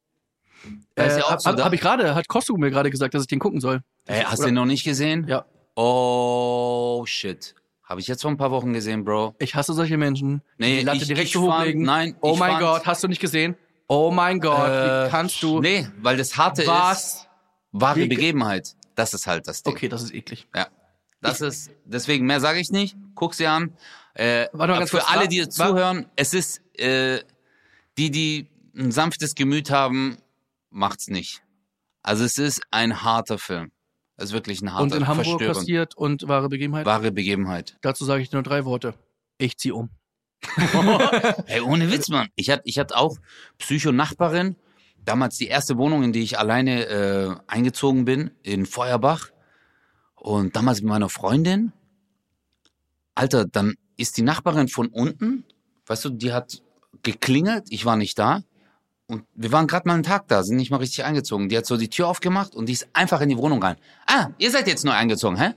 Da 0.95 1.03
ist 1.05 1.13
Äh, 1.15 1.19
ja 1.19 1.23
auch 1.25 1.31
hab, 1.31 1.41
so 1.41 1.49
hab, 1.49 1.57
da- 1.57 1.65
hab 1.65 1.73
ich 1.73 1.81
gerade, 1.81 2.15
hat 2.15 2.27
Kostu 2.27 2.57
mir 2.57 2.69
gerade 2.71 2.89
gesagt, 2.89 3.13
dass 3.13 3.21
ich 3.23 3.27
den 3.27 3.39
gucken 3.39 3.59
soll. 3.61 3.81
Ey, 4.05 4.21
hast 4.23 4.39
du 4.39 4.45
den 4.45 4.55
noch 4.55 4.65
nicht 4.65 4.83
gesehen? 4.83 5.27
Ja. 5.27 5.45
Oh, 5.75 7.03
shit. 7.05 7.55
Habe 7.83 7.99
ich 8.01 8.07
jetzt 8.07 8.23
vor 8.23 8.31
ein 8.31 8.37
paar 8.37 8.51
Wochen 8.51 8.73
gesehen, 8.73 9.03
Bro. 9.05 9.35
Ich 9.39 9.53
hasse 9.55 9.73
solche 9.73 9.97
Menschen. 9.97 10.41
Nee, 10.57 10.79
die 10.79 10.85
Latte 10.85 10.97
ich- 10.99 11.07
direkt 11.07 11.27
ich 11.29 11.35
hochlegen. 11.37 11.83
nein, 11.83 12.15
Oh 12.21 12.35
mein 12.35 12.51
fand- 12.53 12.61
Gott, 12.63 12.85
hast 12.87 13.03
du 13.03 13.07
nicht 13.07 13.21
gesehen? 13.21 13.55
Oh 13.87 14.09
mein 14.11 14.39
Gott, 14.39 14.67
Äh, 14.69 15.05
wie 15.05 15.09
kannst 15.11 15.43
du? 15.43 15.59
Nee, 15.61 15.87
weil 16.01 16.17
das 16.17 16.35
Harte 16.35 16.63
ist 16.63 16.67
Was? 16.67 17.27
wahre 17.71 17.99
Wie- 17.99 18.07
Begebenheit. 18.07 18.75
Das 18.95 19.13
ist 19.13 19.27
halt 19.27 19.47
das 19.47 19.61
Ding. 19.61 19.73
Okay, 19.73 19.87
das 19.89 20.01
ist 20.01 20.13
eklig. 20.15 20.47
Ja. 20.55 20.67
Das 21.25 21.41
ist, 21.41 21.71
deswegen 21.85 22.25
mehr 22.25 22.39
sage 22.39 22.59
ich 22.59 22.69
nicht. 22.71 22.95
Guck 23.15 23.33
sie 23.33 23.47
an. 23.47 23.75
Äh, 24.13 24.47
Warte 24.53 24.73
mal 24.73 24.79
ganz 24.79 24.91
für 24.91 24.97
kurz, 24.97 25.11
alle, 25.11 25.27
die 25.27 25.41
wa- 25.41 25.49
zuhören, 25.49 26.05
es 26.15 26.33
ist, 26.33 26.61
äh, 26.79 27.19
die, 27.97 28.11
die 28.11 28.47
ein 28.77 28.91
sanftes 28.91 29.35
Gemüt 29.35 29.71
haben, 29.71 30.17
macht's 30.69 31.07
nicht. 31.07 31.41
Also 32.01 32.23
es 32.23 32.37
ist 32.37 32.61
ein 32.71 33.03
harter 33.03 33.37
Film. 33.37 33.71
Es 34.17 34.25
ist 34.25 34.31
wirklich 34.33 34.61
ein 34.61 34.71
harter, 34.71 34.83
Und 34.83 34.93
in 34.95 35.07
Hamburg 35.07 35.25
verstörend. 35.25 35.57
passiert 35.57 35.97
und 35.97 36.27
wahre 36.27 36.47
Begebenheit. 36.49 36.85
Wahre 36.85 37.11
Begebenheit. 37.11 37.77
Dazu 37.81 38.05
sage 38.05 38.21
ich 38.21 38.31
nur 38.31 38.43
drei 38.43 38.63
Worte. 38.65 38.93
Ich 39.37 39.57
zieh 39.57 39.71
um. 39.71 39.89
Ey, 41.47 41.61
ohne 41.61 41.91
Witz, 41.91 42.07
Mann. 42.09 42.29
Ich 42.35 42.49
hatte 42.49 42.61
ich 42.65 42.77
hatte 42.79 42.95
auch 42.95 43.17
Psycho-Nachbarin, 43.57 44.55
damals 45.03 45.37
die 45.37 45.47
erste 45.47 45.77
Wohnung, 45.77 46.03
in 46.03 46.13
die 46.13 46.21
ich 46.21 46.37
alleine 46.39 46.85
äh, 46.85 47.35
eingezogen 47.47 48.05
bin, 48.05 48.31
in 48.43 48.65
Feuerbach. 48.65 49.29
Und 50.25 50.55
damals 50.55 50.81
mit 50.81 50.89
meiner 50.89 51.07
Freundin. 51.07 51.71
Alter, 53.13 53.45
dann 53.45 53.75
ist 53.95 54.17
die 54.17 54.23
Nachbarin 54.23 54.67
von 54.67 54.87
unten, 54.87 55.45
weißt 55.85 56.03
du, 56.05 56.09
die 56.09 56.33
hat 56.33 56.63
geklingelt, 57.03 57.67
ich 57.69 57.85
war 57.85 57.95
nicht 57.95 58.17
da. 58.17 58.41
Und 59.05 59.23
wir 59.35 59.51
waren 59.51 59.67
gerade 59.67 59.87
mal 59.87 59.93
einen 59.93 60.01
Tag 60.01 60.27
da, 60.27 60.41
sind 60.41 60.55
nicht 60.55 60.71
mal 60.71 60.77
richtig 60.77 61.03
eingezogen. 61.03 61.47
Die 61.47 61.55
hat 61.55 61.67
so 61.67 61.77
die 61.77 61.91
Tür 61.91 62.07
aufgemacht 62.07 62.55
und 62.55 62.65
die 62.65 62.73
ist 62.73 62.87
einfach 62.93 63.21
in 63.21 63.29
die 63.29 63.37
Wohnung 63.37 63.61
rein. 63.61 63.75
Ah, 64.07 64.29
ihr 64.39 64.49
seid 64.49 64.65
jetzt 64.65 64.83
neu 64.83 64.93
eingezogen, 64.93 65.37
hä? 65.37 65.51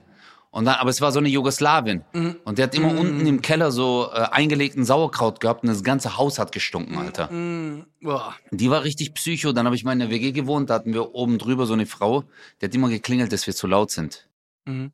Und 0.51 0.65
dann, 0.65 0.75
aber 0.75 0.91
es 0.91 1.01
war 1.01 1.11
so 1.11 1.17
eine 1.17 1.29
Jugoslawin. 1.29 2.03
Und 2.43 2.59
die 2.59 2.63
hat 2.63 2.75
immer 2.75 2.89
unten 2.95 3.25
im 3.25 3.41
Keller 3.41 3.71
so 3.71 4.11
äh, 4.13 4.19
eingelegten 4.19 4.85
Sauerkraut 4.85 5.39
gehabt 5.39 5.63
und 5.63 5.69
das 5.69 5.83
ganze 5.83 6.17
Haus 6.17 6.37
hat 6.37 6.51
gestunken, 6.51 6.95
Alter. 6.95 7.31
Mm, 7.31 7.87
boah. 8.01 8.35
Die 8.51 8.69
war 8.69 8.83
richtig 8.83 9.15
psycho. 9.15 9.51
Dann 9.51 9.65
habe 9.65 9.75
ich 9.75 9.83
mal 9.83 9.93
in 9.93 9.99
der 9.99 10.11
WG 10.11 10.31
gewohnt, 10.31 10.69
da 10.69 10.75
hatten 10.75 10.93
wir 10.93 11.15
oben 11.15 11.39
drüber 11.39 11.65
so 11.65 11.73
eine 11.73 11.87
Frau, 11.87 12.23
die 12.61 12.65
hat 12.65 12.75
immer 12.75 12.89
geklingelt, 12.89 13.31
dass 13.33 13.47
wir 13.47 13.55
zu 13.55 13.65
laut 13.65 13.89
sind. 13.89 14.28
Mhm. 14.65 14.91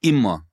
Immer. 0.00 0.44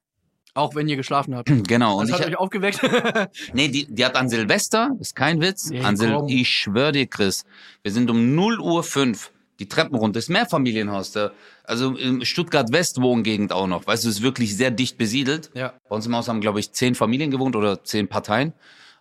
Auch 0.53 0.75
wenn 0.75 0.87
ihr 0.87 0.95
geschlafen 0.95 1.35
habt. 1.35 1.49
Genau. 1.67 1.99
Und 1.99 2.09
Das 2.09 2.19
ich, 2.19 2.25
hat 2.25 2.31
euch 2.31 2.37
aufgeweckt. 2.37 2.81
nee, 3.53 3.67
die, 3.67 3.85
die 3.93 4.05
hat 4.05 4.15
an 4.15 4.29
Silvester, 4.29 4.91
ist 4.99 5.15
kein 5.15 5.41
Witz, 5.41 5.71
Ey, 5.71 5.81
an 5.81 5.95
Sil 5.97 6.25
ich 6.27 6.49
schwör 6.49 6.91
dir, 6.91 7.07
Chris, 7.07 7.45
wir 7.83 7.91
sind 7.91 8.09
um 8.09 8.35
0 8.35 8.59
Uhr 8.59 8.83
5 8.83 9.31
die 9.59 9.67
Treppen 9.67 9.95
runter, 9.95 10.19
ist 10.19 10.29
Mehrfamilienhaus 10.29 11.11
da. 11.11 11.31
Also 11.65 11.95
in 11.95 12.23
Stuttgart-West 12.25 13.01
Wohngegend 13.01 13.51
auch 13.51 13.67
noch. 13.67 13.85
Weißt 13.85 14.05
du, 14.05 14.09
ist 14.09 14.21
wirklich 14.21 14.55
sehr 14.55 14.71
dicht 14.71 14.97
besiedelt. 14.97 15.51
ja. 15.53 15.73
Bei 15.89 15.95
uns 15.95 16.05
im 16.05 16.15
Haus 16.15 16.29
haben, 16.29 16.39
glaube 16.41 16.61
ich, 16.61 16.71
zehn 16.71 16.95
Familien 16.95 17.29
gewohnt 17.29 17.55
oder 17.57 17.83
zehn 17.83 18.07
Parteien. 18.07 18.53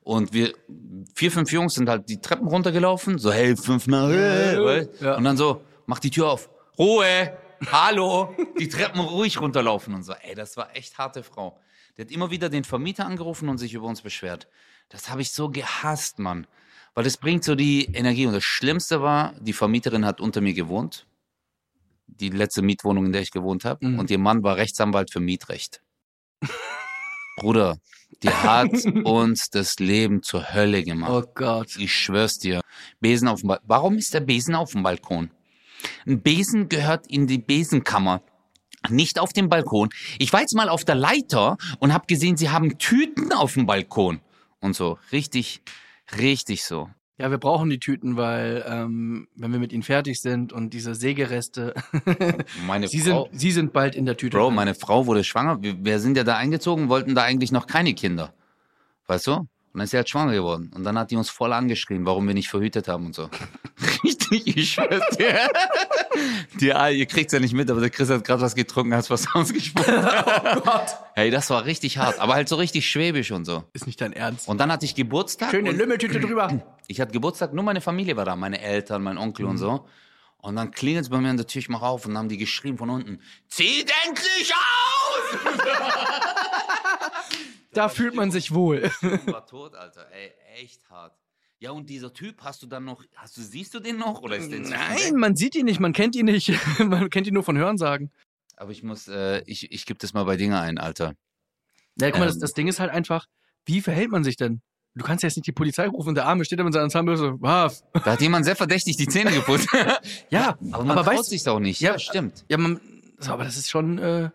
Und 0.03 0.33
wir, 0.33 0.53
vier, 1.15 1.31
fünf 1.31 1.53
Jungs 1.53 1.75
sind 1.75 1.89
halt 1.89 2.09
die 2.09 2.21
Treppen 2.21 2.49
runtergelaufen, 2.49 3.19
so, 3.19 3.31
hey, 3.33 3.57
fünfmal? 3.57 4.89
Ja. 5.01 5.17
und 5.17 5.25
dann 5.25 5.37
so, 5.37 5.61
mach 5.87 5.99
die 5.99 6.11
Tür 6.11 6.31
auf, 6.31 6.49
Ruhe, 6.79 7.33
hallo, 7.67 8.35
die 8.59 8.69
Treppen 8.69 9.01
ruhig 9.01 9.41
runterlaufen 9.41 9.95
und 9.95 10.03
so. 10.03 10.13
Ey, 10.13 10.35
das 10.35 10.57
war 10.57 10.75
echt 10.77 10.99
harte 10.99 11.23
Frau. 11.23 11.59
Die 11.97 12.03
hat 12.03 12.11
immer 12.11 12.31
wieder 12.31 12.49
den 12.49 12.65
Vermieter 12.65 13.07
angerufen 13.07 13.49
und 13.49 13.59
sich 13.59 13.75
über 13.75 13.87
uns 13.87 14.03
beschwert. 14.03 14.49
Das 14.89 15.11
habe 15.11 15.23
ich 15.23 15.33
so 15.33 15.51
gehasst, 15.51 16.19
Mann. 16.19 16.47
Weil 16.95 17.05
das 17.05 17.17
bringt 17.17 17.45
so 17.45 17.55
die 17.55 17.85
Energie. 17.87 18.27
Und 18.27 18.33
das 18.33 18.45
Schlimmste 18.45 19.03
war, 19.03 19.35
die 19.41 19.53
Vermieterin 19.53 20.05
hat 20.05 20.21
unter 20.21 20.41
mir 20.41 20.55
gewohnt. 20.55 21.07
Die 22.07 22.31
letzte 22.31 22.63
Mietwohnung, 22.63 23.07
in 23.07 23.13
der 23.13 23.23
ich 23.23 23.31
gewohnt 23.31 23.65
habe. 23.65 23.87
Mhm. 23.87 23.99
Und 23.99 24.11
ihr 24.11 24.19
Mann 24.19 24.43
war 24.43 24.57
Rechtsanwalt 24.57 25.13
für 25.13 25.21
Mietrecht. 25.21 25.83
Bruder, 27.37 27.79
die 28.23 28.31
hat 28.31 28.73
uns 29.05 29.51
das 29.51 29.79
Leben 29.79 30.23
zur 30.23 30.53
Hölle 30.53 30.83
gemacht. 30.83 31.11
Oh 31.13 31.31
Gott. 31.35 31.77
Ich 31.77 31.95
schwör's 31.95 32.39
dir. 32.39 32.61
Besen 33.01 33.29
auf 33.29 33.41
dem 33.41 33.49
Balkon. 33.49 33.69
Warum 33.69 33.97
ist 33.97 34.15
der 34.15 34.21
Besen 34.21 34.55
auf 34.55 34.73
dem 34.73 34.83
Balkon? 34.83 35.31
Ein 36.07 36.21
Besen 36.21 36.69
gehört 36.69 37.07
in 37.09 37.27
die 37.27 37.39
Besenkammer. 37.39 38.23
Nicht 38.89 39.19
auf 39.19 39.33
dem 39.33 39.49
Balkon. 39.49 39.91
Ich 40.19 40.33
war 40.33 40.41
jetzt 40.41 40.55
mal 40.55 40.69
auf 40.69 40.85
der 40.85 40.95
Leiter 40.95 41.57
und 41.81 41.93
habe 41.93 42.07
gesehen, 42.07 42.37
sie 42.37 42.51
haben 42.51 42.79
Tüten 42.79 43.33
auf 43.33 43.55
dem 43.55 43.67
Balkon. 43.67 44.21
Und 44.61 44.75
so. 44.77 44.99
Richtig, 45.13 45.63
richtig 46.19 46.65
so. 46.65 46.89
Ja, 47.19 47.33
wir 47.33 47.39
brauchen 47.39 47.69
die 47.69 47.81
Tüten, 47.81 48.17
weil 48.17 48.65
ähm, 48.69 49.27
wenn 49.35 49.51
wir 49.51 49.59
mit 49.59 49.73
ihnen 49.73 49.83
fertig 49.83 50.21
sind 50.21 50.53
und 50.53 50.73
diese 50.73 50.95
Sägereste, 50.95 51.75
Meine 52.67 52.87
sie, 52.87 53.01
sind, 53.01 53.13
Frau. 53.13 53.29
sie 53.33 53.51
sind 53.51 53.73
bald 53.73 53.97
in 53.97 54.07
der 54.07 54.17
Tüte. 54.17 54.37
Bro, 54.37 54.53
meine 54.53 54.77
Frau 54.77 55.07
wurde 55.07 55.25
schwanger. 55.25 55.61
Wir, 55.61 55.85
wir 55.85 55.99
sind 55.99 56.17
ja 56.17 56.23
da 56.23 56.37
eingezogen, 56.37 56.89
wollten 56.89 57.17
da 57.17 57.25
eigentlich 57.25 57.51
noch 57.51 57.67
keine 57.67 57.95
Kinder. 57.95 58.33
Weißt 59.09 59.27
du? 59.27 59.49
Und 59.73 59.81
dann 59.81 59.85
ist 59.85 59.91
sie 59.91 59.99
halt 59.99 60.09
schwanger 60.09 60.33
geworden. 60.33 60.73
Und 60.75 60.85
dann 60.85 60.99
hat 60.99 61.11
die 61.11 61.17
uns 61.17 61.29
voll 61.29 61.53
angeschrien, 61.53 62.07
warum 62.07 62.27
wir 62.27 62.35
nicht 62.35 62.49
verhütet 62.49 62.89
haben 62.89 63.07
und 63.07 63.15
so. 63.15 63.29
Richtig, 64.05 64.57
ich 64.57 64.73
schwör's 64.73 65.17
dir. 65.17 65.49
Die, 66.59 66.73
ah, 66.73 66.89
ihr 66.89 67.07
kriegt's 67.07 67.33
ja 67.33 67.39
nicht 67.39 67.53
mit, 67.53 67.71
aber 67.71 67.81
der 67.81 67.91
Chris 67.91 68.09
hat 68.09 68.25
gerade 68.25 68.41
was 68.41 68.55
getrunken, 68.55 68.95
hat 68.95 69.09
was 69.11 69.27
ausgesprochen. 69.35 69.95
oh 69.95 70.61
Gott. 70.61 70.97
Hey, 71.15 71.31
das 71.31 71.51
war 71.51 71.65
richtig 71.65 71.99
hart, 71.99 72.19
aber 72.19 72.35
halt 72.35 72.49
so 72.49 72.57
richtig 72.57 72.89
schwäbisch 72.89 73.31
und 73.31 73.45
so. 73.45 73.65
Ist 73.73 73.87
nicht 73.87 74.01
dein 74.01 74.13
Ernst. 74.13 74.49
Und 74.49 74.59
dann 74.59 74.73
hatte 74.73 74.85
ich 74.85 74.95
Geburtstag. 74.95 75.51
Schöne 75.51 75.73
Lümmeltüte 75.73 76.19
drüber. 76.19 76.63
ich 76.87 77.01
hatte 77.01 77.13
Geburtstag, 77.13 77.53
nur 77.53 77.65
meine 77.65 77.81
Familie 77.81 78.17
war 78.17 78.25
da, 78.25 78.37
meine 78.37 78.61
Eltern, 78.61 79.03
mein 79.03 79.19
Onkel 79.19 79.47
und 79.47 79.59
so. 79.59 79.87
Und 80.41 80.57
dann 80.57 80.71
klingelt's 80.71 81.09
bei 81.09 81.19
mir 81.19 81.31
an 81.31 81.37
der 81.37 81.47
Tür, 81.47 81.61
ich 81.61 81.69
mach 81.69 81.83
auf 81.83 82.07
und 82.07 82.13
dann 82.13 82.19
haben 82.19 82.29
die 82.29 82.39
geschrien 82.39 82.79
von 82.79 82.89
unten, 82.91 83.21
zieht 83.49 83.93
endlich 84.07 84.55
aus! 84.55 85.55
Da 87.73 87.89
fühlt 87.89 88.15
man 88.15 88.31
sich 88.31 88.53
wohl. 88.55 88.83
war 89.27 89.47
tot, 89.47 89.75
Alter. 89.75 90.07
Ey, 90.13 90.33
echt 90.63 90.89
hart. 90.91 91.17
Ja, 91.61 91.73
und 91.73 91.91
dieser 91.91 92.13
Typ, 92.13 92.43
hast 92.43 92.63
du 92.63 92.67
dann 92.67 92.85
noch, 92.85 93.03
hast 93.17 93.37
du, 93.37 93.43
siehst 93.43 93.75
du 93.75 93.81
den 93.81 93.99
noch 93.99 94.23
oder 94.23 94.37
ist 94.37 94.51
der 94.53 94.61
Nein, 94.61 95.17
man 95.17 95.35
sieht 95.35 95.57
ihn 95.57 95.65
nicht, 95.65 95.81
man 95.81 95.93
kennt 95.93 96.15
ihn 96.15 96.27
nicht. 96.27 96.53
man 96.79 97.11
kennt 97.11 97.27
ihn 97.27 97.35
nur 97.35 97.43
von 97.43 97.59
Hörensagen. 97.59 98.13
Aber 98.57 98.71
ich 98.71 98.83
muss, 98.83 99.09
äh, 99.09 99.43
ich, 99.47 99.73
ich 99.73 99.85
gebe 99.87 99.99
das 99.99 100.15
mal 100.15 100.25
bei 100.25 100.37
Dinge 100.37 100.61
ein, 100.61 100.79
Alter. 100.79 101.15
Ja, 102.01 102.11
guck 102.11 102.21
mal, 102.21 102.27
das, 102.27 102.37
Ähm. 102.37 102.41
das 102.43 102.55
Ding 102.55 102.69
ist 102.69 102.79
halt 102.79 102.91
einfach, 102.91 103.27
wie 103.67 103.81
verhält 103.81 104.11
man 104.11 104.23
sich 104.25 104.37
denn? 104.37 104.63
Du 104.95 105.05
kannst 105.05 105.23
jetzt 105.23 105.37
nicht 105.37 105.47
die 105.47 105.53
Polizei 105.53 105.87
rufen 105.87 106.11
und 106.11 106.15
der 106.17 106.27
Arme 106.27 106.45
steht 106.45 106.59
da 106.59 106.65
mit 106.65 106.73
seiner 106.73 106.89
Zahnbürste. 106.89 107.35
Was? 107.41 107.85
Da 107.93 108.05
hat 108.13 108.21
jemand 108.21 108.45
sehr 108.45 108.57
verdächtig 108.57 108.97
die 108.97 109.07
Zähne 109.07 109.31
geputzt. 109.33 109.69
Ja, 110.31 110.59
aber 110.73 110.85
man 110.85 110.99
aber 110.99 111.13
traut 111.13 111.27
sich's 111.27 111.47
auch 111.47 111.61
nicht. 111.61 111.81
Ja, 111.81 111.93
Ja, 111.93 111.99
stimmt. 111.99 112.45
ja, 112.49 112.57
man, 112.57 112.81
so, 113.19 113.33
aber 113.33 113.45
das 113.45 113.57
ist 113.57 113.69
schon, 113.69 113.99
äh, 113.99 114.31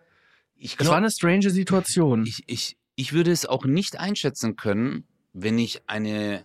Ich 0.56 0.76
das 0.76 0.88
war 0.88 0.96
eine 0.96 1.10
strange 1.10 1.50
Situation. 1.50 2.24
ich, 2.26 2.44
ich, 2.46 2.76
ich 2.96 3.12
würde 3.12 3.32
es 3.32 3.46
auch 3.46 3.64
nicht 3.64 3.98
einschätzen 3.98 4.56
können, 4.56 5.04
wenn 5.32 5.58
ich 5.58 5.82
eine 5.88 6.44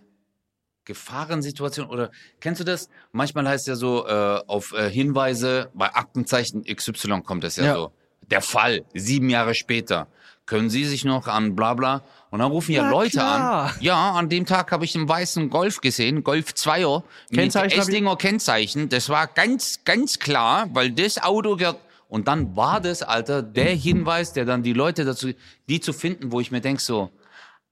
Gefahrensituation 0.86 1.88
oder 1.88 2.10
kennst 2.40 2.62
du 2.62 2.66
das? 2.66 2.90
Manchmal 3.12 3.48
heißt 3.48 3.64
es 3.64 3.68
ja 3.68 3.76
so 3.76 4.08
äh, 4.08 4.42
auf 4.48 4.74
äh, 4.74 4.90
Hinweise 4.90 5.70
bei 5.76 5.94
Aktenzeichen 5.94 6.64
XY 6.64 7.22
kommt 7.22 7.44
es 7.44 7.58
ja, 7.58 7.66
Ja. 7.66 7.76
so. 7.76 7.92
Der 8.32 8.42
Fall 8.42 8.84
sieben 8.94 9.30
Jahre 9.30 9.54
später 9.56 10.08
können 10.46 10.70
Sie 10.72 10.86
sich 10.86 11.06
noch 11.06 11.28
an 11.28 11.56
bla 11.56 11.76
bla 11.76 12.02
und 12.32 12.40
dann 12.40 12.50
rufen 12.50 12.72
ja 12.72 12.84
Na 12.84 12.90
Leute 12.92 13.12
klar. 13.12 13.66
an. 13.66 13.72
Ja, 13.82 14.12
an 14.14 14.30
dem 14.30 14.48
Tag 14.48 14.72
habe 14.72 14.84
ich 14.86 14.96
einen 14.96 15.08
weißen 15.08 15.50
Golf 15.52 15.80
gesehen, 15.82 16.24
Golf 16.24 16.50
2er 16.52 17.04
mit 17.30 17.56
Esslinger 17.56 18.16
Kennzeichen. 18.18 18.90
Das 18.90 19.10
war 19.10 19.28
ganz 19.28 19.84
ganz 19.84 20.18
klar, 20.18 20.68
weil 20.74 20.92
das 20.92 21.22
Auto 21.22 21.56
gehört 21.56 21.80
und 22.10 22.28
dann 22.28 22.56
war 22.58 22.82
das, 22.82 23.02
Alter, 23.04 23.42
der 23.42 23.74
Hinweis, 23.76 24.34
der 24.34 24.44
dann 24.44 24.62
die 24.64 24.74
Leute 24.74 25.06
dazu, 25.06 25.30
die 25.70 25.80
zu 25.80 25.94
finden, 25.94 26.32
wo 26.34 26.42
ich 26.42 26.52
mir 26.52 26.60
denk 26.60 26.82
so, 26.82 27.10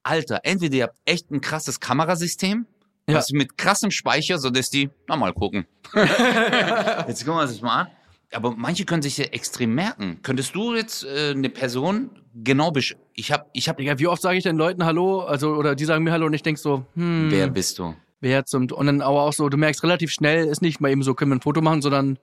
Alter, 0.03 0.39
entweder 0.43 0.75
ihr 0.75 0.83
habt 0.83 0.97
echt 1.03 1.29
ein 1.31 1.41
krasses 1.41 1.79
Kamerasystem, 1.81 2.65
Ja. 3.09 3.15
was 3.15 3.31
mit 3.31 3.57
krassem 3.57 3.91
Speicher, 3.91 4.37
so 4.37 4.49
dass 4.49 4.69
die, 4.69 4.89
na 5.09 5.17
mal 5.17 5.33
gucken. 5.33 5.65
jetzt 7.07 7.25
gucken 7.25 7.39
wir 7.41 7.47
sich 7.47 7.61
mal 7.61 7.81
an. 7.81 7.87
Aber 8.33 8.51
manche 8.51 8.83
können 8.85 9.01
sich 9.01 9.17
ja 9.17 9.25
extrem 9.25 9.73
merken. 9.73 10.19
Könntest 10.21 10.53
du 10.53 10.75
jetzt 10.75 11.05
äh, 11.05 11.31
eine 11.31 11.49
Person 11.49 12.09
genau 12.35 12.71
besch... 12.71 12.95
Ich 13.13 13.31
hab, 13.31 13.49
ich 13.53 13.69
hab... 13.69 13.77
Digga, 13.77 13.97
wie 13.99 14.07
oft 14.07 14.21
sage 14.21 14.37
ich 14.37 14.43
den 14.43 14.57
Leuten 14.57 14.83
Hallo, 14.83 15.21
also, 15.21 15.55
oder 15.55 15.75
die 15.75 15.85
sagen 15.85 16.03
mir 16.03 16.11
Hallo 16.11 16.25
und 16.25 16.33
ich 16.33 16.43
denk 16.43 16.57
so, 16.57 16.85
hm, 16.95 17.27
Wer 17.31 17.47
bist 17.47 17.79
du? 17.79 17.95
wer 18.19 18.43
zum, 18.45 18.69
und 18.71 18.85
dann 18.87 19.01
aber 19.01 19.21
auch 19.21 19.31
so, 19.33 19.47
du 19.47 19.55
merkst 19.57 19.81
relativ 19.83 20.11
schnell, 20.11 20.45
ist 20.47 20.61
nicht 20.61 20.81
mal 20.81 20.91
eben 20.91 21.03
so, 21.03 21.13
können 21.13 21.31
wir 21.31 21.35
ein 21.35 21.41
Foto 21.41 21.61
machen, 21.61 21.81
sondern 21.81 22.17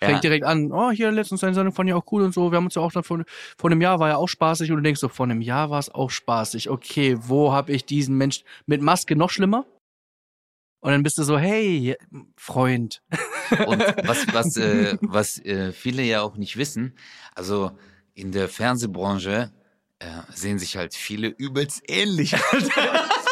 Ja. 0.00 0.08
fängt 0.08 0.22
direkt 0.24 0.44
an, 0.44 0.70
oh, 0.72 0.90
hier 0.90 1.10
letztens 1.10 1.42
eine 1.42 1.54
Sendung 1.54 1.74
fand 1.74 1.88
ich 1.88 1.94
auch 1.94 2.04
cool 2.12 2.22
und 2.22 2.32
so, 2.32 2.52
wir 2.52 2.56
haben 2.56 2.66
uns 2.66 2.76
ja 2.76 2.82
auch 2.82 2.92
dann 2.92 3.02
vor, 3.02 3.22
vor 3.56 3.70
einem 3.70 3.80
Jahr 3.80 3.98
war 3.98 4.08
ja 4.08 4.16
auch 4.16 4.28
spaßig 4.28 4.70
und 4.70 4.76
du 4.76 4.82
denkst 4.82 5.00
so, 5.00 5.08
vor 5.08 5.26
einem 5.26 5.40
Jahr 5.40 5.70
war 5.70 5.80
es 5.80 5.92
auch 5.92 6.10
spaßig, 6.10 6.70
okay, 6.70 7.16
wo 7.18 7.52
habe 7.52 7.72
ich 7.72 7.84
diesen 7.84 8.16
Mensch 8.16 8.44
mit 8.66 8.80
Maske 8.80 9.16
noch 9.16 9.30
schlimmer? 9.30 9.66
Und 10.80 10.92
dann 10.92 11.02
bist 11.02 11.18
du 11.18 11.24
so, 11.24 11.38
hey, 11.38 11.96
Freund. 12.36 13.02
Und 13.66 13.80
was, 14.04 14.26
was, 14.32 14.56
äh, 14.56 14.96
was 15.00 15.38
äh, 15.44 15.72
viele 15.72 16.02
ja 16.02 16.22
auch 16.22 16.36
nicht 16.36 16.56
wissen, 16.56 16.94
also 17.34 17.72
in 18.14 18.30
der 18.30 18.48
Fernsehbranche 18.48 19.52
äh, 19.98 20.06
sehen 20.32 20.58
sich 20.58 20.76
halt 20.76 20.94
viele 20.94 21.28
übelst 21.28 21.82
ähnlich. 21.88 22.36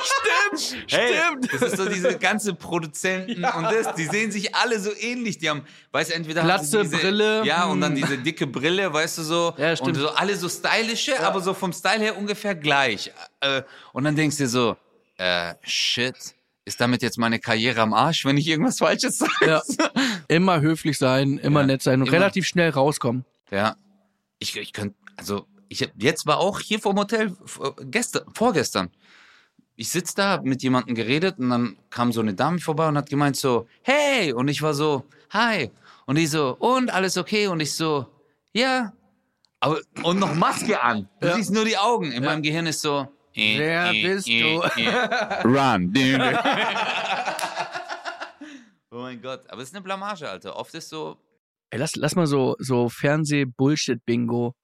Stimmt, 0.56 0.86
Hey, 0.92 1.14
Das 1.52 1.62
ist 1.62 1.76
so 1.76 1.88
diese 1.88 2.18
ganze 2.18 2.54
Produzenten 2.54 3.44
und 3.44 3.62
das, 3.64 3.94
die 3.94 4.04
sehen 4.06 4.30
sich 4.30 4.54
alle 4.54 4.78
so 4.80 4.90
ähnlich. 4.98 5.38
Die 5.38 5.48
haben, 5.50 5.62
weißt 5.92 6.10
du, 6.10 6.14
entweder 6.14 6.42
Glatze, 6.42 6.82
diese, 6.82 6.96
Brille, 6.96 7.44
ja 7.44 7.64
und 7.66 7.80
dann 7.80 7.92
hm. 7.94 8.02
diese 8.02 8.18
dicke 8.18 8.46
Brille, 8.46 8.92
weißt 8.92 9.18
du 9.18 9.22
so, 9.22 9.54
Ja, 9.56 9.74
stimmt. 9.76 9.96
und 9.96 10.02
so 10.02 10.08
alle 10.10 10.36
so 10.36 10.48
stylische, 10.48 11.18
aber 11.20 11.40
so 11.40 11.54
vom 11.54 11.72
Style 11.72 12.00
her 12.00 12.16
ungefähr 12.16 12.54
gleich. 12.54 13.12
Äh, 13.40 13.62
und 13.92 14.04
dann 14.04 14.16
denkst 14.16 14.36
du 14.36 14.44
dir 14.44 14.48
so, 14.48 14.76
äh, 15.18 15.54
shit, 15.62 16.14
ist 16.64 16.80
damit 16.80 17.02
jetzt 17.02 17.18
meine 17.18 17.38
Karriere 17.38 17.80
am 17.80 17.94
Arsch, 17.94 18.24
wenn 18.24 18.36
ich 18.36 18.48
irgendwas 18.48 18.78
Falsches 18.78 19.18
sage? 19.18 19.32
Ja. 19.46 19.62
Immer 20.28 20.60
höflich 20.60 20.98
sein, 20.98 21.38
immer 21.38 21.60
Ja, 21.60 21.66
nett 21.66 21.82
sein 21.82 22.00
und 22.02 22.08
immer. 22.08 22.16
relativ 22.16 22.46
schnell 22.46 22.70
rauskommen. 22.70 23.24
Ja. 23.50 23.76
Ich, 24.38 24.56
ich 24.56 24.72
könnte, 24.72 24.96
also, 25.16 25.46
ich 25.68 25.82
hab, 25.82 25.90
jetzt 25.96 26.26
war 26.26 26.38
auch 26.38 26.60
hier 26.60 26.78
vorm 26.80 26.98
Hotel, 26.98 27.34
f- 27.44 27.60
äh, 27.62 27.70
gestern, 27.84 28.24
vorgestern. 28.34 28.90
Ich 29.76 29.90
sitz 29.90 30.14
da, 30.14 30.30
hab 30.32 30.44
mit 30.44 30.62
jemandem 30.62 30.94
geredet 30.94 31.38
und 31.38 31.50
dann 31.50 31.76
kam 31.90 32.10
so 32.12 32.20
eine 32.20 32.32
Dame 32.34 32.58
vorbei 32.58 32.88
und 32.88 32.96
hat 32.96 33.10
gemeint 33.10 33.36
so, 33.36 33.66
hey! 33.82 34.32
Und 34.32 34.48
ich 34.48 34.62
war 34.62 34.72
so, 34.74 35.04
hi! 35.30 35.70
Und 36.06 36.16
die 36.16 36.26
so, 36.26 36.56
und 36.58 36.90
alles 36.90 37.16
okay? 37.18 37.46
Und 37.48 37.60
ich 37.60 37.74
so, 37.74 38.06
ja. 38.52 38.92
Aber, 39.60 39.80
und 40.02 40.18
noch 40.18 40.34
Maske 40.34 40.80
an. 40.82 41.08
Du 41.20 41.26
Ja. 41.28 41.34
siehst 41.36 41.50
nur 41.52 41.64
die 41.64 41.76
Augen. 41.76 42.10
In 42.12 42.24
meinem 42.24 42.42
Gehirn 42.42 42.66
ist 42.66 42.80
so, 42.80 43.08
äh, 43.34 43.58
Wer 43.58 43.90
äh, 43.90 44.02
bist 44.02 44.28
äh, 44.28 44.40
du? 44.40 44.62
äh. 44.62 45.42
Run. 45.44 45.92
Und 48.90 49.00
mein 49.00 49.20
Gott. 49.20 49.42
Aber 49.50 49.60
es 49.62 49.68
ist 49.68 49.74
eine 49.74 49.82
Blamage, 49.82 50.28
Alter. 50.28 50.56
Oft 50.56 50.74
ist 50.74 50.88
so, 50.88 51.18
Ey, 51.70 51.78
lass, 51.80 51.96
lass 51.96 52.14
mal 52.14 52.26
so, 52.28 52.54
so 52.60 52.88
Fernseh-Bullshit-Bingo. 52.88 54.54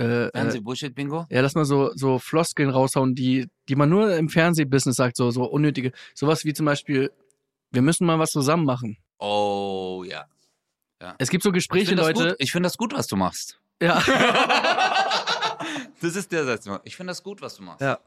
Äh, 0.00 0.26
äh, 0.26 0.30
Fernseh-Bullshit-Bingo. 0.32 1.26
ja, 1.28 1.40
lass 1.40 1.54
mal 1.54 1.64
so, 1.64 1.90
so 1.94 2.18
Floskeln 2.18 2.70
raushauen, 2.70 3.14
die, 3.14 3.48
die 3.68 3.74
man 3.76 3.88
nur 3.88 4.14
im 4.16 4.28
Fernsehbusiness 4.28 4.96
sagt, 4.96 5.16
so, 5.16 5.30
so 5.30 5.44
unnötige. 5.44 5.92
Sowas 6.14 6.44
wie 6.44 6.52
zum 6.54 6.66
Beispiel, 6.66 7.10
wir 7.72 7.82
müssen 7.82 8.06
mal 8.06 8.18
was 8.18 8.30
zusammen 8.30 8.64
machen. 8.64 8.96
Oh, 9.18 10.04
ja. 10.06 10.26
Es 11.18 11.30
gibt 11.30 11.42
so 11.42 11.50
Ich 11.50 11.54
Gespräche, 11.54 11.86
finde 11.86 12.02
das, 12.02 12.12
Leute. 12.16 12.28
gut. 12.30 12.36
Ich 12.40 12.52
find 12.52 12.64
das 12.64 12.76
gut, 12.76 12.92
was 12.92 13.06
du 13.06 13.16
machst. 13.16 13.60
Ja. 13.82 14.02
Das 16.00 16.14
ist 16.14 16.30
der 16.30 16.44
Satz. 16.44 16.68
Ich 16.84 16.94
finde 16.96 17.10
das 17.10 17.22
gut, 17.24 17.42
was 17.42 17.56
du 17.56 17.62
machst. 17.64 17.80
Ja. 17.80 17.98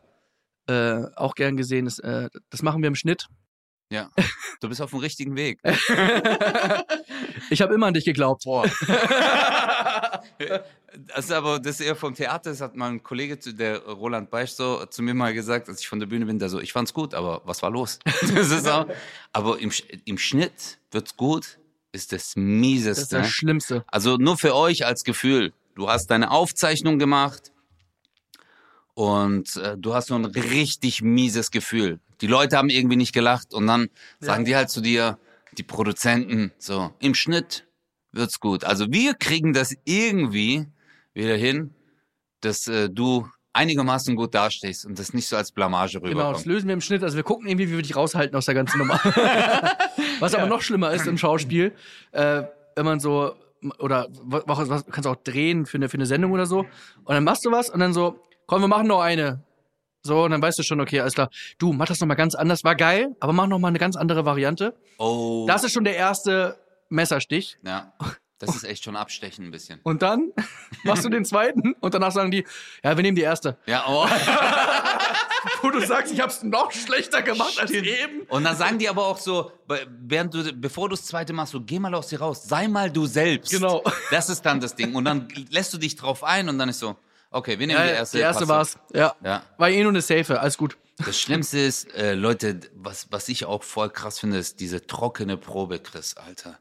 äh, 0.68 1.06
auch 1.18 1.36
gern 1.36 1.58
gesehen 1.58 1.86
ist, 1.88 2.00
äh, 2.00 2.30
das 2.50 2.62
machen 2.62 2.82
wir 2.82 2.88
im 2.88 2.96
Schnitt. 2.96 3.28
Ja. 3.92 4.10
Du 4.62 4.70
bist 4.70 4.82
auf 4.82 4.92
dem 4.92 5.00
richtigen 5.00 5.36
Weg. 5.36 5.60
ich 7.50 7.62
habe 7.62 7.74
immer 7.74 7.88
an 7.88 7.94
dich 7.94 8.06
geglaubt. 8.06 8.44
Boah. 8.46 8.64
Das 11.08 11.26
ist 11.26 11.32
aber 11.32 11.60
das 11.60 11.80
ist 11.80 11.86
eher 11.86 11.96
vom 11.96 12.14
Theater. 12.16 12.50
Das 12.50 12.62
hat 12.62 12.76
mein 12.76 13.02
Kollege, 13.04 13.38
der 13.38 13.80
Roland 13.80 14.30
Beisch, 14.30 14.52
so 14.52 14.86
zu 14.86 15.02
mir 15.02 15.14
mal 15.14 15.34
gesagt, 15.34 15.70
als 15.70 15.82
ich 15.82 15.88
von 15.88 16.00
der 16.00 16.08
Bühne 16.08 16.26
bin, 16.26 16.40
der 16.40 16.50
so, 16.50 16.60
ich 16.60 16.74
fand's 16.74 16.94
gut, 16.94 17.14
aber 17.14 17.42
was 17.46 17.62
war 17.62 17.70
los? 17.72 18.00
Das 18.36 18.52
ist 18.52 18.68
auch, 18.68 18.88
aber 19.34 19.60
im, 19.60 19.72
im 20.06 20.18
Schnitt 20.18 20.80
wird's 20.92 21.16
gut, 21.16 21.60
ist 21.92 22.12
das 22.12 22.20
Das 22.20 22.28
ist 22.30 22.38
mieseste. 22.38 23.18
das 23.18 23.30
Schlimmste. 23.30 23.84
Also 23.88 24.18
nur 24.18 24.38
für 24.38 24.56
euch 24.56 24.86
als 24.86 25.04
Gefühl. 25.04 25.54
Du 25.76 25.90
hast 25.90 26.08
deine 26.08 26.32
Aufzeichnung 26.32 27.00
gemacht 27.00 27.52
und 28.94 29.56
äh, 29.56 29.78
du 29.78 29.94
hast 29.94 30.08
so 30.08 30.16
ein 30.16 30.26
richtig 30.26 31.02
mieses 31.02 31.52
Gefühl. 31.52 32.00
Die 32.22 32.28
Leute 32.28 32.58
haben 32.58 32.70
irgendwie 32.70 32.98
nicht 32.98 33.14
gelacht 33.14 33.54
und 33.54 33.68
dann 33.68 33.90
sagen 34.20 34.46
die 34.46 34.56
halt 34.56 34.70
zu 34.70 34.82
dir, 34.82 35.18
die 35.58 35.64
Produzenten, 35.64 36.52
so, 36.58 36.94
im 37.00 37.14
Schnitt 37.16 37.66
wird's 38.12 38.40
gut. 38.40 38.64
Also 38.64 38.86
wir 38.90 39.14
kriegen 39.14 39.54
das 39.54 39.76
irgendwie 39.86 40.66
wieder 41.14 41.36
hin, 41.36 41.74
dass 42.42 42.68
äh, 42.68 42.90
du 42.90 43.28
einigermaßen 43.54 44.16
gut 44.16 44.34
dastehst 44.34 44.86
und 44.86 44.98
das 44.98 45.14
nicht 45.14 45.28
so 45.28 45.36
als 45.36 45.52
Blamage 45.52 46.00
Genau, 46.00 46.08
rüberkommt. 46.10 46.38
das 46.38 46.46
lösen 46.46 46.68
wir 46.68 46.74
im 46.74 46.82
Schnitt. 46.82 47.04
Also 47.04 47.18
wir 47.18 47.24
gucken 47.24 47.48
irgendwie, 47.48 47.70
wie 47.70 47.76
wir 47.76 47.82
dich 47.82 47.96
raushalten 47.96 48.36
aus 48.36 48.46
der 48.46 48.56
ganzen 48.56 48.78
Nummer. 48.78 49.00
was 50.20 50.34
aber 50.34 50.48
noch 50.48 50.62
schlimmer 50.62 50.92
ist 50.92 51.06
im 51.08 51.18
Schauspiel, 51.18 51.74
äh, 52.12 52.44
wenn 52.76 52.86
man 52.86 53.00
so 53.00 53.36
oder 53.78 54.08
was, 54.24 54.70
was 54.70 54.86
kannst 54.88 55.08
auch 55.08 55.18
drehen 55.18 55.66
für 55.66 55.78
eine, 55.78 55.90
für 55.90 55.96
eine 55.98 56.06
Sendung 56.06 56.32
oder 56.32 56.46
so 56.48 56.60
und 56.60 57.14
dann 57.14 57.24
machst 57.24 57.46
du 57.46 57.52
was 57.52 57.70
und 57.70 57.80
dann 57.80 57.94
so, 57.94 58.20
komm, 58.48 58.62
wir 58.62 58.68
machen 58.68 58.88
noch 58.88 59.02
eine. 59.02 59.44
So, 60.04 60.24
und 60.24 60.32
dann 60.32 60.42
weißt 60.42 60.58
du 60.58 60.64
schon, 60.64 60.82
okay, 60.82 61.00
alles 61.00 61.14
klar. 61.14 61.30
Du, 61.60 61.74
mach 61.74 61.86
das 61.86 62.00
noch 62.00 62.08
mal 62.08 62.16
ganz 62.16 62.34
anders. 62.34 62.64
War 62.64 62.76
geil, 62.76 63.16
aber 63.20 63.34
mach 63.34 63.46
noch 63.46 63.60
mal 63.60 63.68
eine 63.68 63.78
ganz 63.78 63.96
andere 63.96 64.26
Variante. 64.26 64.76
oh, 64.98 65.46
Das 65.48 65.64
ist 65.64 65.74
schon 65.74 65.84
der 65.84 65.96
erste 65.96 66.58
Messerstich. 66.92 67.58
ja, 67.64 67.94
das 68.38 68.56
ist 68.56 68.64
echt 68.64 68.84
schon 68.84 68.96
abstechen 68.96 69.46
ein 69.46 69.52
bisschen. 69.52 69.80
Und 69.84 70.02
dann 70.02 70.32
machst 70.84 71.06
du 71.06 71.10
den 71.10 71.26
zweiten 71.26 71.74
und 71.80 71.94
danach 71.94 72.12
sagen 72.12 72.32
die, 72.32 72.44
ja, 72.84 72.98
wir 72.98 73.04
nehmen 73.04 73.16
die 73.16 73.22
erste. 73.22 73.58
Ja, 73.68 73.86
oh. 73.88 74.08
Wo 75.62 75.70
du 75.70 75.80
sagst, 75.86 76.12
ich 76.14 76.20
hab's 76.20 76.42
noch 76.44 76.72
schlechter 76.72 77.22
gemacht 77.22 77.60
als 77.60 77.72
eben. 77.72 78.22
Und 78.30 78.44
dann 78.44 78.56
sagen 78.58 78.78
die 78.80 78.90
aber 78.90 79.06
auch 79.06 79.18
so, 79.18 79.52
während 80.02 80.34
du, 80.34 80.54
bevor 80.54 80.90
du 80.90 80.96
das 80.96 81.06
zweite 81.06 81.34
machst, 81.34 81.52
so, 81.54 81.62
geh 81.62 81.80
mal 81.80 81.94
aus 81.94 82.08
dir 82.08 82.20
raus, 82.20 82.44
sei 82.44 82.68
mal 82.68 82.92
du 82.92 83.06
selbst. 83.06 83.52
Genau. 83.52 83.84
Das 84.10 84.30
ist 84.30 84.42
dann 84.44 84.60
das 84.60 84.76
Ding. 84.76 84.96
Und 84.96 85.06
dann 85.06 85.28
lässt 85.50 85.74
du 85.74 85.78
dich 85.78 85.96
drauf 85.96 86.24
ein 86.24 86.50
und 86.50 86.58
dann 86.58 86.70
ist 86.70 86.80
so, 86.80 86.96
okay, 87.32 87.60
wir 87.60 87.68
nehmen 87.68 87.80
Ja, 87.80 87.86
die 87.86 87.92
erste. 87.94 88.18
die 88.18 88.24
erste 88.24 88.46
passt. 88.48 88.78
war's. 88.78 88.78
Ja. 88.94 89.16
Ja. 89.24 89.44
War 89.58 89.70
eh 89.70 89.82
nur 89.84 89.92
eine 89.92 90.02
Safe, 90.02 90.40
alles 90.40 90.58
gut. 90.58 90.78
Das 91.06 91.20
Schlimmste 91.20 91.60
ist, 91.60 91.92
äh, 91.96 92.14
Leute, 92.14 92.60
was, 92.76 93.08
was 93.12 93.30
ich 93.30 93.46
auch 93.46 93.64
voll 93.64 93.90
krass 93.90 94.20
finde, 94.20 94.38
ist 94.38 94.60
diese 94.60 94.86
trockene 94.86 95.38
Probe, 95.38 95.80
Chris, 95.80 96.16
Alter. 96.18 96.60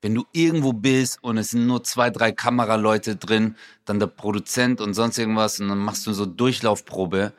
Wenn 0.00 0.14
du 0.14 0.24
irgendwo 0.32 0.72
bist 0.72 1.18
und 1.22 1.38
es 1.38 1.50
sind 1.50 1.66
nur 1.66 1.82
zwei, 1.82 2.10
drei 2.10 2.30
Kameraleute 2.30 3.16
drin, 3.16 3.56
dann 3.84 3.98
der 3.98 4.06
Produzent 4.06 4.80
und 4.80 4.94
sonst 4.94 5.18
irgendwas 5.18 5.58
und 5.60 5.68
dann 5.68 5.78
machst 5.78 6.06
du 6.06 6.12
so 6.12 6.24
Durchlaufprobe 6.24 7.32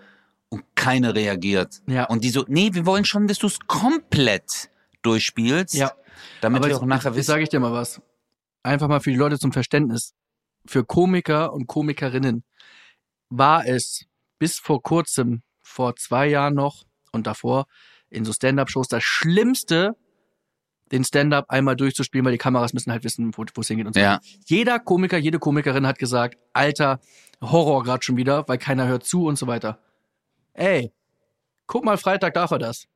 und 0.50 0.64
keiner 0.76 1.16
reagiert. 1.16 1.82
Ja. 1.88 2.06
Und 2.06 2.24
die 2.24 2.30
so, 2.30 2.44
nee, 2.48 2.72
wir 2.74 2.86
wollen 2.86 3.06
schon, 3.06 3.28
dass 3.28 3.40
du 3.40 3.48
es 3.48 3.60
komplett 3.68 4.70
durchspielst, 5.04 5.76
Ja. 5.76 5.94
damit 6.42 6.64
wir 6.64 6.70
jetzt, 6.70 6.80
auch 6.82 6.86
nachher 6.86 7.12
jetzt 7.12 7.18
wissen. 7.18 7.28
sage 7.28 7.44
ich 7.44 7.50
dir 7.50 7.60
mal 7.62 7.72
was. 7.72 8.02
Einfach 8.64 8.90
mal 8.90 9.00
für 9.00 9.12
die 9.12 9.16
Leute 9.18 9.40
zum 9.40 9.54
Verständnis. 9.54 10.14
Für 10.66 10.84
Komiker 10.84 11.54
und 11.54 11.68
Komikerinnen 11.68 12.44
war 13.30 13.66
es 13.66 14.06
bis 14.38 14.60
vor 14.60 14.82
kurzem, 14.82 15.44
vor 15.62 15.96
zwei 15.96 16.28
Jahren 16.28 16.56
noch 16.56 16.84
und 17.14 17.26
davor 17.26 17.68
in 18.10 18.26
so 18.26 18.34
Stand-Up-Shows 18.34 18.88
das 18.90 19.04
Schlimmste, 19.04 19.96
den 20.92 21.04
Stand-Up 21.04 21.46
einmal 21.50 21.76
durchzuspielen, 21.76 22.26
weil 22.26 22.32
die 22.34 22.38
Kameras 22.38 22.74
müssen 22.74 22.92
halt 22.92 23.04
wissen, 23.04 23.32
wo 23.36 23.44
es 23.62 23.68
hingeht 23.68 23.88
und 23.88 23.94
so. 23.94 24.00
Ja. 24.00 24.20
Jeder 24.46 24.80
Komiker, 24.80 25.18
jede 25.18 25.40
Komikerin 25.40 25.86
hat 25.88 26.00
gesagt, 26.00 26.38
Alter, 26.54 27.00
Horror 27.42 27.84
gerade 27.84 28.04
schon 28.04 28.18
wieder, 28.18 28.48
weil 28.48 28.58
keiner 28.58 28.88
hört 28.88 29.04
zu 29.06 29.26
und 29.26 29.38
so 29.38 29.48
weiter. 29.48 29.80
Ey, 30.54 30.92
guck 31.68 31.86
mal, 31.86 31.98
Freitag 31.98 32.34
darf 32.34 32.52
er 32.52 32.60
das. 32.60 32.88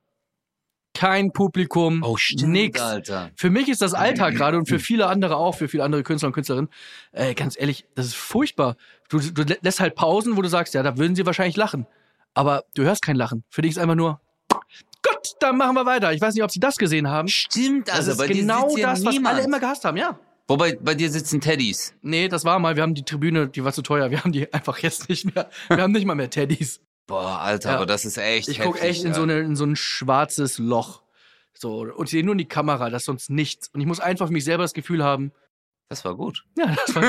Kein 0.96 1.32
Publikum, 1.32 2.02
Oh, 2.04 2.16
stimmt, 2.16 2.52
nix. 2.52 2.80
Alter. 2.80 3.30
Für 3.36 3.50
mich 3.50 3.68
ist 3.68 3.82
das 3.82 3.94
Alltag 3.94 4.34
gerade 4.36 4.56
und 4.58 4.68
für 4.68 4.78
viele 4.78 5.06
andere 5.08 5.36
auch, 5.36 5.56
für 5.56 5.66
viele 5.66 5.82
andere 5.82 6.02
Künstler 6.04 6.28
und 6.28 6.34
Künstlerinnen. 6.34 6.70
Äh, 7.12 7.34
ganz 7.34 7.58
ehrlich, 7.58 7.84
das 7.96 8.06
ist 8.06 8.14
furchtbar. 8.14 8.76
Du, 9.08 9.18
du 9.18 9.42
lä- 9.42 9.58
lässt 9.62 9.80
halt 9.80 9.96
Pausen, 9.96 10.36
wo 10.36 10.42
du 10.42 10.48
sagst, 10.48 10.72
ja, 10.74 10.82
da 10.84 10.96
würden 10.96 11.16
sie 11.16 11.26
wahrscheinlich 11.26 11.56
lachen. 11.56 11.86
Aber 12.32 12.64
du 12.74 12.84
hörst 12.84 13.02
kein 13.02 13.16
Lachen. 13.16 13.42
Für 13.48 13.62
dich 13.62 13.72
ist 13.72 13.78
einfach 13.78 13.96
nur, 13.96 14.20
Gott, 15.24 15.36
dann 15.40 15.56
machen 15.56 15.74
wir 15.74 15.86
weiter. 15.86 16.12
Ich 16.12 16.20
weiß 16.20 16.34
nicht, 16.34 16.42
ob 16.44 16.50
sie 16.50 16.60
das 16.60 16.76
gesehen 16.76 17.08
haben. 17.08 17.28
Stimmt, 17.28 17.88
Das 17.88 17.96
also 17.96 18.10
ist 18.12 18.18
bei 18.18 18.26
dir 18.28 18.34
genau 18.42 18.68
sitzt 18.68 18.78
ja 18.78 18.90
das, 18.90 19.04
was 19.04 19.14
niemand. 19.14 19.34
alle 19.36 19.44
immer 19.44 19.60
gehasst 19.60 19.84
haben, 19.84 19.96
ja. 19.96 20.18
Wobei, 20.46 20.76
bei 20.80 20.94
dir 20.94 21.10
sitzen 21.10 21.40
Teddys. 21.40 21.94
Nee, 22.02 22.28
das 22.28 22.44
war 22.44 22.58
mal, 22.58 22.76
wir 22.76 22.82
haben 22.82 22.94
die 22.94 23.04
Tribüne, 23.04 23.48
die 23.48 23.64
war 23.64 23.72
zu 23.72 23.80
teuer. 23.82 24.10
Wir 24.10 24.22
haben 24.22 24.32
die 24.32 24.52
einfach 24.52 24.78
jetzt 24.78 25.08
nicht 25.08 25.34
mehr. 25.34 25.48
Wir 25.68 25.78
haben 25.82 25.92
nicht 25.92 26.04
mal 26.04 26.14
mehr 26.14 26.28
Teddys. 26.30 26.80
Boah, 27.06 27.38
Alter, 27.40 27.70
Ja. 27.70 27.76
aber 27.76 27.86
das 27.86 28.04
ist 28.04 28.18
echt 28.18 28.48
Ich 28.48 28.60
guck 28.60 28.74
heftig, 28.76 28.90
echt 28.90 29.02
in 29.04 29.08
ja. 29.08 29.14
so, 29.14 29.22
eine, 29.22 29.40
in 29.40 29.56
so 29.56 29.64
ein 29.64 29.76
schwarzes 29.76 30.58
Loch. 30.58 31.02
So, 31.54 31.80
und 31.94 32.08
sehe 32.08 32.24
nur 32.24 32.32
in 32.32 32.38
die 32.38 32.48
Kamera, 32.48 32.90
das 32.90 33.02
ist 33.02 33.06
sonst 33.06 33.30
nichts. 33.30 33.68
Und 33.72 33.80
ich 33.80 33.86
muss 33.86 34.00
einfach 34.00 34.26
für 34.26 34.32
mich 34.32 34.44
selber 34.44 34.64
das 34.64 34.74
Gefühl 34.74 35.02
haben, 35.04 35.32
Das 35.88 36.04
war 36.04 36.14
gut. 36.14 36.44
ja, 36.58 36.74
das 36.86 36.94
war, 36.94 37.02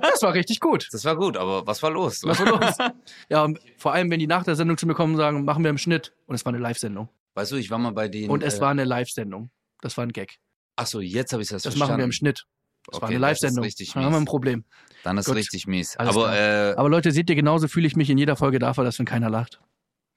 das 0.00 0.22
war 0.22 0.34
richtig 0.34 0.60
gut. 0.60 0.88
Das 0.92 1.04
war 1.04 1.16
gut, 1.16 1.36
aber 1.38 1.66
was 1.66 1.82
war 1.82 1.90
los? 1.90 2.22
Was 2.24 2.38
war 2.40 2.46
los? 2.60 2.76
Ja, 3.30 3.48
vor 3.78 3.92
allem, 3.94 4.10
wenn 4.10 4.18
die 4.18 4.26
nach 4.26 4.44
der 4.44 4.56
Sendung 4.56 4.76
zu 4.76 4.86
mir 4.86 4.94
kommen 4.94 5.14
und 5.14 5.18
sagen, 5.20 5.44
machen 5.44 5.62
wir 5.62 5.70
im 5.70 5.78
Schnitt. 5.78 6.12
Und 6.26 6.34
es 6.34 6.44
war 6.44 6.52
eine 6.52 6.60
Live-Sendung. 6.62 7.08
Weißt 7.34 7.52
du, 7.52 7.56
ich 7.56 7.70
war 7.70 7.78
mal 7.78 7.92
bei 7.92 8.08
denen. 8.08 8.30
Und 8.30 8.42
es 8.42 8.58
äh, 8.58 8.60
war 8.60 8.70
eine 8.70 8.84
Live-Sendung. 8.84 9.50
Das 9.80 9.96
war 9.96 10.04
ein 10.06 10.12
Gag. 10.12 10.38
Ach 10.76 10.86
so, 10.86 11.00
jetzt 11.00 11.32
habe 11.32 11.42
ich 11.42 11.48
das 11.48 11.62
Das 11.62 11.72
verstanden. 11.74 11.90
machen 11.92 11.98
wir 11.98 12.04
im 12.04 12.12
Schnitt. 12.12 12.46
Das 12.86 13.00
war 13.00 13.08
Okay, 13.08 13.16
eine 13.16 13.26
das 13.26 13.32
ist 13.38 13.42
Live-Sendung. 13.42 13.64
richtig 13.64 13.92
Da 13.92 14.02
haben 14.02 14.12
wir 14.12 14.18
ein. 14.18 14.24
Problem. 14.24 14.64
Dann 15.04 15.18
ist 15.18 15.26
Gut. 15.26 15.36
richtig 15.36 15.66
mies. 15.66 15.96
Aber 15.96 16.36
äh, 16.36 16.74
Aber 16.76 16.88
Leute, 16.88 17.12
seht 17.12 17.28
ihr, 17.30 17.36
genauso 17.36 17.68
fühle 17.68 17.86
ich 17.86 17.96
mich 17.96 18.10
in 18.10 18.18
jeder 18.18 18.36
Folge 18.36 18.58
dafür, 18.58 18.84
dass 18.84 18.98
wenn 18.98 19.06
keiner 19.06 19.30
lacht. 19.30 19.60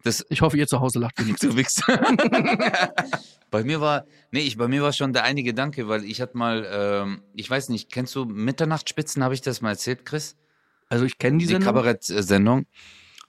das 0.03 0.25
Ich 0.29 0.41
hoffe, 0.41 0.57
ihr 0.57 0.67
zu 0.67 0.79
Hause 0.79 0.99
lacht 0.99 1.17
du 1.19 1.55
Wichser. 1.55 1.83
bei 3.51 3.63
mir 3.63 3.81
war, 3.81 4.05
nee, 4.31 4.41
ich, 4.41 4.57
bei 4.57 4.67
mir 4.67 4.81
war 4.81 4.93
schon 4.93 5.13
der 5.13 5.23
eine 5.23 5.43
Gedanke, 5.43 5.87
weil 5.87 6.03
ich 6.03 6.21
hatte 6.21 6.37
mal, 6.37 6.67
ähm, 6.71 7.21
ich 7.33 7.49
weiß 7.49 7.69
nicht, 7.69 7.91
kennst 7.91 8.15
du 8.15 8.25
Mitternachtsspitzen? 8.25 9.23
Habe 9.23 9.33
ich 9.33 9.41
das 9.41 9.61
mal 9.61 9.71
erzählt, 9.71 10.05
Chris? 10.05 10.35
Also 10.89 11.05
ich 11.05 11.17
kenne 11.17 11.37
die 11.37 11.45
Die 11.45 11.51
Sendung. 11.51 11.67
Kabarett-Sendung. 11.73 12.65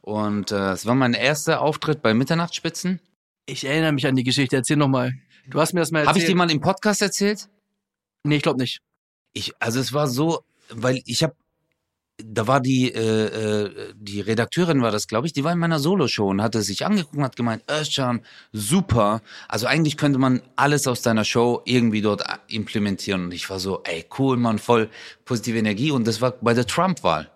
Und 0.00 0.52
äh, 0.52 0.72
es 0.72 0.86
war 0.86 0.94
mein 0.94 1.14
erster 1.14 1.60
Auftritt 1.60 2.02
bei 2.02 2.14
Mitternachtsspitzen. 2.14 3.00
Ich 3.48 3.64
erinnere 3.64 3.92
mich 3.92 4.06
an 4.06 4.14
die 4.14 4.24
Geschichte. 4.24 4.56
Erzähl 4.56 4.76
noch 4.76 4.88
mal. 4.88 5.14
Du 5.48 5.58
hast 5.58 5.72
mir 5.72 5.80
das 5.80 5.90
mal 5.90 6.00
erzählt. 6.00 6.08
Habe 6.08 6.18
ich 6.18 6.26
die 6.26 6.34
mal 6.34 6.50
im 6.50 6.60
Podcast 6.60 7.00
erzählt? 7.00 7.48
Nee, 8.22 8.36
ich 8.36 8.42
glaube 8.42 8.60
nicht. 8.60 8.80
Ich, 9.32 9.52
also 9.58 9.80
es 9.80 9.94
war 9.94 10.06
so, 10.06 10.42
weil 10.68 11.00
ich 11.06 11.22
habe, 11.22 11.34
da 12.22 12.46
war 12.46 12.60
die, 12.60 12.92
äh, 12.92 13.00
äh, 13.00 13.94
die 13.96 14.20
Redakteurin 14.20 14.82
war 14.82 14.90
das, 14.90 15.06
glaube 15.06 15.26
ich, 15.26 15.32
die 15.32 15.44
war 15.44 15.52
in 15.52 15.58
meiner 15.58 15.78
Solo-Show 15.78 16.28
und 16.28 16.42
hatte 16.42 16.60
sich 16.60 16.84
angeguckt 16.84 17.16
und 17.16 17.22
hat 17.22 17.36
gemeint, 17.36 17.64
Özcan, 17.70 18.20
super. 18.52 19.22
Also 19.48 19.66
eigentlich 19.66 19.96
könnte 19.96 20.18
man 20.18 20.42
alles 20.56 20.86
aus 20.86 21.00
deiner 21.00 21.24
Show 21.24 21.62
irgendwie 21.64 22.02
dort 22.02 22.28
äh, 22.28 22.36
implementieren. 22.48 23.24
Und 23.24 23.32
ich 23.32 23.48
war 23.48 23.60
so, 23.60 23.82
ey, 23.84 24.04
cool, 24.18 24.36
man, 24.36 24.58
voll 24.58 24.90
positive 25.24 25.58
Energie. 25.58 25.90
Und 25.90 26.06
das 26.06 26.20
war 26.20 26.32
bei 26.32 26.52
der 26.52 26.66
Trump-Wahl. 26.66 27.30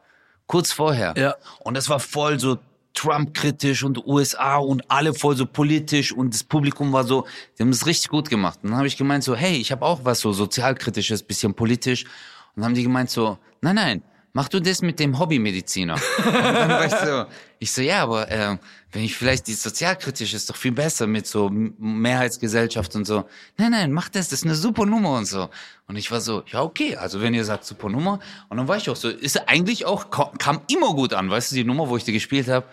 Kurz 0.46 0.72
vorher. 0.72 1.14
Ja. 1.16 1.36
Und 1.60 1.74
das 1.74 1.88
war 1.88 2.00
voll 2.00 2.38
so 2.38 2.58
Trump-kritisch 2.94 3.84
und 3.84 4.06
USA 4.06 4.56
und 4.56 4.90
alle 4.90 5.14
voll 5.14 5.36
so 5.36 5.46
politisch 5.46 6.12
und 6.12 6.34
das 6.34 6.44
Publikum 6.44 6.92
war 6.92 7.04
so, 7.04 7.26
die 7.58 7.62
haben 7.62 7.70
das 7.70 7.86
richtig 7.86 8.10
gut 8.10 8.28
gemacht. 8.28 8.60
Und 8.62 8.70
dann 8.70 8.78
habe 8.78 8.86
ich 8.86 8.96
gemeint 8.96 9.24
so, 9.24 9.34
hey, 9.34 9.56
ich 9.56 9.72
habe 9.72 9.84
auch 9.84 10.04
was 10.04 10.20
so 10.20 10.32
sozialkritisches, 10.32 11.22
bisschen 11.22 11.54
politisch. 11.54 12.04
Und 12.04 12.10
dann 12.56 12.66
haben 12.66 12.74
die 12.74 12.82
gemeint 12.82 13.10
so, 13.10 13.38
nein, 13.60 13.76
nein, 13.76 14.02
mach 14.32 14.48
du 14.48 14.60
das 14.60 14.82
mit 14.82 14.98
dem 14.98 15.18
Hobbymediziner. 15.18 15.94
und 16.24 16.34
dann 16.34 16.70
war 16.70 16.86
ich 16.86 16.92
so, 16.92 17.24
ich 17.58 17.72
so, 17.72 17.82
ja, 17.82 18.02
aber 18.02 18.30
äh, 18.30 18.56
wenn 18.92 19.04
ich 19.04 19.14
vielleicht 19.16 19.46
die 19.46 19.54
sozialkritisch 19.54 20.34
ist 20.34 20.48
doch 20.50 20.56
viel 20.56 20.72
besser 20.72 21.06
mit 21.06 21.26
so 21.26 21.50
Mehrheitsgesellschaft 21.50 22.94
und 22.96 23.06
so. 23.06 23.24
Nein, 23.56 23.70
nein, 23.70 23.92
mach 23.92 24.08
das, 24.08 24.28
das 24.28 24.40
ist 24.40 24.44
eine 24.46 24.54
super 24.54 24.86
Nummer 24.86 25.16
und 25.16 25.26
so. 25.26 25.48
Und 25.86 25.96
ich 25.96 26.10
war 26.10 26.20
so, 26.20 26.42
ja, 26.46 26.62
okay, 26.62 26.96
also 26.96 27.20
wenn 27.20 27.34
ihr 27.34 27.44
sagt 27.44 27.64
super 27.64 27.88
Nummer. 27.88 28.20
Und 28.48 28.56
dann 28.56 28.68
war 28.68 28.76
ich 28.76 28.88
auch 28.90 28.96
so, 28.96 29.08
ist 29.08 29.48
eigentlich 29.48 29.84
auch, 29.86 30.10
kam 30.10 30.60
immer 30.70 30.94
gut 30.94 31.12
an, 31.14 31.30
weißt 31.30 31.52
du, 31.52 31.56
die 31.56 31.64
Nummer, 31.64 31.88
wo 31.88 31.96
ich 31.96 32.04
die 32.04 32.12
gespielt 32.12 32.48
habe. 32.48 32.66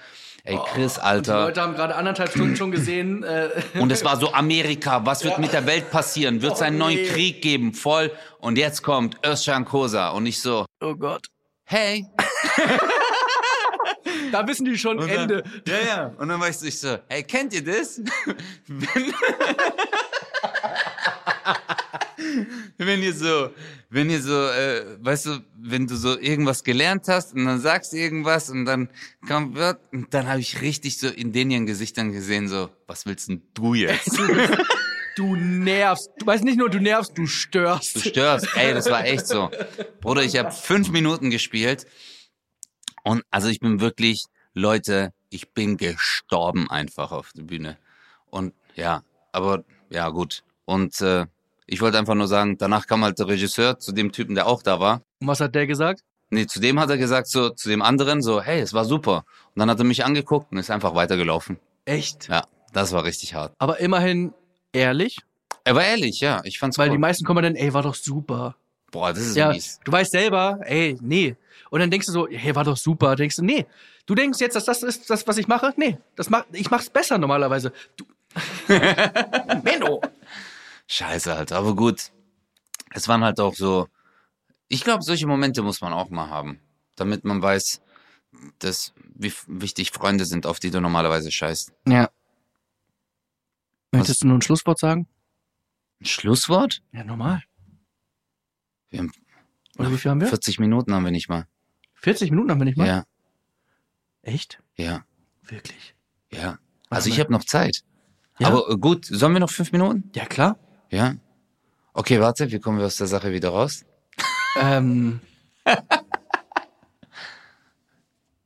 Ey, 0.45 0.57
Chris, 0.73 0.93
Und 0.95 1.03
die 1.03 1.07
Alter. 1.07 1.41
Leute 1.45 1.61
haben 1.61 1.75
gerade 1.75 1.95
anderthalb 1.95 2.31
Stunden 2.31 2.55
schon 2.55 2.71
gesehen. 2.71 3.23
Äh, 3.23 3.49
Und 3.79 3.91
es 3.91 4.05
war 4.05 4.17
so 4.17 4.33
Amerika, 4.33 5.05
was 5.05 5.23
wird 5.23 5.37
mit 5.37 5.51
der 5.51 5.65
Welt 5.65 5.91
passieren? 5.91 6.41
Wird 6.41 6.53
es 6.53 6.61
einen 6.61 6.77
Oh, 6.77 6.85
neuen 6.85 6.95
nee. 6.95 7.07
Krieg 7.07 7.41
geben? 7.41 7.73
Voll. 7.73 8.09
Und 8.39 8.57
jetzt 8.57 8.81
kommt 8.81 9.17
Özcan 9.25 9.65
Kosa 9.65 10.09
und 10.09 10.25
ich 10.25 10.41
so, 10.41 10.65
oh 10.81 10.95
Gott. 10.95 11.27
Hey. 11.69 12.05
Da 14.31 14.47
wissen 14.47 14.65
die 14.65 14.77
schon 14.77 14.99
Und 14.99 15.09
Ende. 15.09 15.43
Dann, 15.43 15.61
ja, 15.65 15.79
ja. 15.87 16.05
Und 16.17 16.29
dann 16.29 16.39
weißt 16.39 16.61
du, 16.61 16.67
ich 16.67 16.79
so, 16.79 16.97
hey, 17.07 17.23
kennt 17.23 17.53
ihr 17.53 17.63
das? 17.63 18.01
wenn, 18.67 19.13
wenn 22.77 23.03
ihr 23.03 23.13
so, 23.13 23.49
wenn 23.89 24.09
ihr 24.09 24.21
so, 24.21 24.47
äh, 24.47 24.97
weißt 24.99 25.25
du, 25.27 25.39
wenn 25.57 25.87
du 25.87 25.95
so 25.95 26.17
irgendwas 26.19 26.63
gelernt 26.63 27.07
hast 27.07 27.33
und 27.33 27.45
dann 27.45 27.59
sagst 27.59 27.93
du 27.93 27.97
irgendwas 27.97 28.49
und 28.49 28.65
dann 28.65 28.89
kommt 29.27 29.55
wird, 29.55 29.79
und 29.91 30.13
dann 30.13 30.27
habe 30.27 30.39
ich 30.39 30.61
richtig 30.61 30.97
so 30.97 31.07
in 31.07 31.31
den 31.31 31.51
ihren 31.51 31.65
Gesichtern 31.65 32.11
gesehen, 32.11 32.47
so, 32.47 32.69
was 32.87 33.05
willst 33.05 33.29
denn 33.29 33.41
du 33.53 33.73
jetzt? 33.73 34.19
Du 35.19 35.35
nervst. 35.35 36.11
Du 36.17 36.25
weißt 36.25 36.45
nicht 36.45 36.57
nur, 36.57 36.69
du 36.69 36.79
nervst, 36.79 37.17
du 37.17 37.27
störst. 37.27 37.93
Du 37.97 37.99
störst. 37.99 38.47
Ey, 38.55 38.73
das 38.73 38.89
war 38.89 39.03
echt 39.03 39.27
so. 39.27 39.51
Bruder, 39.99 40.23
ich 40.23 40.37
habe 40.37 40.49
fünf 40.49 40.91
Minuten 40.91 41.29
gespielt 41.29 41.85
und 43.03 43.25
also 43.29 43.49
ich 43.49 43.59
bin 43.59 43.81
wirklich, 43.81 44.23
Leute, 44.53 45.11
ich 45.29 45.51
bin 45.51 45.75
gestorben 45.75 46.69
einfach 46.69 47.11
auf 47.11 47.33
der 47.35 47.43
Bühne. 47.43 47.77
Und 48.29 48.53
ja, 48.75 49.03
aber 49.33 49.65
ja 49.89 50.07
gut. 50.07 50.43
Und 50.63 51.01
äh, 51.01 51.25
ich 51.67 51.81
wollte 51.81 51.97
einfach 51.97 52.15
nur 52.15 52.29
sagen, 52.29 52.57
danach 52.57 52.87
kam 52.87 53.03
halt 53.03 53.19
der 53.19 53.27
Regisseur 53.27 53.77
zu 53.77 53.91
dem 53.91 54.13
Typen, 54.13 54.35
der 54.35 54.47
auch 54.47 54.63
da 54.63 54.79
war. 54.79 55.01
Und 55.19 55.27
was 55.27 55.41
hat 55.41 55.53
der 55.53 55.67
gesagt? 55.67 55.99
Nee, 56.29 56.45
zu 56.45 56.61
dem 56.61 56.79
hat 56.79 56.89
er 56.91 56.97
gesagt, 56.97 57.27
so 57.27 57.49
zu 57.49 57.67
dem 57.67 57.81
anderen, 57.81 58.21
so, 58.21 58.41
hey, 58.41 58.61
es 58.61 58.73
war 58.73 58.85
super. 58.85 59.25
Und 59.53 59.59
dann 59.59 59.69
hat 59.69 59.79
er 59.79 59.85
mich 59.85 60.05
angeguckt 60.05 60.53
und 60.53 60.59
ist 60.59 60.71
einfach 60.71 60.95
weitergelaufen. 60.95 61.59
Echt? 61.83 62.29
Ja, 62.29 62.45
das 62.71 62.93
war 62.93 63.03
richtig 63.03 63.33
hart. 63.33 63.53
Aber 63.57 63.81
immerhin 63.81 64.33
ehrlich, 64.73 65.17
Er 65.63 65.75
war 65.75 65.83
ehrlich, 65.83 66.19
ja, 66.19 66.41
ich 66.43 66.59
fand's 66.59 66.77
weil 66.77 66.87
cool. 66.89 66.95
die 66.95 66.99
meisten 66.99 67.25
kommen 67.25 67.43
dann, 67.43 67.55
ey, 67.55 67.73
war 67.73 67.83
doch 67.83 67.95
super. 67.95 68.55
Boah, 68.91 69.13
das 69.13 69.19
ist 69.27 69.35
Ja, 69.35 69.49
mies. 69.51 69.79
du 69.83 69.91
weißt 69.91 70.11
selber, 70.11 70.59
ey, 70.63 70.97
nee. 71.01 71.35
Und 71.69 71.79
dann 71.79 71.91
denkst 71.91 72.07
du 72.07 72.11
so, 72.11 72.27
hey, 72.27 72.55
war 72.55 72.63
doch 72.63 72.77
super. 72.77 73.15
Denkst 73.15 73.35
du, 73.35 73.43
nee. 73.45 73.65
Du 74.07 74.15
denkst 74.15 74.39
jetzt, 74.39 74.55
dass 74.55 74.65
das 74.65 74.81
ist 74.81 75.09
das, 75.09 75.27
was 75.27 75.37
ich 75.37 75.47
mache? 75.47 75.73
Nee, 75.77 75.99
das 76.15 76.29
mach, 76.31 76.45
ich 76.51 76.71
mach's 76.71 76.89
besser 76.89 77.17
normalerweise. 77.19 77.71
Du. 77.95 78.05
Menno. 79.63 80.01
Scheiße, 80.87 81.33
Alter. 81.35 81.57
Aber 81.57 81.75
gut. 81.75 82.11
Es 82.91 83.07
waren 83.07 83.23
halt 83.23 83.39
auch 83.39 83.53
so. 83.53 83.87
Ich 84.67 84.83
glaube, 84.83 85.03
solche 85.03 85.27
Momente 85.27 85.61
muss 85.61 85.81
man 85.81 85.93
auch 85.93 86.09
mal 86.09 86.29
haben. 86.29 86.59
Damit 86.95 87.23
man 87.23 87.41
weiß, 87.41 87.81
dass, 88.59 88.93
wie 89.15 89.33
wichtig 89.47 89.91
Freunde 89.91 90.25
sind, 90.25 90.45
auf 90.47 90.59
die 90.59 90.71
du 90.71 90.81
normalerweise 90.81 91.31
scheißt. 91.31 91.71
Ja. 91.87 92.09
Möchtest 93.91 94.23
du 94.23 94.27
nur 94.27 94.37
ein 94.37 94.41
Schlusswort 94.41 94.79
sagen? 94.79 95.07
Ein 96.01 96.05
Schlusswort? 96.05 96.81
Ja, 96.91 97.03
normal. 97.03 97.43
Wir 98.89 98.99
haben 98.99 99.11
Oder 99.77 99.91
wie 99.91 99.97
viel 99.97 100.11
haben 100.11 100.21
wir? 100.21 100.27
40 100.27 100.59
Minuten 100.59 100.93
haben 100.93 101.03
wir 101.03 101.11
nicht 101.11 101.29
mal. 101.29 101.47
40 101.95 102.31
Minuten 102.31 102.51
haben 102.51 102.59
wir 102.59 102.65
nicht 102.65 102.77
mal? 102.77 102.87
Ja, 102.87 103.03
Echt? 104.21 104.61
ja, 104.75 105.03
Wirklich? 105.43 105.95
ja. 106.31 106.59
Also 106.89 107.09
ich 107.09 107.19
habe 107.19 107.31
noch 107.31 107.43
Zeit. 107.43 107.83
Ja? 108.39 108.47
Aber 108.47 108.69
äh, 108.69 108.77
gut, 108.77 109.05
sollen 109.05 109.33
wir 109.33 109.39
noch 109.39 109.51
fünf 109.51 109.71
Minuten? 109.71 110.09
Ja, 110.15 110.25
klar. 110.25 110.57
Ja. 110.89 111.15
Okay, 111.93 112.19
warte, 112.19 112.51
wie 112.51 112.59
kommen 112.59 112.79
wir 112.79 112.85
aus 112.85 112.97
der 112.97 113.07
Sache 113.07 113.31
wieder 113.31 113.49
raus? 113.49 113.85
Ähm, 114.59 115.19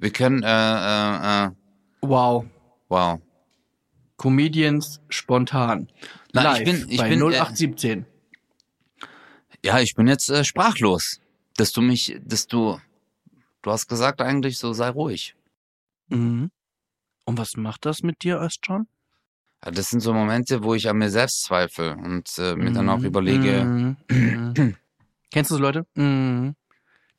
Wir 0.03 0.11
können, 0.11 0.43
äh, 0.43 0.47
äh, 0.47 1.45
äh, 1.45 1.51
wow. 2.01 2.45
wow. 2.89 3.21
Comedians 4.17 5.01
spontan. 5.09 5.87
Na, 6.33 6.43
Live 6.43 6.59
ich 6.59 6.65
bin- 6.65 6.89
ich 6.89 6.97
bei 6.97 7.09
bin, 7.09 7.19
äh, 7.19 7.23
0817. 7.23 8.05
Ja, 9.63 9.79
ich 9.79 9.95
bin 9.95 10.07
jetzt 10.07 10.29
äh, 10.29 10.43
sprachlos. 10.43 11.19
Dass 11.57 11.71
du 11.71 11.81
mich, 11.81 12.19
dass 12.25 12.47
du, 12.47 12.79
du 13.61 13.71
hast 13.71 13.87
gesagt 13.87 14.21
eigentlich 14.21 14.57
so, 14.57 14.73
sei 14.73 14.89
ruhig. 14.89 15.35
Mhm. 16.09 16.51
Und 17.25 17.37
was 17.37 17.55
macht 17.57 17.85
das 17.85 18.01
mit 18.03 18.23
dir, 18.23 18.39
Özcan? 18.41 18.87
Ja, 19.63 19.71
das 19.71 19.89
sind 19.89 20.01
so 20.01 20.13
Momente, 20.13 20.63
wo 20.63 20.73
ich 20.73 20.89
an 20.89 20.97
mir 20.97 21.09
selbst 21.09 21.43
zweifle 21.43 21.95
und 21.95 22.27
äh, 22.37 22.55
mir 22.55 22.71
dann 22.71 22.89
auch 22.89 22.97
Mhm. 22.99 23.05
überlege, 23.05 23.63
Mhm. 23.63 23.97
Mhm. 24.09 24.75
Kennst 25.31 25.51
du 25.51 25.55
so 25.55 25.61
Leute? 25.61 25.85
Mhm. 25.95 26.55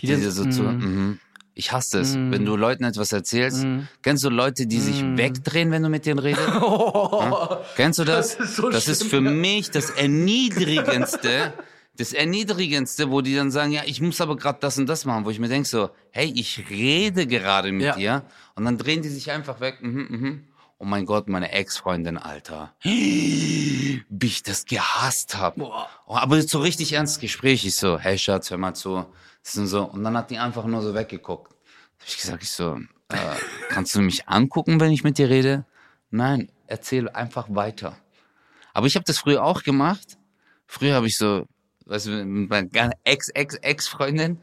Die 0.00 0.06
diese 0.08 0.22
dann- 0.42 0.52
so 0.52 0.62
zu, 0.62 0.62
Mhm. 0.68 1.20
Ich 1.54 1.72
hasse 1.72 2.00
es, 2.00 2.14
Mhm. 2.16 2.32
wenn 2.32 2.44
du 2.44 2.56
Leuten 2.56 2.84
etwas 2.84 3.12
erzählst. 3.12 3.64
Mhm. 3.64 3.88
Kennst 4.02 4.24
du 4.24 4.28
Leute, 4.30 4.66
die 4.66 4.80
sich 4.80 5.02
Mhm. 5.02 5.16
wegdrehen, 5.18 5.70
wenn 5.70 5.82
du 5.82 5.88
mit 5.88 6.04
denen 6.06 6.18
redest? 6.18 6.42
Oh, 6.62 7.56
Kennst 7.76 7.98
du 7.98 8.04
das? 8.04 8.36
Das 8.36 8.48
ist 8.50 8.56
so 8.56 8.70
das 8.70 8.88
ist 8.88 9.02
für 9.04 9.08
schlimm, 9.10 9.24
ja. 9.26 9.30
mich 9.32 9.70
das 9.70 9.90
Erniedrigendste. 9.90 11.52
Das 11.96 12.12
Erniedrigendste, 12.12 13.10
wo 13.10 13.20
die 13.20 13.36
dann 13.36 13.52
sagen, 13.52 13.70
ja, 13.70 13.82
ich 13.86 14.00
muss 14.00 14.20
aber 14.20 14.36
gerade 14.36 14.58
das 14.60 14.78
und 14.78 14.86
das 14.86 15.04
machen, 15.04 15.24
wo 15.24 15.30
ich 15.30 15.38
mir 15.38 15.48
denke 15.48 15.68
so, 15.68 15.90
hey, 16.10 16.32
ich 16.34 16.64
rede 16.68 17.26
gerade 17.28 17.70
mit 17.70 17.86
Ja. 17.86 17.94
dir 17.94 18.22
und 18.56 18.64
dann 18.64 18.78
drehen 18.78 19.02
die 19.02 19.08
sich 19.08 19.30
einfach 19.30 19.60
weg. 19.60 19.78
Mhm, 19.80 20.06
mhm. 20.10 20.44
Oh 20.78 20.84
mein 20.84 21.06
Gott, 21.06 21.28
meine 21.28 21.52
Ex-Freundin, 21.52 22.18
Alter. 22.18 22.74
Wie 22.82 24.02
ich 24.26 24.42
das 24.42 24.64
gehasst 24.66 25.38
hab. 25.38 25.54
Boah. 25.56 25.88
Oh, 26.06 26.16
aber 26.16 26.42
so 26.42 26.58
richtig 26.58 26.92
ernstes 26.94 27.20
Gespräch. 27.20 27.64
Ich 27.64 27.76
so, 27.76 27.98
hey 27.98 28.18
Schatz, 28.18 28.50
hör 28.50 28.58
mal 28.58 28.74
zu. 28.74 29.06
Sind 29.46 29.66
so, 29.66 29.84
und 29.84 30.02
dann 30.02 30.16
hat 30.16 30.30
die 30.30 30.38
einfach 30.38 30.64
nur 30.64 30.80
so 30.80 30.94
weggeguckt. 30.94 31.52
Hab 32.00 32.08
ich 32.08 32.16
gesagt, 32.16 32.42
ich 32.42 32.50
so, 32.50 32.78
äh, 33.10 33.16
kannst 33.68 33.94
du 33.94 34.00
mich 34.00 34.26
angucken, 34.26 34.80
wenn 34.80 34.90
ich 34.90 35.04
mit 35.04 35.18
dir 35.18 35.28
rede? 35.28 35.66
Nein, 36.10 36.50
erzähl 36.66 37.10
einfach 37.10 37.46
weiter. 37.50 37.96
Aber 38.72 38.86
ich 38.86 38.96
habe 38.96 39.04
das 39.04 39.18
früher 39.18 39.44
auch 39.44 39.62
gemacht. 39.62 40.16
Früher 40.66 40.94
habe 40.94 41.06
ich 41.06 41.18
so, 41.18 41.46
weißt 41.84 42.06
du, 42.06 42.24
mit 42.24 42.48
meiner 42.72 42.92
Ex, 43.04 43.28
Ex, 43.28 43.56
Ex-Freundin, 43.56 44.38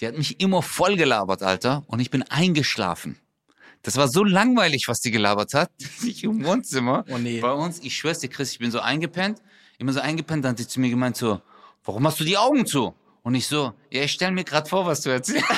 die 0.00 0.06
hat 0.06 0.16
mich 0.16 0.40
immer 0.40 0.62
voll 0.62 0.96
gelabert, 0.96 1.42
Alter, 1.42 1.84
und 1.86 2.00
ich 2.00 2.10
bin 2.10 2.22
eingeschlafen. 2.22 3.18
Das 3.82 3.96
war 3.98 4.08
so 4.08 4.24
langweilig, 4.24 4.88
was 4.88 5.00
die 5.00 5.10
gelabert 5.10 5.52
hat, 5.52 5.70
ich 6.02 6.24
im 6.24 6.42
Wohnzimmer 6.44 7.04
Oh 7.10 7.18
nee. 7.18 7.40
bei 7.40 7.52
uns, 7.52 7.80
ich 7.80 7.94
schwör's 7.94 8.20
dir, 8.20 8.28
Chris, 8.28 8.52
ich 8.52 8.58
bin 8.58 8.70
so 8.70 8.80
eingepennt, 8.80 9.42
immer 9.78 9.92
so 9.92 10.00
eingepennt, 10.00 10.44
dann 10.44 10.52
hat 10.52 10.58
die 10.58 10.66
zu 10.66 10.80
mir 10.80 10.88
gemeint 10.88 11.16
so, 11.18 11.42
warum 11.84 12.06
hast 12.06 12.18
du 12.18 12.24
die 12.24 12.38
Augen 12.38 12.64
zu? 12.64 12.94
Und 13.26 13.34
ich 13.34 13.48
so, 13.48 13.72
ja, 13.90 14.02
ich 14.02 14.12
stell 14.12 14.30
mir 14.30 14.44
grad 14.44 14.68
vor, 14.68 14.86
was 14.86 15.00
du 15.00 15.10
erzählst. 15.10 15.44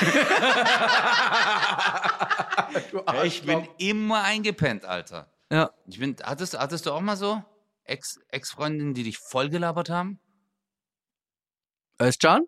Ja, 2.93 3.23
ich 3.23 3.43
bin 3.43 3.67
immer 3.77 4.23
eingepennt, 4.23 4.85
Alter. 4.85 5.31
Ja. 5.51 5.71
Ich 5.87 5.99
bin, 5.99 6.15
hattest, 6.23 6.57
hattest 6.57 6.85
du 6.85 6.91
auch 6.91 7.01
mal 7.01 7.15
so 7.17 7.43
Ex, 7.83 8.19
Ex-Freundinnen, 8.29 8.93
die 8.93 9.03
dich 9.03 9.17
voll 9.17 9.49
gelabert 9.49 9.89
haben? 9.89 10.19
Özcan? 12.01 12.45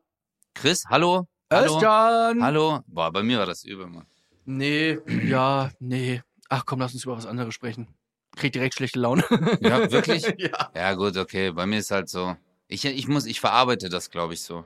Chris, 0.53 0.83
hallo? 0.89 1.27
Hallo? 1.51 1.75
Özcan! 1.75 2.43
Hallo? 2.43 2.79
Boah, 2.87 3.11
bei 3.11 3.23
mir 3.23 3.39
war 3.39 3.45
das 3.47 3.63
übel, 3.63 3.87
Mann. 3.87 4.07
Nee, 4.45 4.99
ja, 5.25 5.69
nee. 5.79 6.21
Ach 6.49 6.65
komm, 6.65 6.79
lass 6.79 6.93
uns 6.93 7.03
über 7.03 7.17
was 7.17 7.25
anderes 7.25 7.53
sprechen. 7.53 7.87
Krieg 8.35 8.53
direkt 8.53 8.75
schlechte 8.75 8.99
Laune. 8.99 9.23
Ja, 9.61 9.91
wirklich? 9.91 10.23
ja. 10.37 10.71
Ja, 10.75 10.93
gut, 10.93 11.15
okay. 11.17 11.51
Bei 11.51 11.65
mir 11.65 11.79
ist 11.79 11.91
halt 11.91 12.09
so. 12.09 12.35
Ich, 12.67 12.85
ich 12.85 13.07
muss, 13.07 13.25
ich 13.25 13.39
verarbeite 13.39 13.89
das, 13.89 14.09
glaube 14.09 14.33
ich, 14.33 14.41
so. 14.41 14.65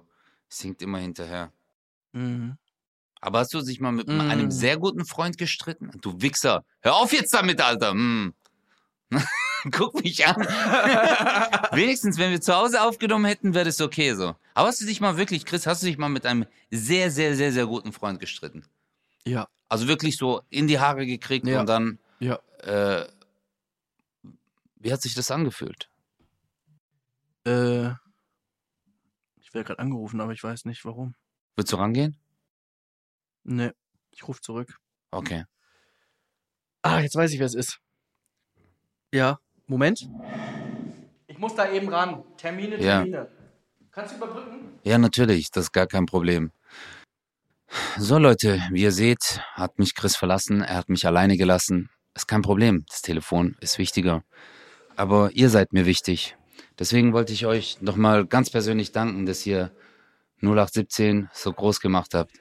Es 0.56 0.62
hinkt 0.62 0.82
immer 0.82 1.00
hinterher. 1.00 1.52
Mhm. 2.14 2.58
Aber 3.20 3.40
hast 3.40 3.54
du 3.54 3.62
dich 3.62 3.82
mal 3.82 3.92
mit 3.92 4.08
Mm. 4.08 4.22
einem 4.22 4.52
sehr 4.52 4.78
guten 4.78 5.04
Freund 5.04 5.38
gestritten? 5.38 5.92
Du 6.00 6.22
Wichser. 6.22 6.64
Hör 6.80 6.96
auf 6.96 7.12
jetzt 7.12 7.34
damit, 7.34 7.60
Alter. 7.60 7.92
Hm. 7.92 8.34
Guck 9.72 10.02
mich 10.02 10.26
an. 10.26 10.36
Wenigstens, 11.74 12.18
wenn 12.18 12.32
wir 12.32 12.40
zu 12.40 12.56
Hause 12.56 12.84
aufgenommen 12.84 13.26
hätten, 13.26 13.54
wäre 13.54 13.66
das 13.66 13.82
okay 13.82 14.14
so. 14.14 14.34
Aber 14.54 14.70
hast 14.70 14.80
du 14.80 14.86
dich 14.86 15.02
mal 15.02 15.18
wirklich, 15.18 15.44
Chris, 15.46 15.68
hast 15.68 15.82
du 15.84 15.88
dich 15.88 15.98
mal 15.98 16.08
mit 16.08 16.26
einem 16.26 16.46
sehr, 16.72 17.12
sehr, 17.12 17.36
sehr, 17.36 17.52
sehr 17.52 17.66
guten 17.66 17.92
Freund 17.92 18.22
gestritten? 18.22 18.64
Ja, 19.26 19.50
Also 19.68 19.90
wirklich 19.90 20.16
so 20.16 20.42
in 20.50 20.68
die 20.68 20.80
Haare 20.80 21.06
gekriegt 21.06 21.46
Ja. 21.48 21.60
und 21.60 21.68
dann, 21.68 22.00
ja. 22.20 22.40
äh, 22.60 23.06
wie 24.78 24.94
hat 24.94 25.02
sich 25.02 25.16
das 25.16 25.32
angefühlt? 25.32 25.90
Äh, 27.44 27.90
ich 29.56 29.58
werde 29.58 29.68
gerade 29.68 29.80
angerufen, 29.80 30.20
aber 30.20 30.34
ich 30.34 30.44
weiß 30.44 30.66
nicht 30.66 30.84
warum. 30.84 31.16
Willst 31.56 31.72
du 31.72 31.78
rangehen? 31.78 32.18
Nee, 33.46 33.72
ich 34.12 34.28
rufe 34.28 34.42
zurück. 34.42 34.78
Okay. 35.12 35.46
Ah, 36.82 37.00
jetzt 37.00 37.16
weiß 37.16 37.32
ich, 37.32 37.40
wer 37.40 37.46
es 37.46 37.56
ist. 37.56 37.80
Ja, 39.14 39.40
Moment. 39.66 40.10
Ich 41.28 41.38
muss 41.38 41.56
da 41.56 41.72
eben 41.72 41.88
ran. 41.88 42.26
Termine, 42.36 42.76
Ja. 42.82 42.98
Termine. 43.00 43.32
Kannst 43.92 44.12
du 44.12 44.18
überbrücken? 44.18 44.78
Ja, 44.84 44.98
natürlich, 44.98 45.52
das 45.52 45.66
ist 45.68 45.72
gar 45.72 45.88
kein 45.88 46.06
Problem. 46.06 46.52
So 47.98 48.18
Leute, 48.18 48.62
wie 48.72 48.82
ihr 48.82 48.92
seht, 48.92 49.40
hat 49.54 49.80
mich 49.80 49.96
Chris 49.96 50.18
verlassen, 50.18 50.64
er 50.64 50.76
hat 50.76 50.90
mich 50.90 51.08
alleine 51.08 51.38
gelassen. 51.38 51.90
Ist 52.14 52.28
kein 52.28 52.42
Problem, 52.42 52.84
das 52.90 53.02
Telefon 53.02 53.56
ist 53.62 53.78
wichtiger. 53.78 54.26
Aber 54.98 55.32
ihr 55.32 55.50
seid 55.50 55.72
mir 55.72 55.86
wichtig. 55.86 56.36
Deswegen 56.78 57.14
wollte 57.14 57.34
ich 57.34 57.46
euch 57.46 57.82
nochmal 57.82 58.26
ganz 58.26 58.50
persönlich 58.50 58.92
danken, 58.92 59.26
dass 59.26 59.46
ihr 59.46 59.72
0817 60.42 61.30
so 61.34 61.54
groß 61.54 61.80
gemacht 61.80 62.14
habt. 62.14 62.32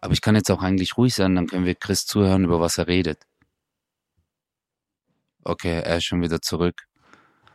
Aber 0.00 0.12
ich 0.12 0.20
kann 0.20 0.36
jetzt 0.36 0.50
auch 0.50 0.62
eigentlich 0.62 0.98
ruhig 0.98 1.14
sein, 1.14 1.34
dann 1.34 1.46
können 1.46 1.64
wir 1.64 1.74
Chris 1.74 2.04
zuhören, 2.04 2.44
über 2.44 2.60
was 2.60 2.76
er 2.76 2.86
redet. 2.88 3.22
Okay, 5.44 5.80
er 5.82 5.96
ist 5.98 6.04
schon 6.04 6.22
wieder 6.22 6.40
zurück. 6.40 6.74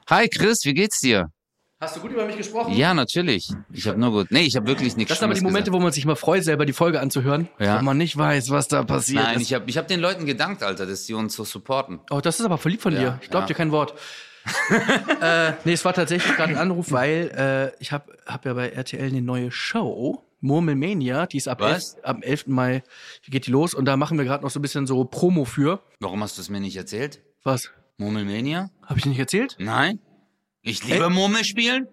Hi 0.10 0.28
Chris, 0.28 0.66
wie 0.66 0.74
geht's 0.74 1.00
dir? 1.00 1.32
Hast 1.80 1.96
du 1.96 2.02
gut 2.02 2.12
über 2.12 2.26
mich 2.26 2.36
gesprochen? 2.36 2.74
Ja, 2.74 2.94
natürlich. 2.94 3.50
Ich 3.72 3.88
habe 3.88 3.98
nur 3.98 4.12
gut. 4.12 4.32
Nee, 4.32 4.42
ich 4.42 4.56
habe 4.58 4.68
wirklich 4.68 4.98
nichts 4.98 5.10
Das 5.10 5.20
sind 5.20 5.26
aber 5.26 5.34
die 5.36 5.42
Momente, 5.42 5.72
wo 5.72 5.80
man 5.80 5.94
sich 5.94 6.06
mal 6.06 6.16
freut, 6.16 6.44
selber 6.44 6.66
die 6.66 6.74
Folge 6.74 7.00
anzuhören, 7.00 7.48
Ja. 7.58 7.80
wo 7.80 7.84
man 7.84 7.98
nicht 7.98 8.18
weiß, 8.18 8.50
was 8.50 8.68
da 8.68 8.84
passiert. 8.84 9.20
gesagt. 9.20 9.28
Nein, 9.34 9.42
ist. 9.42 9.48
ich 9.48 9.54
habe 9.54 9.70
ich 9.70 9.78
hab 9.78 9.88
den 9.88 10.02
Leuten 10.02 10.26
gedankt, 10.26 10.62
Alter, 10.62 10.86
dass 10.86 11.06
sie 11.06 11.14
uns 11.14 11.36
so 11.36 11.46
supporten. 11.46 12.02
Oh, 12.10 12.20
das 12.20 12.40
ist 12.40 12.46
aber 12.46 12.58
verliebt 12.58 12.84
von 12.84 12.94
Ja, 12.94 13.00
dir. 13.00 13.20
Ich 13.22 13.30
glaub 13.30 13.44
ja. 13.44 13.48
dir 13.48 13.54
kein 13.54 13.72
Wort. 13.72 13.94
äh, 15.22 15.54
nee, 15.66 15.74
es 15.74 15.84
war 15.86 15.94
tatsächlich 15.94 16.36
gerade 16.36 16.54
ein 16.54 16.58
Anruf, 16.58 16.92
weil 16.92 17.74
äh, 17.78 17.82
ich 17.82 17.92
habe 17.92 18.18
hab 18.26 18.46
ja 18.46 18.54
bei 18.54 18.70
RTL 18.70 19.08
eine 19.08 19.22
neue 19.22 19.52
Show, 19.52 20.24
Murmelmania, 20.42 21.26
die 21.28 21.38
ist 21.38 21.48
ab? 21.48 21.62
11, 21.62 21.96
am 22.04 22.22
11. 22.22 22.48
Mai 22.48 22.84
geht 23.28 23.48
die 23.48 23.52
los 23.52 23.74
und 23.74 23.86
da 23.86 23.98
machen 23.98 24.18
wir 24.18 24.26
gerade 24.26 24.44
noch 24.44 24.52
so 24.52 24.60
ein 24.60 24.62
bisschen 24.62 24.88
so 24.88 25.04
Promo 25.06 25.46
für. 25.46 25.82
Warum 26.00 26.24
hast 26.24 26.38
du 26.38 26.42
es 26.42 26.50
mir 26.50 26.60
nicht 26.60 26.78
erzählt? 26.78 27.22
Was? 27.44 27.72
Murmelmania? 27.98 28.70
Habe 28.86 29.00
ich 29.00 29.06
nicht 29.06 29.20
erzählt? 29.20 29.56
Nein? 29.60 30.00
Ich 30.62 30.84
liebe 30.86 31.10
Murmelspielen? 31.10 31.88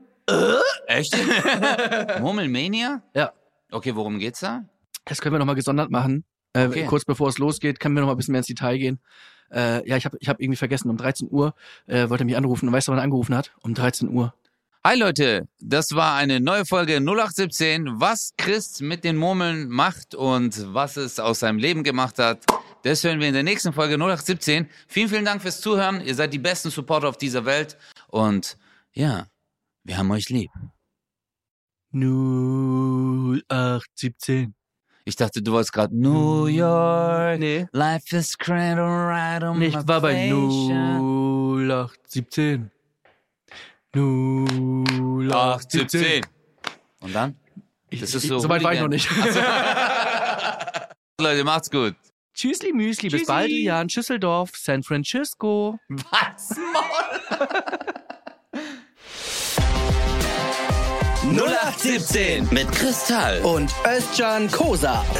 Echt? 0.87 1.17
Murmelmania? 2.21 3.03
Ja. 3.15 3.33
Okay, 3.71 3.95
worum 3.95 4.19
geht's 4.19 4.41
da? 4.41 4.65
Das 5.05 5.21
können 5.21 5.35
wir 5.35 5.39
noch 5.39 5.47
mal 5.47 5.55
gesondert 5.55 5.91
machen. 5.91 6.25
Äh, 6.53 6.67
Okay. 6.67 6.87
Kurz 6.87 7.05
bevor 7.05 7.29
es 7.29 7.39
losgeht, 7.39 7.81
können 7.81 7.95
wir 7.95 8.01
noch 8.01 8.07
mal 8.09 8.15
ein 8.15 8.17
bisschen 8.17 8.33
mehr 8.33 8.41
ins 8.41 8.47
Detail 8.49 8.79
gehen. 8.79 9.01
Äh, 9.53 9.89
ja, 9.89 9.97
ich 9.97 10.05
habe 10.05 10.17
ich 10.21 10.29
hab 10.29 10.41
irgendwie 10.41 10.57
vergessen, 10.57 10.91
um 10.91 10.97
13 10.97 11.29
Uhr 11.31 11.55
äh, 11.87 12.09
wollte 12.09 12.25
er 12.25 12.27
mich 12.27 12.37
anrufen. 12.37 12.69
Und 12.69 12.75
weißt 12.75 12.89
du, 12.89 12.93
wann 12.93 12.99
er 12.99 13.05
angerufen 13.05 13.35
hat? 13.35 13.53
Um 13.63 13.75
13 13.75 14.11
Uhr. 14.11 14.35
Hi 14.85 14.97
Leute, 14.97 15.49
das 15.61 15.97
war 15.97 16.15
eine 16.15 16.39
neue 16.39 16.65
Folge 16.65 17.01
0817, 17.01 18.01
was 18.01 18.35
Chris 18.39 18.81
mit 18.81 19.03
den 19.03 19.17
Murmeln 19.17 19.69
macht 19.69 20.15
und 20.15 20.73
was 20.73 20.97
es 20.97 21.19
aus 21.19 21.41
seinem 21.41 21.59
Leben 21.59 21.83
gemacht 21.83 22.21
hat. 22.21 22.45
Das 22.85 23.03
hören 23.03 23.19
wir 23.19 23.27
in 23.27 23.35
der 23.35 23.43
nächsten 23.43 23.73
Folge 23.73 23.95
0817. 23.95 24.69
Vielen, 24.87 25.09
vielen 25.09 25.25
Dank 25.25 25.43
fürs 25.43 25.61
Zuhören. 25.61 26.01
Ihr 26.07 26.15
seid 26.15 26.33
die 26.33 26.39
besten 26.39 26.71
Supporter 26.71 27.09
auf 27.09 27.19
dieser 27.19 27.45
Welt. 27.45 27.77
Und 28.07 28.57
ja, 28.93 29.27
wir 29.83 29.99
haben 29.99 30.13
euch 30.13 30.29
lieb. 30.29 30.53
0817. 31.93 34.55
Ich 35.09 35.15
dachte, 35.15 35.41
du 35.41 35.53
wolltest 35.53 35.73
gerade 35.73 35.97
New 35.97 36.47
York. 36.47 37.39
Nee. 37.39 37.69
Life 37.71 38.17
is 38.17 38.37
great 38.37 38.77
alright 38.77 39.41
on 39.45 39.57
Nee, 39.61 39.69
ich 39.69 39.75
war 39.87 40.01
bei 40.01 40.33
0817. 40.33 42.73
0817. 43.95 46.27
Und 47.01 47.15
dann? 47.15 47.37
Ich, 47.89 48.01
Das 48.01 48.17
ist 48.17 48.25
ich, 48.25 48.29
so 48.31 48.41
so 48.41 48.49
weit 48.49 48.65
war 48.65 48.75
ich 48.75 48.81
noch 48.81 48.89
nicht. 48.89 49.09
Leute, 51.21 51.45
macht's 51.45 51.71
gut. 51.71 51.95
Tschüssli 52.35 52.73
Müsli, 52.73 53.09
bis 53.09 53.21
Tschüssi. 53.21 53.33
bald, 53.33 53.49
Jan 53.51 53.89
Schüsseldorf, 53.89 54.51
San 54.57 54.83
Francisco. 54.83 55.79
Was? 55.89 56.51
0817 61.37 62.49
Mit 62.51 62.73
Kristall. 62.73 63.41
und 63.43 63.71
Özcan 63.85 64.51
Kosa. 64.51 65.05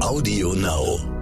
Audio 0.00 0.54
Now. 0.54 1.17